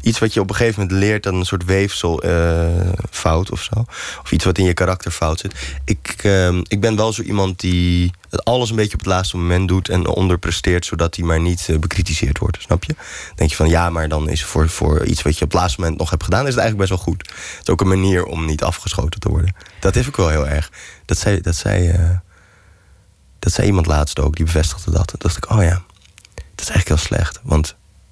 iets 0.00 0.18
wat 0.18 0.34
je 0.34 0.40
op 0.40 0.50
een 0.50 0.56
gegeven 0.56 0.82
moment 0.82 1.00
leert, 1.00 1.22
dan 1.22 1.34
een 1.34 1.46
soort 1.46 1.64
weefsel 1.64 2.22
eh, 2.22 2.66
fout 3.10 3.50
of 3.50 3.62
zo. 3.62 3.84
Of 4.22 4.32
iets 4.32 4.44
wat 4.44 4.58
in 4.58 4.64
je 4.64 4.74
karakter 4.74 5.10
fout 5.10 5.40
zit. 5.40 5.54
Ik, 5.84 6.14
eh, 6.22 6.56
ik 6.62 6.80
ben 6.80 6.96
wel 6.96 7.12
zo 7.12 7.22
iemand 7.22 7.60
die 7.60 8.12
alles 8.30 8.70
een 8.70 8.76
beetje 8.76 8.92
op 8.92 8.98
het 8.98 9.08
laatste 9.08 9.36
moment 9.36 9.68
doet 9.68 9.88
en 9.88 10.06
onderpresteert, 10.06 10.86
zodat 10.86 11.16
hij 11.16 11.24
maar 11.24 11.40
niet 11.40 11.68
eh, 11.68 11.78
bekritiseerd 11.78 12.38
wordt. 12.38 12.62
Snap 12.62 12.84
je? 12.84 12.94
Dan 13.26 13.34
denk 13.34 13.50
je 13.50 13.56
van 13.56 13.68
ja, 13.68 13.90
maar 13.90 14.08
dan 14.08 14.28
is 14.28 14.44
voor, 14.44 14.68
voor 14.68 15.04
iets 15.04 15.22
wat 15.22 15.38
je 15.38 15.44
op 15.44 15.50
het 15.50 15.60
laatste 15.60 15.80
moment 15.80 15.98
nog 15.98 16.10
hebt 16.10 16.24
gedaan, 16.24 16.46
is 16.46 16.54
het 16.54 16.58
eigenlijk 16.58 16.90
best 16.90 17.04
wel 17.04 17.14
goed. 17.14 17.28
Het 17.58 17.68
is 17.68 17.72
ook 17.72 17.80
een 17.80 17.88
manier 17.88 18.24
om 18.24 18.44
niet 18.44 18.62
afgeschoten 18.62 19.20
te 19.20 19.28
worden. 19.28 19.54
Dat 19.80 19.94
heb 19.94 20.06
ik 20.06 20.16
wel 20.16 20.28
heel 20.28 20.48
erg. 20.48 20.70
Dat 21.04 21.18
zei, 21.18 21.40
dat 21.40 21.56
zei, 21.56 21.88
eh, 21.88 22.10
dat 23.38 23.52
zei 23.52 23.66
iemand 23.66 23.86
laatst 23.86 24.20
ook, 24.20 24.36
die 24.36 24.44
bevestigde 24.44 24.90
dat. 24.90 25.06
Toen 25.06 25.18
dacht 25.18 25.36
ik, 25.36 25.50
oh 25.50 25.62
ja, 25.62 25.82
dat 26.54 26.66
is 26.68 26.72
eigenlijk 26.74 26.88
heel 27.00 27.16
slecht. 27.18 27.40
Want 27.42 27.66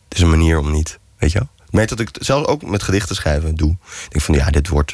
het 0.08 0.16
is 0.16 0.20
een 0.20 0.30
manier 0.30 0.58
om 0.58 0.70
niet, 0.70 0.98
weet 1.18 1.32
je 1.32 1.38
wel. 1.38 1.48
Ik 1.66 1.72
merk 1.72 1.88
dat 1.88 2.00
ik 2.00 2.08
het 2.12 2.24
zelfs 2.26 2.46
ook 2.46 2.62
met 2.62 2.82
gedichten 2.82 3.16
schrijven 3.16 3.54
doe. 3.54 3.70
Ik 3.70 4.10
denk 4.10 4.24
van, 4.24 4.34
ja, 4.34 4.50
dit 4.50 4.68
wordt... 4.68 4.92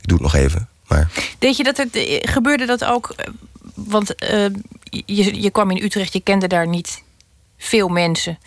Ik 0.00 0.06
doe 0.08 0.18
het 0.22 0.32
nog 0.32 0.34
even, 0.34 0.68
maar... 0.86 1.10
Deed 1.38 1.56
je 1.56 1.64
dat 1.64 1.76
het, 1.76 1.96
eh, 1.96 2.18
gebeurde 2.32 2.66
dat 2.66 2.84
ook? 2.84 3.08
eh, 3.16 3.26
Want 3.74 4.14
eh, 4.14 4.44
je, 4.90 5.40
je 5.42 5.50
kwam 5.50 5.70
in 5.70 5.82
Utrecht, 5.84 6.12
je 6.12 6.20
kende 6.20 6.46
daar 6.46 6.66
niet 6.68 7.02
veel 7.58 7.88
mensen. 7.88 8.38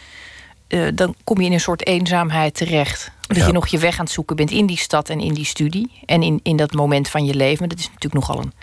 Dan 0.93 1.15
kom 1.23 1.39
je 1.39 1.45
in 1.45 1.53
een 1.53 1.59
soort 1.59 1.85
eenzaamheid 1.85 2.53
terecht. 2.55 3.11
Dat 3.27 3.37
Ja. 3.37 3.45
je 3.45 3.51
nog 3.51 3.67
je 3.67 3.77
weg 3.77 3.97
aan 3.99 4.05
het 4.05 4.13
zoeken 4.13 4.35
bent 4.35 4.51
in 4.51 4.65
die 4.65 4.77
stad 4.77 5.09
en 5.09 5.19
in 5.19 5.33
die 5.33 5.45
studie. 5.45 5.91
En 6.05 6.23
in, 6.23 6.39
in 6.43 6.55
dat 6.57 6.73
moment 6.73 7.09
van 7.09 7.25
je 7.25 7.35
leven. 7.35 7.69
Dat 7.69 7.79
is 7.79 7.85
natuurlijk 7.93 8.13
nogal 8.13 8.39
een, 8.41 8.53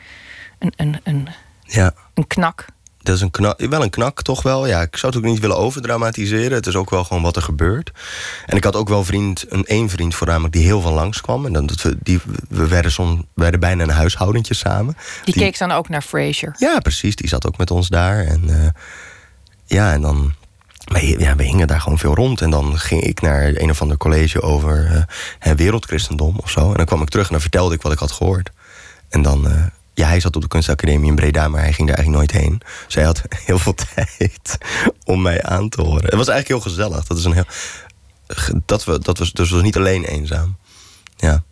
een, 0.58 0.72
een, 0.76 1.00
een, 1.04 1.28
Ja, 1.62 1.94
een 2.14 2.26
knak. 2.26 2.66
Dat 3.08 3.16
is 3.16 3.22
een 3.22 3.30
knak, 3.30 3.60
wel 3.60 3.82
een 3.82 3.90
knak 3.90 4.22
toch 4.22 4.42
wel. 4.42 4.66
Ja, 4.66 4.82
ik 4.82 4.96
zou 4.96 5.12
het 5.12 5.22
ook 5.24 5.30
niet 5.30 5.40
willen 5.40 5.56
overdramatiseren. 5.56 6.52
Het 6.52 6.66
is 6.66 6.76
ook 6.76 6.90
wel 6.90 7.04
gewoon 7.04 7.22
wat 7.22 7.36
er 7.36 7.42
gebeurt. 7.42 7.90
En 8.46 8.56
ik 8.56 8.64
had 8.64 8.76
ook 8.76 8.88
wel 8.88 9.04
vriend, 9.04 9.44
een 9.48 9.64
één 9.64 9.88
vriend 9.88 10.14
voornamelijk 10.14 10.52
die 10.52 10.64
heel 10.64 10.80
van 10.80 10.92
langs 10.92 11.20
kwam. 11.20 11.46
En 11.46 11.52
dan, 11.52 11.66
dat 11.66 11.82
we, 11.82 11.96
die, 12.02 12.20
we 12.48 12.66
werden, 12.68 12.92
we 12.96 13.24
werden 13.34 13.60
bijna 13.60 13.82
een 13.82 13.90
huishoudentje 13.90 14.54
samen. 14.54 14.96
Die, 15.24 15.34
keek 15.34 15.58
dan 15.58 15.70
ook 15.70 15.88
naar 15.88 16.02
Fraser. 16.02 16.54
Ja, 16.58 16.78
precies. 16.78 17.16
Die 17.16 17.28
zat 17.28 17.46
ook 17.46 17.56
met 17.58 17.70
ons 17.70 17.88
daar. 17.88 18.24
En 18.24 18.42
eh, 18.48 18.68
ja, 19.64 19.92
en 19.92 20.00
dan. 20.00 20.32
Ja, 21.00 21.36
we 21.36 21.42
hingen 21.42 21.66
daar 21.66 21.80
gewoon 21.80 21.98
veel 21.98 22.14
rond. 22.14 22.40
En 22.40 22.50
dan 22.50 22.78
ging 22.78 23.02
ik 23.02 23.20
naar 23.20 23.52
een 23.54 23.70
of 23.70 23.82
ander 23.82 23.96
college 23.96 24.42
over 24.42 25.06
eh, 25.38 25.52
wereldchristendom 25.52 26.38
of 26.38 26.50
zo. 26.50 26.70
En 26.70 26.76
dan 26.76 26.86
kwam 26.86 27.02
ik 27.02 27.08
terug 27.08 27.26
en 27.26 27.32
dan 27.32 27.40
vertelde 27.40 27.74
ik 27.74 27.82
wat 27.82 27.92
ik 27.92 27.98
had 27.98 28.12
gehoord. 28.12 28.50
En 29.08 29.22
dan. 29.22 29.48
eh, 29.50 29.66
ja, 29.98 30.08
hij 30.08 30.20
zat 30.20 30.36
op 30.36 30.42
de 30.42 30.48
kunstacademie 30.48 31.08
in 31.08 31.14
Breda, 31.14 31.48
maar 31.48 31.60
hij 31.60 31.72
ging 31.72 31.88
daar 31.88 31.96
eigenlijk 31.96 32.30
nooit 32.30 32.44
heen. 32.44 32.60
Dus 32.84 32.94
hij 32.94 33.04
had 33.04 33.22
heel 33.46 33.58
veel 33.58 33.74
tijd 33.74 34.58
om 35.04 35.22
mij 35.22 35.42
aan 35.42 35.68
te 35.68 35.82
horen. 35.82 36.04
Het 36.04 36.14
was 36.14 36.28
eigenlijk 36.28 36.48
heel 36.48 36.72
gezellig. 36.72 37.04
Dat 37.04 37.18
is 37.18 37.24
een 37.24 37.32
heel. 37.32 37.46
Dat, 38.66 38.84
we, 38.84 38.98
dat 38.98 39.18
was 39.18 39.32
dus 39.32 39.50
was 39.50 39.62
niet 39.62 39.76
alleen 39.76 40.04
eenzaam. 40.04 40.56
Ja. 41.16 41.42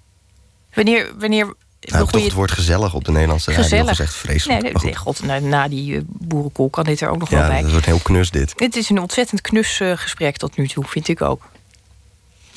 Wanneer, 0.75 1.13
wanneer 1.19 1.55
Nou, 1.81 2.07
toch 2.07 2.21
je 2.21 2.27
het 2.27 2.37
woord 2.37 2.51
gezellig 2.51 2.95
op 2.95 3.05
de 3.05 3.13
Nederlandse 3.13 3.53
radio. 3.53 3.79
Dat 3.79 3.91
is 3.91 3.99
echt 3.99 4.15
vreselijk. 4.15 4.63
Nee, 4.63 4.73
nee, 4.73 4.97
god, 4.97 5.23
na, 5.23 5.39
na 5.39 5.69
die 5.69 5.97
eh, 5.97 6.03
boerenkool 6.07 6.71
kan 6.71 6.85
dit 6.85 7.01
er 7.01 7.09
ook 7.09 7.19
nog 7.19 7.31
wel 7.31 7.41
Ja, 7.41 7.49
bij. 7.49 7.63
dat 7.63 7.71
wordt 7.71 7.87
heel 7.87 7.99
knus 7.99 8.31
dit. 8.31 8.53
Het 8.57 8.77
is 8.77 8.89
een 8.89 9.01
ontzettend 9.01 9.41
knus 9.41 9.81
eh, 9.81 9.93
gesprek 9.97 10.37
tot 10.37 10.57
nu 10.57 10.69
toe, 10.69 10.85
vind 10.85 11.09
ik 11.09 11.23
ook. 11.23 11.49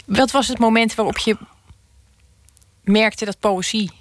Wat 0.05 0.31
was 0.31 0.47
het 0.47 0.59
moment 0.59 0.95
waarop 0.95 1.17
je 1.17 1.37
merkte 2.83 3.25
dat 3.25 3.39
poëzie 3.39 3.91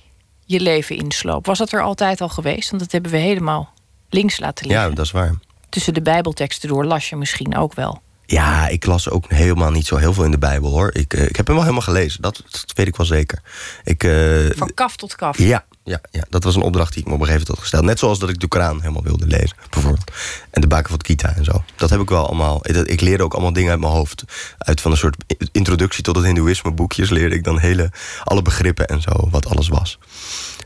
je 0.49 0.61
leven 0.61 0.96
insloop? 0.96 1.46
Was 1.46 1.59
dat 1.59 1.72
er 1.72 1.82
altijd 1.82 2.20
al 2.20 2.28
geweest? 2.28 2.70
Want 2.70 2.82
dat 2.82 2.92
hebben 2.92 3.11
we 3.11 3.16
helemaal 3.16 3.72
links 4.11 4.38
laten 4.38 4.66
liggen. 4.66 4.88
Ja, 4.88 4.94
dat 4.94 5.05
is 5.05 5.11
waar. 5.11 5.34
Tussen 5.68 5.94
de 5.94 6.03
bijbelteksten 6.03 6.68
door 6.68 6.84
las 6.84 7.09
je 7.09 7.16
misschien 7.16 7.57
ook 7.57 7.74
wel. 7.74 8.01
Ja, 8.26 8.68
ik 8.68 8.86
las 8.86 9.09
ook 9.11 9.24
helemaal 9.30 9.70
niet 9.70 9.86
zo 9.86 9.96
heel 9.96 10.12
veel 10.12 10.24
in 10.24 10.30
de 10.30 10.38
Bijbel 10.38 10.70
hoor. 10.70 10.90
Ik, 10.94 11.14
eh, 11.14 11.24
ik 11.28 11.36
heb 11.36 11.46
hem 11.46 11.55
wel 11.55 11.64
helemaal 11.64 11.84
gelezen, 11.86 12.22
dat, 12.22 12.42
dat 12.51 12.64
weet 12.74 12.86
ik 12.86 12.96
wel 12.96 13.07
zeker. 13.07 13.42
Ik, 13.84 14.05
eh, 14.05 14.57
Van 14.57 14.74
kaf 14.74 14.96
tot 14.96 15.14
kaf. 15.14 15.38
ja, 15.38 15.64
ja, 15.89 16.01
ja, 16.11 16.24
dat 16.28 16.45
was 16.45 16.57
een 16.57 16.62
opdracht 16.62 16.93
die 16.93 17.01
ik 17.03 17.09
me 17.09 17.14
op 17.14 17.20
een 17.20 17.26
gegeven 17.26 17.47
moment 17.47 17.59
had 17.59 17.59
gesteld. 17.59 17.84
Net 17.84 17.99
zoals 17.99 18.18
dat 18.18 18.28
ik 18.28 18.41
de 18.41 18.47
Koran 18.47 18.80
helemaal 18.80 19.03
wilde 19.03 19.26
lezen, 19.26 19.57
bijvoorbeeld. 19.70 20.11
En 20.51 20.61
de 20.61 20.66
Baken 20.66 20.89
van 20.89 20.99
Kita 20.99 21.34
en 21.36 21.45
zo. 21.45 21.64
Dat 21.76 21.91
heb 21.91 22.01
ik 22.01 22.09
wel 22.09 22.26
allemaal. 22.26 22.61
Ik 22.84 23.01
leerde 23.01 23.22
ook 23.22 23.32
allemaal 23.32 23.53
dingen 23.53 23.70
uit 23.70 23.80
mijn 23.80 23.93
hoofd. 23.93 24.24
Uit 24.59 24.80
van 24.80 24.91
een 24.91 24.97
soort 24.97 25.16
introductie 25.53 26.03
tot 26.03 26.16
het 26.16 26.24
Hindoeïsme 26.24 26.70
boekjes 26.72 27.11
leerde 27.11 27.34
ik 27.34 27.45
dan 27.45 27.59
hele, 27.59 27.91
alle 28.24 28.43
begrippen 28.43 28.86
en 28.86 29.01
zo, 29.03 29.28
wat 29.30 29.47
alles 29.47 29.68
was. 29.68 29.99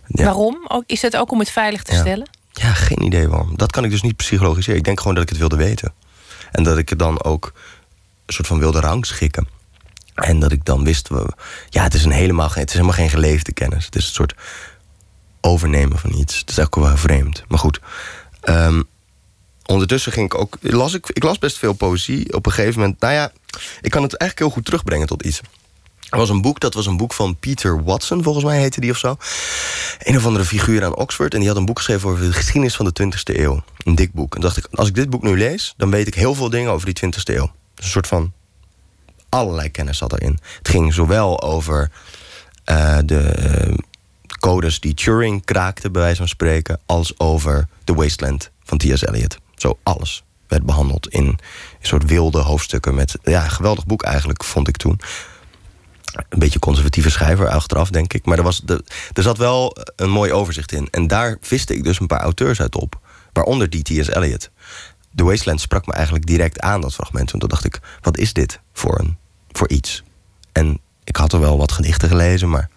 Ja. 0.07 0.25
Waarom? 0.25 0.71
Is 0.87 1.03
het 1.03 1.17
ook 1.17 1.31
om 1.33 1.39
het 1.39 1.51
veilig 1.51 1.83
te 1.83 1.93
Ja. 1.93 2.01
stellen? 2.01 2.29
Ja, 2.53 2.73
geen 2.73 3.03
idee 3.03 3.29
waarom. 3.29 3.57
Dat 3.57 3.73
kan 3.73 3.85
ik 3.85 3.91
dus 3.91 4.03
niet 4.03 4.17
psychologiseren. 4.17 4.79
Ik 4.79 4.85
denk 4.85 4.99
gewoon 4.99 5.15
dat 5.15 5.23
ik 5.23 5.29
het 5.29 5.39
wilde 5.39 5.57
weten. 5.57 5.93
En 6.53 6.63
dat 6.63 6.79
ik 6.79 6.89
het 6.89 6.99
dan 6.99 7.23
ook 7.23 7.53
een 8.27 8.35
soort 8.35 8.47
van 8.47 8.59
wilde 8.59 8.81
rangschikken. 8.81 9.49
En 10.15 10.39
dat 10.41 10.53
ik 10.53 10.65
dan 10.65 10.85
wist, 10.85 11.09
ja, 11.69 11.83
het 11.83 11.95
is, 11.95 12.05
een 12.05 12.11
helemaal, 12.11 12.51
het 12.53 12.69
is 12.69 12.73
helemaal 12.73 12.95
geen 12.95 13.11
geleefde 13.11 13.53
kennis. 13.53 13.85
Het 13.85 13.97
is 13.97 14.07
een 14.07 14.15
soort 14.15 14.35
overnemen 15.43 15.99
van 15.99 16.15
iets. 16.15 16.39
Het 16.39 16.51
is 16.51 16.59
ook 16.59 16.75
wel 16.75 16.97
vreemd. 16.97 17.45
Maar 17.49 17.59
goed. 17.59 17.81
Ehm, 18.41 18.83
ondertussen 19.67 20.13
ging 20.13 20.27
ik 20.27 20.39
ook. 20.39 20.57
Las 20.61 20.95
ik, 20.95 21.09
ik 21.09 21.23
las 21.23 21.39
best 21.39 21.59
veel 21.59 21.73
poëzie. 21.73 22.35
Op 22.35 22.47
een 22.47 22.53
gegeven 22.53 22.81
moment. 22.81 23.01
Nou 23.01 23.13
ja, 23.13 23.33
ik 23.81 23.91
kan 23.91 24.03
het 24.03 24.17
eigenlijk 24.17 24.39
heel 24.39 24.51
goed 24.51 24.65
terugbrengen 24.65 25.07
tot 25.07 25.23
iets. 25.23 25.41
Er 26.11 26.19
was 26.19 26.29
een 26.29 26.43
boek, 26.43 26.61
dat 26.61 26.75
was 26.75 26.87
een 26.87 26.97
boek 26.97 27.13
van 27.13 27.37
Peter 27.37 27.85
Watson, 27.85 28.23
volgens 28.23 28.45
mij 28.45 28.59
heette 28.59 28.81
die 28.81 28.91
of 28.91 28.97
zo. 28.97 29.17
Een 29.99 30.17
of 30.17 30.27
andere 30.27 30.45
figuur 30.45 30.85
aan 30.85 30.97
Oxford. 30.97 31.35
En 31.35 31.39
die 31.39 31.49
had 31.49 31.57
een 31.57 31.65
boek 31.65 31.77
geschreven 31.77 32.11
over 32.11 32.25
de 32.25 32.33
geschiedenis 32.33 32.77
van 32.77 32.93
de 32.93 33.03
20e 33.03 33.37
eeuw. 33.37 33.63
Een 33.85 33.95
dik 33.95 34.13
boek. 34.13 34.35
En 34.35 34.41
dacht 34.41 34.57
ik, 34.57 34.67
als 34.73 34.89
ik 34.89 34.95
dit 34.95 35.11
boek 35.11 35.23
nu 35.23 35.39
lees, 35.39 35.75
dan 35.77 35.91
weet 35.91 36.07
ik 36.07 36.15
heel 36.15 36.35
veel 36.35 36.51
dingen 36.51 36.71
over 36.71 36.95
die 36.95 37.13
20e 37.13 37.23
eeuw. 37.25 37.51
Dus 37.75 37.85
een 37.85 37.91
soort 37.91 38.07
van 38.07 38.33
allerlei 39.29 39.71
kennis 39.71 39.99
zat 39.99 40.13
erin. 40.13 40.39
Het 40.59 40.69
ging 40.69 40.95
zowel 40.95 41.43
over 41.43 41.91
eh, 42.65 42.99
de 43.05 43.75
codes 44.43 44.81
die 44.81 44.95
Turing 44.95 45.45
kraakte, 45.45 45.91
bij 45.91 46.03
wijze 46.03 46.17
van 46.17 46.29
spreken, 46.29 46.81
als 46.87 47.19
over 47.19 47.69
The 47.85 47.95
Wasteland 47.95 48.51
van 48.65 48.79
T.S. 48.79 49.07
Eliot. 49.07 49.39
Zo 49.55 49.79
alles 49.83 50.25
werd 50.49 50.67
behandeld 50.67 51.09
in 51.09 51.27
een 51.27 51.39
soort 51.81 52.05
wilde 52.05 52.39
hoofdstukken 52.39 52.95
met 52.95 53.19
ja, 53.23 53.45
een 53.45 53.51
geweldig 53.51 53.87
boek 53.87 54.03
eigenlijk, 54.03 54.45
vond 54.45 54.69
ik 54.69 54.77
toen. 54.77 55.01
Een 56.29 56.39
beetje 56.39 56.59
conservatieve 56.59 57.11
schrijver 57.11 57.49
achteraf, 57.49 57.91
denk 57.91 58.13
ik. 58.13 58.25
Maar 58.25 58.39
er, 58.39 58.45
was 58.45 58.61
de, 58.61 58.85
er 59.13 59.23
zat 59.23 59.39
wel 59.39 59.77
een 59.97 60.11
mooi 60.11 60.33
overzicht 60.33 60.73
in. 60.73 60.89
En 60.91 61.07
daar 61.07 61.37
viste 61.41 61.75
ik 61.75 61.85
dus 61.85 62.01
een 62.01 62.07
paar 62.07 62.21
auteurs 62.21 62.61
uit 62.61 62.77
op. 62.77 63.01
Waaronder 63.33 63.71
die 63.71 63.83
T.S. 63.83 64.09
Eliot. 64.09 64.51
The 65.15 65.25
Wasteland 65.25 65.61
sprak 65.61 65.87
me 65.87 65.93
eigenlijk 65.93 66.27
direct 66.27 66.61
aan, 66.61 66.81
dat 66.81 66.95
fragment. 66.95 67.31
Want 67.31 67.41
toen 67.41 67.51
dacht 67.51 67.65
ik, 67.65 67.81
wat 68.01 68.19
is 68.19 68.33
dit 68.33 68.61
voor, 68.73 68.99
een, 68.99 69.17
voor 69.51 69.69
iets? 69.69 70.03
En 70.53 70.81
ik 71.05 71.17
had 71.17 71.33
er 71.33 71.41
wel 71.41 71.59
wat 71.59 71.73
gedichten 71.73 72.09
gelezen, 72.09 72.51
maar... 72.51 72.71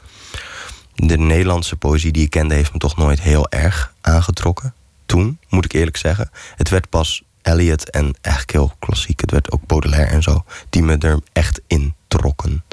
de 0.96 1.18
Nederlandse 1.18 1.76
poëzie 1.76 2.12
die 2.12 2.24
ik 2.24 2.30
kende... 2.30 2.56
heeft 2.56 2.74
me 2.74 2.80
toch 2.80 2.98
nooit 2.98 3.22
heel 3.22 3.50
erg 3.50 3.94
aangetrokken. 4.02 4.74
Toen, 5.06 5.40
moet 5.50 5.66
ik 5.66 5.74
eerlijk 5.74 5.98
zeggen. 5.98 6.30
Het 6.56 6.70
werd 6.70 6.90
pas 6.90 7.24
Eliot 7.42 7.90
en 7.90 8.16
eigenlijk 8.22 8.52
heel 8.52 8.74
klassiek. 8.80 9.22
Het 9.22 9.32
werd 9.32 9.52
ook 9.52 9.66
Baudelaire 9.66 10.12
en 10.12 10.22
zo. 10.22 10.44
Die 10.70 10.84
me 10.84 10.98
er 10.98 11.20
echt 11.34 11.62
in 11.68 11.94
trokken. 12.08 12.64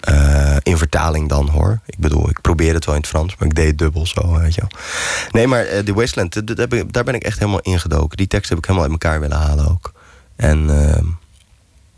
Eh, 0.00 0.56
in 0.62 0.78
vertaling 0.78 1.28
dan 1.28 1.48
hoor. 1.48 1.80
Ik 1.86 1.98
bedoel, 1.98 2.28
ik 2.28 2.40
probeerde 2.40 2.74
het 2.74 2.84
wel 2.84 2.94
in 2.94 3.00
het 3.00 3.10
Frans, 3.10 3.36
maar 3.36 3.48
ik 3.48 3.54
deed 3.54 3.66
het 3.66 3.78
dubbel 3.78 4.06
zo, 4.06 4.38
weet 4.38 4.54
je 4.54 4.60
wel. 4.60 4.80
Nee, 5.30 5.46
maar 5.46 5.64
eh, 5.64 5.78
The 5.78 5.94
Wasteland, 5.94 6.56
daar 6.92 7.04
ben 7.04 7.14
ik 7.14 7.22
echt 7.22 7.38
helemaal 7.38 7.60
ingedoken. 7.60 8.16
Die 8.16 8.26
tekst 8.26 8.48
heb 8.48 8.58
ik 8.58 8.64
helemaal 8.64 8.90
uit 8.90 9.02
elkaar 9.02 9.20
willen 9.20 9.36
halen 9.36 9.70
ook. 9.70 9.92
En 10.36 10.70
ehm, 10.70 11.06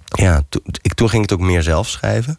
ja, 0.05 0.43
ik, 0.83 0.95
toen 0.95 1.09
ging 1.09 1.23
ik 1.23 1.31
het 1.31 1.39
ook 1.39 1.47
meer 1.47 1.63
zelf 1.63 1.89
schrijven. 1.89 2.39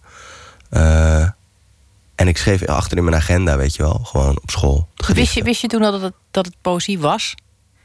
En 2.20 2.28
ik 2.28 2.38
schreef 2.38 2.66
achter 2.66 2.98
in 2.98 3.04
mijn 3.04 3.16
agenda, 3.16 3.58
weet 3.58 3.76
je 3.76 3.84
wel, 3.84 4.00
gewoon 4.04 4.40
op 4.42 4.50
school. 4.50 4.88
Wist 5.14 5.34
je, 5.34 5.44
wist 5.44 5.62
je 5.62 5.68
toen 5.68 5.84
al 5.84 5.92
dat 5.92 6.02
het, 6.02 6.14
dat 6.32 6.46
het 6.46 6.56
poëzie 6.62 7.00
was? 7.00 7.36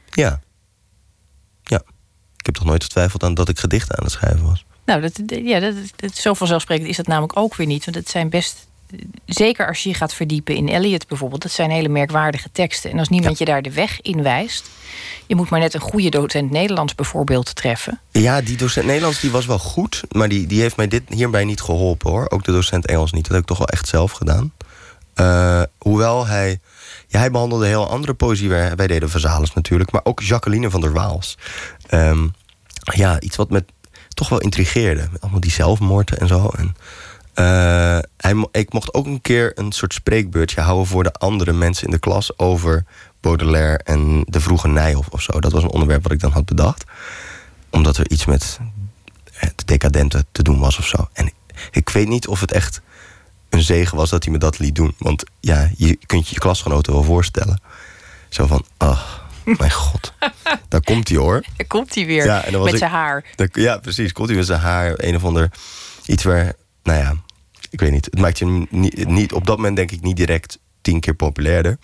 Ja. 0.09 0.41
Ja. 1.63 1.81
Ik 2.37 2.45
heb 2.45 2.55
toch 2.55 2.65
nooit 2.65 2.83
getwijfeld 2.83 3.23
aan 3.23 3.33
dat 3.33 3.49
ik 3.49 3.59
gedichten 3.59 3.97
aan 3.97 4.03
het 4.03 4.13
schrijven 4.13 4.45
was. 4.45 4.65
Nou, 4.85 5.01
dat, 5.01 5.21
ja, 5.27 5.59
dat, 5.59 5.73
dat, 5.95 6.15
zo 6.15 6.33
vanzelfsprekend 6.33 6.89
is 6.89 6.97
dat 6.97 7.07
namelijk 7.07 7.37
ook 7.37 7.55
weer 7.55 7.67
niet. 7.67 7.85
Want 7.85 7.97
het 7.97 8.09
zijn 8.09 8.29
best, 8.29 8.67
zeker 9.25 9.67
als 9.67 9.83
je 9.83 9.89
je 9.89 9.95
gaat 9.95 10.13
verdiepen 10.13 10.55
in 10.55 10.67
Eliot 10.67 11.07
bijvoorbeeld... 11.07 11.41
dat 11.41 11.51
zijn 11.51 11.71
hele 11.71 11.89
merkwaardige 11.89 12.49
teksten. 12.51 12.91
En 12.91 12.99
als 12.99 13.09
niemand 13.09 13.37
je 13.37 13.45
daar 13.45 13.61
de 13.61 13.71
weg 13.71 14.01
in 14.01 14.23
wijst... 14.23 14.69
je 15.27 15.35
moet 15.35 15.49
maar 15.49 15.59
net 15.59 15.73
een 15.73 15.79
goede 15.79 16.09
docent 16.09 16.51
Nederlands 16.51 16.95
bijvoorbeeld 16.95 17.55
treffen... 17.55 17.99
Ja, 18.11 18.41
die 18.41 18.57
docent 18.57 18.85
Nederlands 18.85 19.19
die 19.19 19.31
was 19.31 19.45
wel 19.45 19.59
goed, 19.59 20.03
maar 20.11 20.29
die, 20.29 20.47
die 20.47 20.61
heeft 20.61 20.77
mij 20.77 20.87
dit 20.87 21.03
hierbij 21.07 21.43
niet 21.43 21.61
geholpen 21.61 22.11
hoor. 22.11 22.29
Ook 22.29 22.43
de 22.43 22.51
docent 22.51 22.85
Engels 22.85 23.11
niet. 23.11 23.23
Dat 23.23 23.31
heb 23.31 23.41
ik 23.41 23.47
toch 23.47 23.57
wel 23.57 23.67
echt 23.67 23.87
zelf 23.87 24.11
gedaan. 24.11 24.53
Eh, 25.13 25.61
hoewel 25.77 26.27
hij. 26.27 26.59
Ja, 27.07 27.19
hij 27.19 27.31
behandelde 27.31 27.67
heel 27.67 27.89
andere 27.89 28.13
poëzie. 28.13 28.49
Wij, 28.49 28.75
wij 28.75 28.87
deden 28.87 29.09
Verzalis 29.09 29.53
natuurlijk, 29.53 29.91
maar 29.91 30.01
ook 30.03 30.21
Jacqueline 30.21 30.69
van 30.69 30.81
der 30.81 30.93
Waals. 30.93 31.37
Ehm, 31.87 32.27
ja, 32.93 33.19
iets 33.19 33.35
wat 33.35 33.49
me 33.49 33.65
toch 34.09 34.29
wel 34.29 34.39
intrigeerde. 34.41 35.07
Met 35.11 35.21
allemaal 35.21 35.39
die 35.39 35.51
zelfmoorden 35.51 36.19
en 36.19 36.27
zo. 36.27 36.49
En, 36.57 36.75
eh, 37.35 37.97
hij, 38.17 38.47
ik 38.51 38.73
mocht 38.73 38.93
ook 38.93 39.05
een 39.05 39.21
keer 39.21 39.51
een 39.55 39.71
soort 39.71 39.93
spreekbeurtje 39.93 40.61
houden 40.61 40.87
voor 40.87 41.03
de 41.03 41.13
andere 41.13 41.53
mensen 41.53 41.85
in 41.85 41.91
de 41.91 41.99
klas 41.99 42.37
over 42.37 42.85
Baudelaire 43.21 43.77
en 43.83 44.23
de 44.29 44.39
vroege 44.39 44.67
Nijhoff 44.67 45.07
of 45.09 45.21
zo. 45.21 45.39
Dat 45.39 45.51
was 45.51 45.63
een 45.63 45.71
onderwerp 45.71 46.03
wat 46.03 46.11
ik 46.11 46.19
dan 46.19 46.31
had 46.31 46.45
bedacht 46.45 46.83
omdat 47.69 47.97
er 47.97 48.09
iets 48.11 48.25
met 48.25 48.59
het 49.31 49.63
decadente 49.67 50.25
te 50.31 50.43
doen 50.43 50.59
was 50.59 50.77
of 50.77 50.87
zo. 50.87 51.07
En 51.13 51.31
ik 51.71 51.89
weet 51.89 52.07
niet 52.07 52.27
of 52.27 52.39
het 52.39 52.51
echt 52.51 52.81
een 53.49 53.61
zegen 53.61 53.97
was 53.97 54.09
dat 54.09 54.23
hij 54.23 54.33
me 54.33 54.39
dat 54.39 54.59
liet 54.59 54.75
doen. 54.75 54.95
Want 54.97 55.23
ja, 55.39 55.69
je 55.77 55.95
kunt 56.05 56.27
je 56.27 56.33
je 56.33 56.39
klasgenoten 56.39 56.93
wel 56.93 57.03
voorstellen. 57.03 57.61
Zo 58.29 58.47
van, 58.47 58.65
ach, 58.77 59.25
mijn 59.43 59.71
god. 59.85 60.13
Daar 60.67 60.81
komt 60.81 61.07
hij 61.09 61.17
hoor. 61.17 61.43
Daar 61.57 61.67
komt 61.67 61.95
hij 61.95 62.05
weer, 62.05 62.25
Ja, 62.25 62.43
met 62.63 62.77
zijn 62.77 62.91
haar. 62.91 63.25
Daar- 63.35 63.49
ja, 63.51 63.77
precies. 63.77 64.11
Komt 64.11 64.27
hij 64.27 64.37
met 64.37 64.45
zijn 64.45 64.59
haar. 64.59 64.93
Een 64.97 65.15
of 65.15 65.23
ander 65.23 65.51
iets 66.05 66.23
waar, 66.23 66.53
nou 66.83 66.99
ja, 66.99 67.13
ik 67.75 67.81
weet 67.81 67.91
niet. 67.91 68.05
Het 68.05 68.19
maakt 68.19 68.37
je 68.37 68.65
niet, 68.69 69.07
niet 69.07 69.33
op 69.33 69.45
dat 69.45 69.57
moment 69.57 69.75
denk 69.75 69.91
ik 69.91 70.01
niet 70.01 70.15
direct 70.15 70.59
tien 70.81 70.99
keer 70.99 71.13
populairder. 71.13 71.77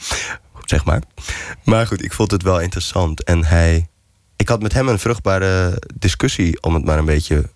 Zeg 0.66 0.86
maar. 0.86 1.02
Maar 1.64 1.88
goed, 1.88 2.04
ik 2.04 2.14
vond 2.14 2.32
het 2.32 2.44
wel 2.44 2.60
interessant. 2.60 3.24
En 3.24 3.46
hij, 3.46 3.88
ik 4.36 4.48
had 4.48 4.62
met 4.62 4.74
hem 4.74 4.88
een 4.88 5.00
vruchtbare 5.00 5.82
discussie, 5.96 6.62
om 6.62 6.74
het 6.74 6.86
maar 6.86 6.98
een 6.98 7.06
beetje 7.06 7.50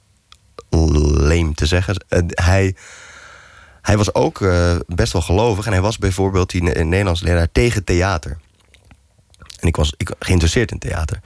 leem 1.17 1.53
te 1.53 1.65
zeggen. 1.65 2.05
Hij, 2.27 2.75
hij 3.81 3.97
was 3.97 4.13
ook 4.13 4.41
eh, 4.41 4.75
best 4.87 5.13
wel 5.13 5.21
gelovig. 5.21 5.65
En 5.65 5.71
hij 5.71 5.81
was 5.81 5.97
bijvoorbeeld 5.97 6.49
die 6.49 6.63
Ne- 6.63 6.83
Nederlands 6.83 7.21
leraar 7.21 7.51
tegen 7.51 7.83
theater. 7.83 8.37
En 9.59 9.67
ik 9.67 9.75
was 9.75 9.93
ik, 9.97 10.11
geïnteresseerd 10.19 10.71
in 10.71 10.79
theater. 10.79 11.19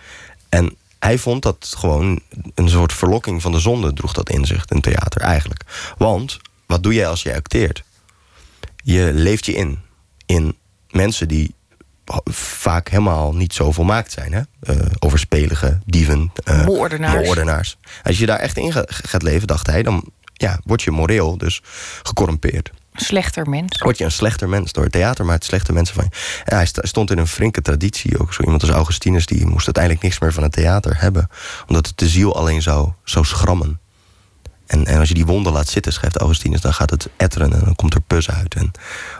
En 0.49 0.75
hij 0.99 1.17
vond 1.17 1.41
dat 1.41 1.73
gewoon 1.77 2.21
een 2.55 2.69
soort 2.69 2.93
verlokking 2.93 3.41
van 3.41 3.51
de 3.51 3.59
zonde 3.59 3.93
droeg 3.93 4.13
dat 4.13 4.29
in 4.29 4.45
zich, 4.45 4.65
theater 4.65 5.21
eigenlijk. 5.21 5.93
Want 5.97 6.39
wat 6.69 6.83
doe 6.83 6.93
jij 6.93 7.07
als 7.07 7.23
je 7.23 7.35
acteert? 7.35 7.83
Je 8.83 9.11
leeft 9.13 9.45
je 9.45 9.53
in. 9.53 9.79
In 10.25 10.57
mensen 10.89 11.27
die 11.27 11.55
vaak 12.31 12.87
helemaal 12.89 13.33
niet 13.35 13.53
zo 13.53 13.71
volmaakt 13.71 14.11
zijn. 14.11 14.33
Hè? 14.33 14.41
Eh, 14.61 14.85
overspelige, 14.99 15.79
dieven, 15.85 16.31
Moordenaars. 16.65 17.25
moordenaars. 17.25 17.77
Als 18.03 18.17
je 18.17 18.25
daar 18.25 18.39
echt 18.39 18.57
in 18.57 18.71
ga- 18.71 18.85
gaat 18.87 19.21
leven, 19.23 19.47
dacht 19.47 19.67
hij, 19.67 19.83
dan 19.83 20.03
ja, 20.33 20.59
word 20.63 20.81
je 20.81 20.91
moreel 20.91 21.37
dus 21.37 21.61
gecorrumpeerd 22.03 22.71
Slechter 22.93 23.49
mens. 23.49 23.77
word 23.77 23.97
je 23.97 24.03
een 24.03 24.11
slechter 24.11 24.49
mens 24.49 24.71
door 24.71 24.83
het 24.83 24.91
theater, 24.91 25.25
maakt 25.25 25.43
slechte 25.45 25.73
mensen 25.73 25.95
van 25.95 26.03
je. 26.09 26.41
En 26.45 26.55
hij 26.55 26.65
st- 26.65 26.79
stond 26.81 27.11
in 27.11 27.17
een 27.17 27.27
flinke 27.27 27.61
traditie 27.61 28.19
ook. 28.19 28.33
Zo 28.33 28.41
iemand 28.43 28.61
als 28.61 28.71
Augustinus, 28.71 29.25
die 29.25 29.45
moest 29.45 29.65
uiteindelijk 29.65 30.03
niks 30.03 30.19
meer 30.19 30.33
van 30.33 30.43
het 30.43 30.51
theater 30.51 31.01
hebben. 31.01 31.29
Omdat 31.67 31.87
het 31.87 31.97
de 31.97 32.07
ziel 32.09 32.35
alleen 32.35 32.61
zou, 32.61 32.91
zou 33.03 33.25
schrammen. 33.25 33.79
En, 34.69 34.85
en 34.85 34.99
als 34.99 35.07
je 35.07 35.13
die 35.13 35.25
wonden 35.25 35.53
laat 35.53 35.67
zitten, 35.67 35.93
schrijft 35.93 36.17
Augustinus, 36.17 36.61
dan 36.61 36.73
gaat 36.73 36.89
het 36.89 37.09
etteren 37.17 37.53
en 37.53 37.59
dan 37.65 37.75
komt 37.75 37.93
er 37.93 38.01
pus 38.01 38.29
uit 38.29 38.55
en 38.55 38.71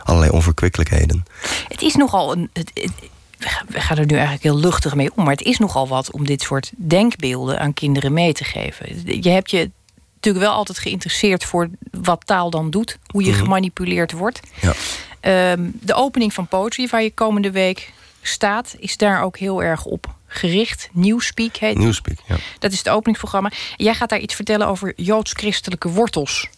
allerlei 0.04 0.32
onverkwikkelijkheden. 0.32 1.24
Het 1.68 1.82
is 1.82 1.94
nogal 1.94 2.32
een. 2.32 2.50
Het, 2.52 2.70
het- 2.74 2.92
we 3.38 3.48
gaan- 3.48 3.66
we 3.68 3.80
gaan 3.80 3.96
er 3.98 4.06
nu 4.06 4.12
eigenlijk 4.14 4.42
heel 4.42 4.58
luchtig 4.58 4.94
mee 4.94 5.10
om, 5.14 5.22
maar 5.24 5.32
het 5.32 5.42
is 5.46 5.58
nogal 5.58 5.88
wat 5.88 6.10
om 6.12 6.26
dit 6.26 6.42
soort 6.42 6.72
denkbeelden 6.76 7.58
aan 7.60 7.74
kinderen 7.74 8.12
mee 8.12 8.32
te 8.32 8.44
geven. 8.44 9.20
Je 9.22 9.30
hebt 9.30 9.50
je 9.50 9.70
natuurlijk 10.14 10.44
wel 10.44 10.54
altijd 10.54 10.78
geïnteresseerd 10.78 11.44
voor 11.44 11.68
wat 11.90 12.26
taal 12.26 12.50
dan 12.50 12.70
doet, 12.70 12.98
hoe 13.06 13.24
je 13.24 13.30
Mhm. 13.30 13.40
gemanipuleerd 13.40 14.12
wordt. 14.12 14.40
Ja. 14.60 14.72
Ehm, 15.20 15.68
de 15.72 15.94
opening 15.94 16.32
van 16.34 16.46
Poetry, 16.46 16.88
waar 16.90 17.02
je 17.02 17.14
komende 17.14 17.50
week 17.50 17.92
staat, 18.22 18.74
is 18.78 18.96
daar 18.96 19.22
ook 19.22 19.38
heel 19.38 19.62
erg 19.62 19.84
op 19.84 20.14
gericht. 20.32 20.88
Newspeak 20.92 21.56
heet. 21.56 21.78
Newspeak, 21.78 22.18
ja. 22.26 22.36
Dat 22.58 22.72
is 22.72 22.78
het 22.78 22.88
openingsprogramma. 22.88 23.50
Jij 23.76 23.94
gaat 23.94 24.08
daar 24.08 24.18
iets 24.18 24.34
vertellen 24.34 24.66
over 24.66 24.92
joods-christelijke 24.96 25.88
wortels. 25.88 26.48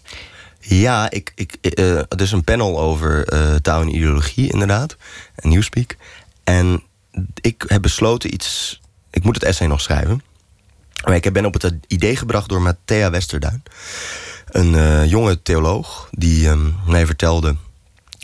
Ja, 0.60 1.10
ik, 1.10 1.32
ik, 1.34 1.54
eh, 1.60 1.96
er 1.96 2.20
is 2.20 2.32
een 2.32 2.44
panel 2.44 2.80
over 2.80 3.28
eh, 3.28 3.54
taal 3.54 3.80
en 3.80 3.94
ideologie, 3.94 4.52
inderdaad. 4.52 4.96
En 5.34 5.48
Newspeak. 5.48 5.96
En 6.44 6.82
ik 7.40 7.64
heb 7.66 7.82
besloten 7.82 8.34
iets... 8.34 8.80
Ik 9.10 9.24
moet 9.24 9.34
het 9.34 9.44
essay 9.44 9.66
nog 9.66 9.80
schrijven. 9.80 10.22
Maar 11.04 11.14
ik 11.14 11.32
ben 11.32 11.44
op 11.44 11.62
het 11.62 11.74
idee 11.86 12.16
gebracht 12.16 12.48
door 12.48 12.62
Matthea 12.62 13.10
Westerduin. 13.10 13.62
Een 14.46 15.08
jonge 15.08 15.42
theoloog 15.42 16.08
die 16.10 16.48
ehm, 16.48 16.70
mij 16.86 17.06
vertelde... 17.06 17.56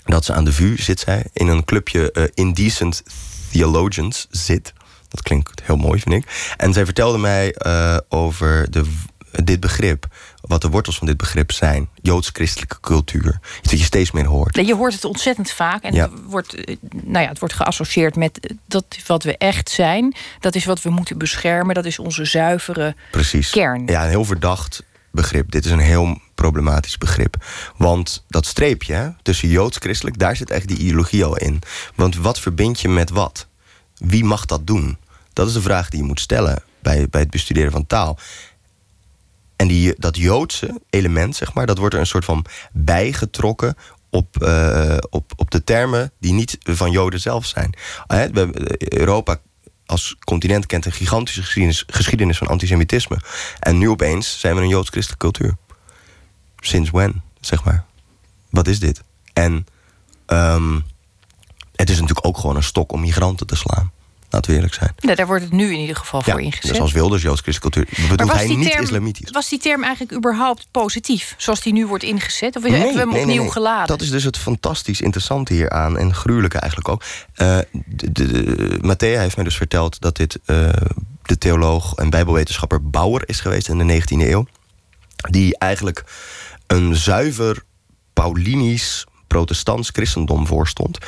dat 0.05 0.24
ze 0.24 0.32
aan 0.32 0.44
de 0.44 0.53
VU 0.53 0.76
zit 0.76 1.01
zij, 1.01 1.24
in 1.32 1.49
een 1.49 1.64
clubje 1.64 2.30
Indecent 2.34 3.03
Theologians 3.51 4.26
zit. 4.30 4.72
Dat 5.09 5.22
klinkt 5.22 5.62
heel 5.62 5.76
mooi, 5.76 6.00
vind 6.00 6.14
ik. 6.14 6.52
En 6.56 6.72
zij 6.72 6.84
vertelde 6.84 7.18
mij 7.18 7.52
eh, 7.54 7.96
over 8.09 8.70
de, 8.70 8.84
dit 9.44 9.61
begrip, 9.61 10.06
wat 10.40 10.62
de 10.62 10.68
wortels 10.68 10.98
van 10.98 11.06
dit 11.06 11.16
begrip 11.16 11.52
zijn. 11.52 11.88
Joods-christelijke 12.02 12.80
cultuur. 12.80 13.38
Iets 13.62 13.70
wat 13.70 13.78
je 13.78 13.84
steeds 13.84 14.11
meer 14.11 14.24
hoort. 14.26 14.56
Je 14.66 14.74
hoort 14.74 14.92
het 14.92 15.04
ontzettend 15.04 15.50
vaak 15.50 15.82
en 15.82 15.94
Ja. 15.94 16.02
het, 16.11 16.20
wordt, 16.26 16.54
eh, 16.54 16.76
nou 17.04 17.22
ja, 17.24 17.28
het 17.28 17.38
wordt 17.38 17.54
geassocieerd 17.54 18.16
met 18.16 18.40
eh, 18.40 18.56
dat 18.66 18.84
wat 19.06 19.22
we 19.22 19.36
echt 19.36 19.70
zijn. 19.70 20.14
Dat 20.40 20.54
is 20.54 20.64
wat 20.64 20.82
we 20.82 20.90
moeten 20.90 21.18
beschermen. 21.18 21.74
Dat 21.74 21.84
is 21.84 21.98
onze 21.98 22.24
zuivere 22.24 22.94
Precies. 23.11 23.50
kern. 23.50 23.86
Ja, 23.86 24.02
een 24.02 24.09
heel 24.11 24.24
verdacht 24.24 24.82
begrip. 25.11 25.50
Dit 25.50 25.64
is 25.64 25.70
een 25.70 25.78
heel 25.78 26.20
problematisch 26.34 26.98
begrip. 26.98 27.36
Want 27.76 28.24
dat 28.28 28.46
streepje 28.46 28.94
hè, 28.94 29.09
tussen 29.22 29.48
joods-christelijk, 29.48 30.18
daar 30.18 30.36
zit 30.36 30.50
echt 30.50 30.68
die 30.68 30.76
ideologie 30.78 31.24
al 31.24 31.36
in. 31.36 31.59
Want 31.94 32.16
wat 32.16 32.40
verbind 32.40 32.80
je 32.80 32.88
met 32.88 33.11
wat? 33.11 33.46
Wie 33.99 34.24
mag 34.24 34.44
dat 34.46 34.66
doen? 34.66 34.96
Dat 35.32 35.46
is 35.49 35.53
de 35.53 35.62
vraag 35.62 35.88
die 35.88 36.01
je 36.01 36.07
moet 36.07 36.20
stellen 36.20 36.62
bij, 36.82 37.09
bij 37.09 37.20
het 37.20 37.30
bestuderen 37.30 37.72
van 37.72 37.86
taal. 37.86 38.18
En 39.57 39.68
die, 39.68 39.94
dat 39.99 40.16
Joodse 40.16 40.80
element, 40.90 41.36
zeg 41.36 41.53
maar, 41.55 41.66
dat 41.66 41.78
wordt 41.78 41.94
er 41.94 42.01
een 42.01 42.07
soort 42.07 42.24
van 42.24 42.44
bijgetrokken 42.72 43.76
op, 44.11 44.42
eh, 44.42 44.96
op, 45.11 45.32
op 45.36 45.51
de 45.51 45.64
termen 45.64 46.12
die 46.20 46.32
niet 46.32 46.59
van 46.61 46.90
Joden 46.90 47.20
zelf 47.20 47.46
zijn. 47.46 47.74
Eh, 48.07 48.16
hebben- 48.18 48.53
Europa 48.99 49.40
als 49.86 50.16
continent 50.24 50.66
kent 50.66 50.86
een 50.86 50.92
gigantische 50.92 51.42
geschiedenis, 51.42 51.84
geschiedenis 51.86 52.38
van 52.38 52.46
antisemitisme. 52.46 53.20
En 53.61 53.78
nu 53.78 53.88
opeens 53.88 54.40
zijn 54.40 54.55
we 54.55 54.61
een 54.61 54.68
Joods-christelijke 54.68 55.30
cultuur. 55.30 55.57
Sinds 56.61 56.90
when, 56.90 57.22
zeg 57.40 57.64
maar? 57.64 57.84
Wat 58.51 58.68
is 58.68 58.78
dit? 58.80 59.03
En 59.32 59.66
ehm, 60.26 60.80
het 61.81 61.91
is 61.91 62.01
natuurlijk 62.01 62.26
ook 62.26 62.39
gewoon 62.39 62.57
een 62.57 62.62
stok 62.62 62.93
om 62.93 63.01
migranten 63.01 63.47
te 63.47 63.57
slaan. 63.57 63.93
Laten 64.31 64.51
we 64.51 64.57
eerlijk 64.57 64.74
zijn. 64.74 65.16
Daar 65.16 65.26
wordt 65.26 65.43
het 65.43 65.53
nu 65.53 65.72
in 65.72 65.79
ieder 65.79 65.97
geval 65.97 66.22
voor 66.22 66.41
ingezet. 66.41 66.70
dus 66.70 66.81
als 66.81 66.93
Wilders 66.93 67.22
Joods-christelijke 67.22 67.81
cultuur... 67.85 68.09
Bedoelt 68.09 68.33
hij 68.33 68.47
niet 68.47 68.70
term- 68.70 68.83
islamitisch. 68.83 69.31
Was 69.31 69.49
die 69.49 69.59
term 69.59 69.83
eigenlijk 69.83 70.16
überhaupt 70.16 70.68
positief, 70.70 71.35
zoals 71.39 71.61
die 71.61 71.72
nu 71.72 71.87
wordt 71.87 72.05
ingezet? 72.05 72.57
Of 72.57 72.62
hebben 72.62 72.93
we 72.93 72.99
hem 72.99 73.14
opnieuw 73.14 73.49
geladen? 73.49 73.87
Dat 73.87 74.01
is 74.01 74.11
dus 74.11 74.24
het 74.24 74.39
fantastisch 74.39 75.01
interessante 75.01 75.53
hieraan. 75.55 75.99
En 75.99 76.14
gruwelijke 76.14 76.59
eigenlijk 76.59 76.91
ook. 76.91 77.03
Eh 77.35 77.59
de, 77.72 78.12
de, 78.12 78.26
de- 78.33 78.79
Matthea 78.81 79.20
heeft 79.20 79.37
mij 79.37 79.45
dus 79.45 79.57
verteld 79.57 80.01
dat 80.01 80.16
dit 80.16 80.39
eh, 80.45 80.68
de 81.22 81.39
theoloog 81.39 81.95
en 81.95 82.11
bijbelwetenschapper 82.11 82.91
Bauer 82.91 83.22
is 83.29 83.41
geweest 83.41 83.68
in 83.68 83.79
de 83.87 84.01
19e 84.03 84.07
eeuw. 84.29 84.47
Die 85.31 85.59
eigenlijk 85.59 86.05
een 86.66 86.97
zuiver 86.97 87.62
Paulinisch 88.12 89.07
protestants 89.29 89.91
christendom 89.91 90.47
voorstond. 90.47 90.99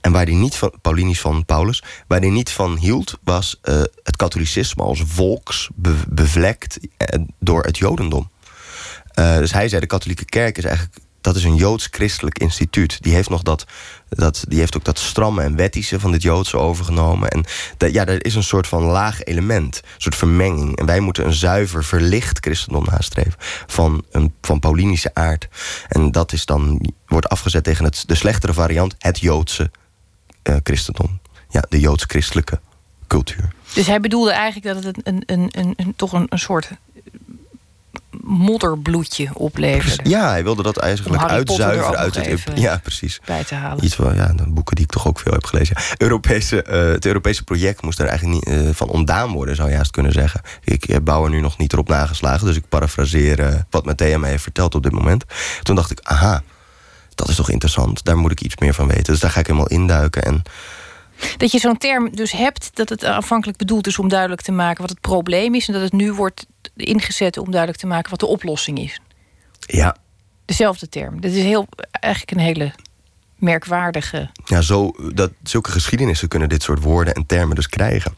En 0.00 0.12
waar 0.12 0.24
hij 0.24 0.34
niet 0.34 0.54
van, 0.54 0.72
Paulinisch 0.82 1.20
van 1.20 1.44
Paulus, 1.44 1.82
waar 2.06 2.20
hij 2.20 2.30
niet 2.30 2.50
van 2.50 2.76
hield, 2.76 3.18
was 3.24 3.58
eh, 3.62 3.74
het 4.02 4.16
katholicisme 4.16 4.82
als 4.82 5.02
volks 5.06 5.68
be- 5.74 6.04
bevlekt 6.08 6.78
eh, 6.96 7.20
door 7.38 7.62
het 7.62 7.78
jodendom. 7.78 8.30
Eh, 9.14 9.36
dus 9.36 9.52
hij 9.52 9.68
zei, 9.68 9.80
de 9.80 9.86
katholieke 9.86 10.24
kerk 10.24 10.58
is 10.58 10.64
eigenlijk... 10.64 10.98
dat 11.20 11.36
is 11.36 11.44
een 11.44 11.54
joods-christelijk 11.54 12.38
instituut. 12.38 13.02
Die 13.02 13.14
heeft, 13.14 13.28
nog 13.28 13.42
dat, 13.42 13.66
dat, 14.08 14.44
die 14.48 14.58
heeft 14.58 14.76
ook 14.76 14.84
dat 14.84 14.98
stramme 14.98 15.42
en 15.42 15.56
wettische 15.56 16.00
van 16.00 16.12
dit 16.12 16.22
joodse 16.22 16.56
overgenomen. 16.56 17.28
En 17.28 17.44
dat, 17.76 17.92
ja, 17.92 18.06
er 18.06 18.24
is 18.24 18.34
een 18.34 18.42
soort 18.42 18.66
van 18.66 18.82
laag 18.82 19.22
element, 19.22 19.76
een 19.76 20.00
soort 20.00 20.16
vermenging. 20.16 20.76
En 20.76 20.86
wij 20.86 21.00
moeten 21.00 21.26
een 21.26 21.32
zuiver, 21.32 21.84
verlicht 21.84 22.38
christendom 22.38 22.84
nastreven... 22.90 23.34
van, 23.66 24.04
een, 24.10 24.34
van 24.40 24.60
Paulinische 24.60 25.10
aard. 25.14 25.48
En 25.88 26.10
dat 26.10 26.32
is 26.32 26.44
dan, 26.44 26.92
wordt 27.06 27.28
afgezet 27.28 27.64
tegen 27.64 27.84
het, 27.84 28.04
de 28.06 28.14
slechtere 28.14 28.52
variant... 28.52 28.94
het 28.98 29.18
joodse 29.18 29.70
eh, 30.42 30.56
christendom. 30.62 31.20
Ja, 31.48 31.64
de 31.68 31.80
joods-christelijke 31.80 32.60
cultuur. 33.06 33.52
Dus 33.74 33.86
hij 33.86 34.00
bedoelde 34.00 34.32
eigenlijk 34.32 34.74
dat 34.74 34.84
het 34.84 35.06
een, 35.06 35.22
een, 35.26 35.48
een, 35.50 35.74
een, 35.76 35.92
toch 35.96 36.12
een, 36.12 36.26
een 36.28 36.38
soort 36.38 36.70
modderbloedje 38.22 39.28
opleverde. 39.34 40.10
Ja, 40.10 40.28
hij 40.28 40.42
wilde 40.42 40.62
dat 40.62 40.76
eigenlijk 40.76 41.22
er 41.22 41.28
uitzuiveren 41.28 41.98
uit 41.98 42.14
het... 42.14 42.26
even 42.26 42.60
Ja, 42.60 42.78
precies. 42.82 43.20
bij 43.24 43.44
te 43.44 43.54
halen. 43.54 43.84
Iets 43.84 43.94
van, 43.94 44.14
ja, 44.14 44.32
de 44.32 44.48
boeken 44.48 44.76
die 44.76 44.84
ik 44.84 44.90
toch 44.90 45.06
ook 45.06 45.18
veel 45.18 45.32
heb 45.32 45.44
gelezen. 45.44 45.76
Ja. 45.78 45.94
Europese, 45.96 46.62
eh, 46.62 46.80
het 46.80 47.06
Europese 47.06 47.44
project 47.44 47.82
moest 47.82 47.98
er 47.98 48.06
eigenlijk 48.06 48.46
niet 48.46 48.56
eh, 48.56 48.68
van 48.72 48.88
ontdaan 48.88 49.32
worden, 49.32 49.56
zou 49.56 49.70
je 49.70 49.76
haast 49.76 49.90
kunnen 49.90 50.12
zeggen. 50.12 50.40
Ik 50.64 50.84
heb 50.84 51.04
Bauer 51.04 51.30
nu 51.30 51.40
nog 51.40 51.58
niet 51.58 51.72
erop 51.72 51.88
nageslagen, 51.88 52.46
dus 52.46 52.56
ik 52.56 52.68
parafraseer 52.68 53.40
eh, 53.40 53.54
wat 53.70 53.84
Matthea 53.84 54.18
mij 54.18 54.30
heeft 54.30 54.42
verteld 54.42 54.74
op 54.74 54.82
dit 54.82 54.92
moment. 54.92 55.24
Toen 55.62 55.74
dacht 55.74 55.90
ik, 55.90 56.00
aha, 56.02 56.42
dat 57.14 57.28
is 57.28 57.36
toch 57.36 57.50
interessant, 57.50 58.04
daar 58.04 58.16
moet 58.16 58.32
ik 58.32 58.40
iets 58.40 58.56
meer 58.56 58.74
van 58.74 58.86
weten. 58.86 59.04
Dus 59.12 59.20
daar 59.20 59.30
ga 59.30 59.40
ik 59.40 59.46
helemaal 59.46 59.68
induiken. 59.68 60.22
En 60.22 60.42
Dat 61.36 61.52
je 61.52 61.58
zo'n 61.58 61.76
term 61.78 62.16
dus 62.16 62.32
hebt, 62.32 62.70
dat 62.74 62.88
het 62.88 63.04
aanvankelijk 63.04 63.58
bedoeld 63.58 63.86
is 63.86 63.98
om 63.98 64.08
duidelijk 64.08 64.42
te 64.42 64.52
maken 64.52 64.80
wat 64.80 64.90
het 64.90 65.00
probleem 65.00 65.54
is. 65.54 65.66
En 65.66 65.72
dat 65.72 65.82
het 65.82 65.92
nu 65.92 66.12
wordt 66.12 66.46
ingezet 66.76 67.36
om 67.36 67.50
duidelijk 67.50 67.80
te 67.80 67.86
maken 67.86 68.10
wat 68.10 68.20
de 68.20 68.26
oplossing 68.26 68.78
is. 68.78 69.00
ja, 69.60 69.96
Dezelfde 70.44 70.88
term. 70.88 71.20
Dat 71.20 71.30
is 71.30 71.42
heel, 71.42 71.66
eigenlijk 71.90 72.32
een 72.36 72.44
hele 72.44 72.72
merkwaardige. 73.36 74.30
ja 74.44 74.60
zo, 74.60 74.92
dat, 75.14 75.30
zulke 75.42 75.70
geschiedenissen 75.70 76.28
kunnen 76.28 76.48
dit 76.48 76.62
soort 76.62 76.82
woorden 76.82 77.14
en 77.14 77.26
termen 77.26 77.54
dus 77.56 77.68
krijgen. 77.68 78.14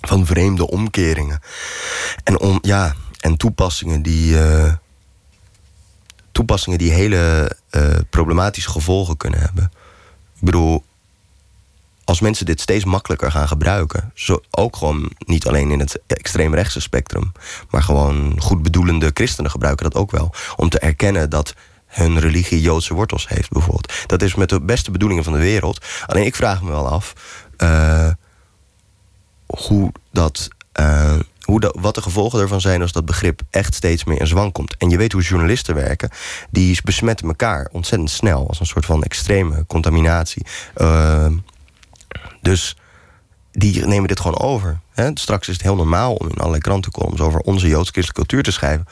Van 0.00 0.26
vreemde 0.26 0.70
omkeringen. 0.70 1.40
En, 2.24 2.40
om, 2.40 2.58
ja, 2.62 2.94
en 3.20 3.36
toepassingen 3.36 4.02
die. 4.02 4.38
eh, 4.38 4.72
toepassingen 6.32 6.78
die 6.78 6.90
hele 6.92 7.50
eh, 7.70 7.94
problematische 8.10 8.70
gevolgen 8.70 9.16
kunnen 9.16 9.40
hebben. 9.40 9.64
Ik 10.34 10.40
bedoel, 10.40 10.84
als 12.04 12.20
mensen 12.20 12.46
dit 12.46 12.60
steeds 12.60 12.84
makkelijker 12.84 13.30
gaan 13.30 13.48
gebruiken, 13.48 14.10
zo, 14.14 14.40
ook 14.50 14.76
gewoon 14.76 15.10
niet 15.18 15.46
alleen 15.46 15.70
in 15.70 15.80
het 15.80 16.00
extreemrechtse 16.06 16.80
spectrum, 16.80 17.32
maar 17.70 17.82
gewoon 17.82 18.34
goedbedoelende 18.38 19.10
christenen 19.14 19.50
gebruiken 19.50 19.90
dat 19.90 20.00
ook 20.00 20.10
wel. 20.10 20.34
Om 20.56 20.68
te 20.68 20.78
erkennen 20.78 21.30
dat 21.30 21.54
hun 21.86 22.18
religie 22.20 22.60
Joodse 22.60 22.94
wortels 22.94 23.28
heeft, 23.28 23.50
bijvoorbeeld. 23.50 23.92
Dat 24.06 24.22
is 24.22 24.34
met 24.34 24.48
de 24.48 24.60
beste 24.60 24.90
bedoelingen 24.90 25.24
van 25.24 25.32
de 25.32 25.38
wereld. 25.38 25.84
Alleen 26.06 26.24
ik 26.24 26.34
vraag 26.34 26.62
me 26.62 26.70
wel 26.70 26.88
af 26.88 27.12
eh, 27.56 28.08
hoe 29.46 29.92
dat. 30.12 30.48
eh, 30.72 31.14
hoe 31.44 31.72
wat 31.80 31.94
de 31.94 32.02
gevolgen 32.02 32.40
ervan 32.40 32.60
zijn 32.60 32.82
als 32.82 32.92
dat 32.92 33.04
begrip 33.04 33.40
echt 33.50 33.74
steeds 33.74 34.04
meer 34.04 34.20
in 34.20 34.26
zwang 34.26 34.52
komt. 34.52 34.76
En 34.76 34.90
je 34.90 34.96
weet 34.96 35.12
hoe 35.12 35.22
journalisten 35.22 35.74
werken. 35.74 36.10
Die 36.50 36.78
besmetten 36.84 37.28
elkaar 37.28 37.68
ontzettend 37.72 38.10
snel. 38.10 38.48
Als 38.48 38.60
een 38.60 38.66
soort 38.66 38.86
van 38.86 39.02
extreme 39.02 39.64
contaminatie. 39.66 40.46
Eh, 40.74 41.26
dus 42.44 42.76
die 43.52 43.86
nemen 43.86 44.08
dit 44.08 44.20
gewoon 44.20 44.38
over. 44.38 44.80
Hè? 44.92 45.10
Straks 45.14 45.48
is 45.48 45.54
het 45.54 45.62
heel 45.62 45.76
normaal 45.76 46.14
om 46.14 46.28
in 46.28 46.36
allerlei 46.36 46.60
krantencolumns... 46.60 47.20
over 47.20 47.40
onze 47.40 47.68
joods-christelijke 47.68 48.20
cultuur 48.20 48.42
te 48.42 48.52
schrijven. 48.52 48.86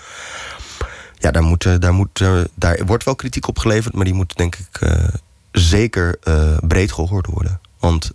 Ja, 1.19 1.31
daar, 1.31 1.43
moet, 1.43 1.65
eh, 1.65 1.75
daar, 1.79 1.95
moet, 1.95 2.21
eh, 2.21 2.41
daar 2.55 2.85
wordt 2.87 3.05
wel 3.05 3.15
kritiek 3.15 3.49
op 3.49 3.59
geleverd... 3.59 3.95
maar 3.95 4.05
die 4.05 4.15
moet 4.15 4.37
denk 4.37 4.57
ik 4.57 4.81
eh, 4.81 5.09
zeker 5.53 6.19
breed 6.61 6.93
gehoord 6.93 7.27
worden. 7.27 7.61
Want 7.79 8.11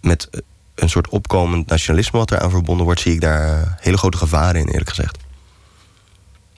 met 0.00 0.28
een 0.74 0.90
soort 0.90 1.08
opkomend 1.08 1.66
nationalisme... 1.66 2.18
wat 2.18 2.30
eraan 2.30 2.50
verbonden 2.50 2.84
wordt... 2.84 3.00
zie 3.00 3.12
ik 3.12 3.20
daar 3.20 3.76
hele 3.80 3.98
grote 3.98 4.16
gevaren 4.16 4.60
in, 4.60 4.66
eerlijk 4.66 4.88
gezegd. 4.88 5.18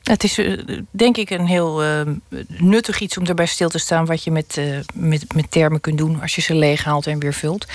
Het 0.09 0.24
is 0.24 0.38
eh, 0.38 0.59
denk 0.90 1.16
ik 1.16 1.30
een 1.30 1.46
heel 1.46 1.82
eh, 1.82 2.00
nuttig 2.46 3.00
iets 3.00 3.18
om 3.18 3.26
erbij 3.26 3.46
stil 3.46 3.68
te 3.68 3.78
staan... 3.78 4.06
wat 4.06 4.24
je 4.24 4.30
met, 4.30 4.56
eh, 4.56 4.78
met, 4.94 5.34
met 5.34 5.50
termen 5.50 5.80
kunt 5.80 5.98
doen 5.98 6.20
als 6.20 6.34
je 6.34 6.40
ze 6.40 6.54
leeghaalt 6.54 7.06
en 7.06 7.18
weer 7.18 7.34
vult. 7.34 7.66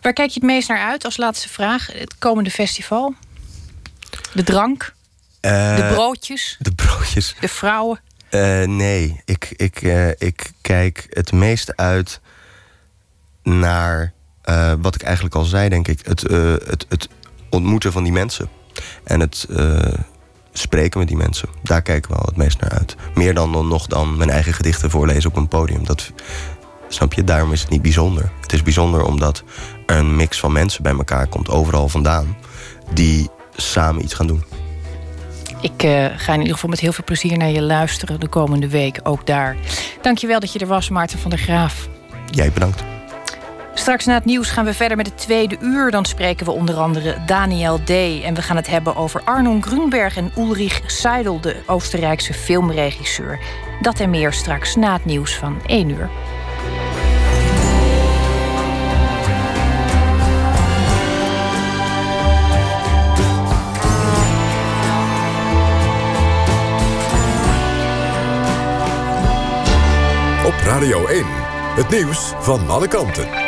Waar 0.00 0.12
kijk 0.12 0.30
je 0.30 0.40
het 0.40 0.48
meest 0.48 0.68
naar 0.68 0.88
uit 0.90 1.04
als 1.04 1.16
laatste 1.16 1.48
vraag? 1.48 1.86
Het 1.86 2.18
komende 2.18 2.50
festival? 2.50 3.14
De 4.32 4.42
drank? 4.42 4.94
Eh, 5.40 5.76
de 5.76 5.92
broodjes? 5.94 6.56
De 6.58 6.74
broodjes. 6.74 7.34
De 7.40 7.48
vrouwen? 7.48 8.00
Eh, 8.28 8.62
nee, 8.62 9.20
ik, 9.24 9.52
ik, 9.56 9.82
eh, 9.82 10.08
ik 10.08 10.50
kijk 10.60 11.06
het 11.10 11.32
meest 11.32 11.76
uit 11.76 12.20
naar 13.42 14.12
eh, 14.42 14.72
wat 14.78 14.94
ik 14.94 15.02
eigenlijk 15.02 15.34
al 15.34 15.44
zei, 15.44 15.68
denk 15.68 15.88
ik. 15.88 16.00
Het, 16.02 16.26
eh, 16.26 16.52
het, 16.52 16.86
het 16.88 17.08
ontmoeten 17.50 17.92
van 17.92 18.02
die 18.02 18.12
mensen. 18.12 18.48
En 19.04 19.20
het 19.20 19.46
eh, 19.50 19.92
spreken 20.58 20.98
met 20.98 21.08
die 21.08 21.16
mensen. 21.16 21.48
Daar 21.62 21.82
kijk 21.82 21.98
ik 21.98 22.10
wel 22.10 22.24
het 22.24 22.36
meest 22.36 22.60
naar 22.60 22.70
uit. 22.70 22.96
Meer 23.14 23.34
dan, 23.34 23.52
dan 23.52 23.68
nog 23.68 23.86
dan 23.86 24.16
mijn 24.16 24.30
eigen 24.30 24.52
gedichten 24.52 24.90
voorlezen 24.90 25.30
op 25.30 25.36
een 25.36 25.48
podium. 25.48 25.84
Dat, 25.84 26.12
snap 26.88 27.12
je? 27.12 27.24
Daarom 27.24 27.52
is 27.52 27.60
het 27.60 27.70
niet 27.70 27.82
bijzonder. 27.82 28.30
Het 28.40 28.52
is 28.52 28.62
bijzonder 28.62 29.04
omdat 29.04 29.44
er 29.86 29.96
een 29.96 30.16
mix 30.16 30.38
van 30.38 30.52
mensen 30.52 30.82
bij 30.82 30.92
elkaar 30.92 31.26
komt, 31.26 31.48
overal 31.48 31.88
vandaan, 31.88 32.36
die 32.92 33.28
samen 33.56 34.02
iets 34.02 34.14
gaan 34.14 34.26
doen. 34.26 34.44
Ik 35.60 35.82
eh, 35.82 36.06
ga 36.16 36.32
in 36.32 36.38
ieder 36.38 36.54
geval 36.54 36.70
met 36.70 36.80
heel 36.80 36.92
veel 36.92 37.04
plezier 37.04 37.38
naar 37.38 37.50
je 37.50 37.62
luisteren 37.62 38.20
de 38.20 38.28
komende 38.28 38.68
week, 38.68 39.00
ook 39.02 39.26
daar. 39.26 39.56
Dankjewel 40.02 40.40
dat 40.40 40.52
je 40.52 40.58
er 40.58 40.66
was, 40.66 40.88
Maarten 40.88 41.18
van 41.18 41.30
der 41.30 41.38
Graaf. 41.38 41.88
Jij 42.30 42.52
bedankt. 42.52 42.84
Straks 43.74 44.04
na 44.04 44.14
het 44.14 44.24
nieuws 44.24 44.50
gaan 44.50 44.64
we 44.64 44.74
verder 44.74 44.96
met 44.96 45.06
het 45.06 45.18
tweede 45.18 45.56
uur. 45.60 45.90
Dan 45.90 46.04
spreken 46.04 46.46
we 46.46 46.52
onder 46.52 46.74
andere 46.74 47.16
Daniel 47.26 47.78
D. 47.84 47.90
En 48.22 48.34
we 48.34 48.42
gaan 48.42 48.56
het 48.56 48.66
hebben 48.66 48.96
over 48.96 49.22
Arnon 49.24 49.62
Grunberg 49.62 50.16
en 50.16 50.32
Ulrich 50.36 50.80
Seidel... 50.86 51.40
de 51.40 51.56
Oostenrijkse 51.66 52.34
filmregisseur. 52.34 53.38
Dat 53.80 54.00
en 54.00 54.10
meer 54.10 54.32
straks 54.32 54.74
na 54.74 54.92
het 54.92 55.04
nieuws 55.04 55.36
van 55.36 55.62
1 55.66 55.88
uur. 55.88 56.10
Op 70.46 70.54
Radio 70.64 71.06
1, 71.06 71.24
het 71.74 71.90
nieuws 71.90 72.32
van 72.38 72.68
alle 72.68 72.88
kanten. 72.88 73.43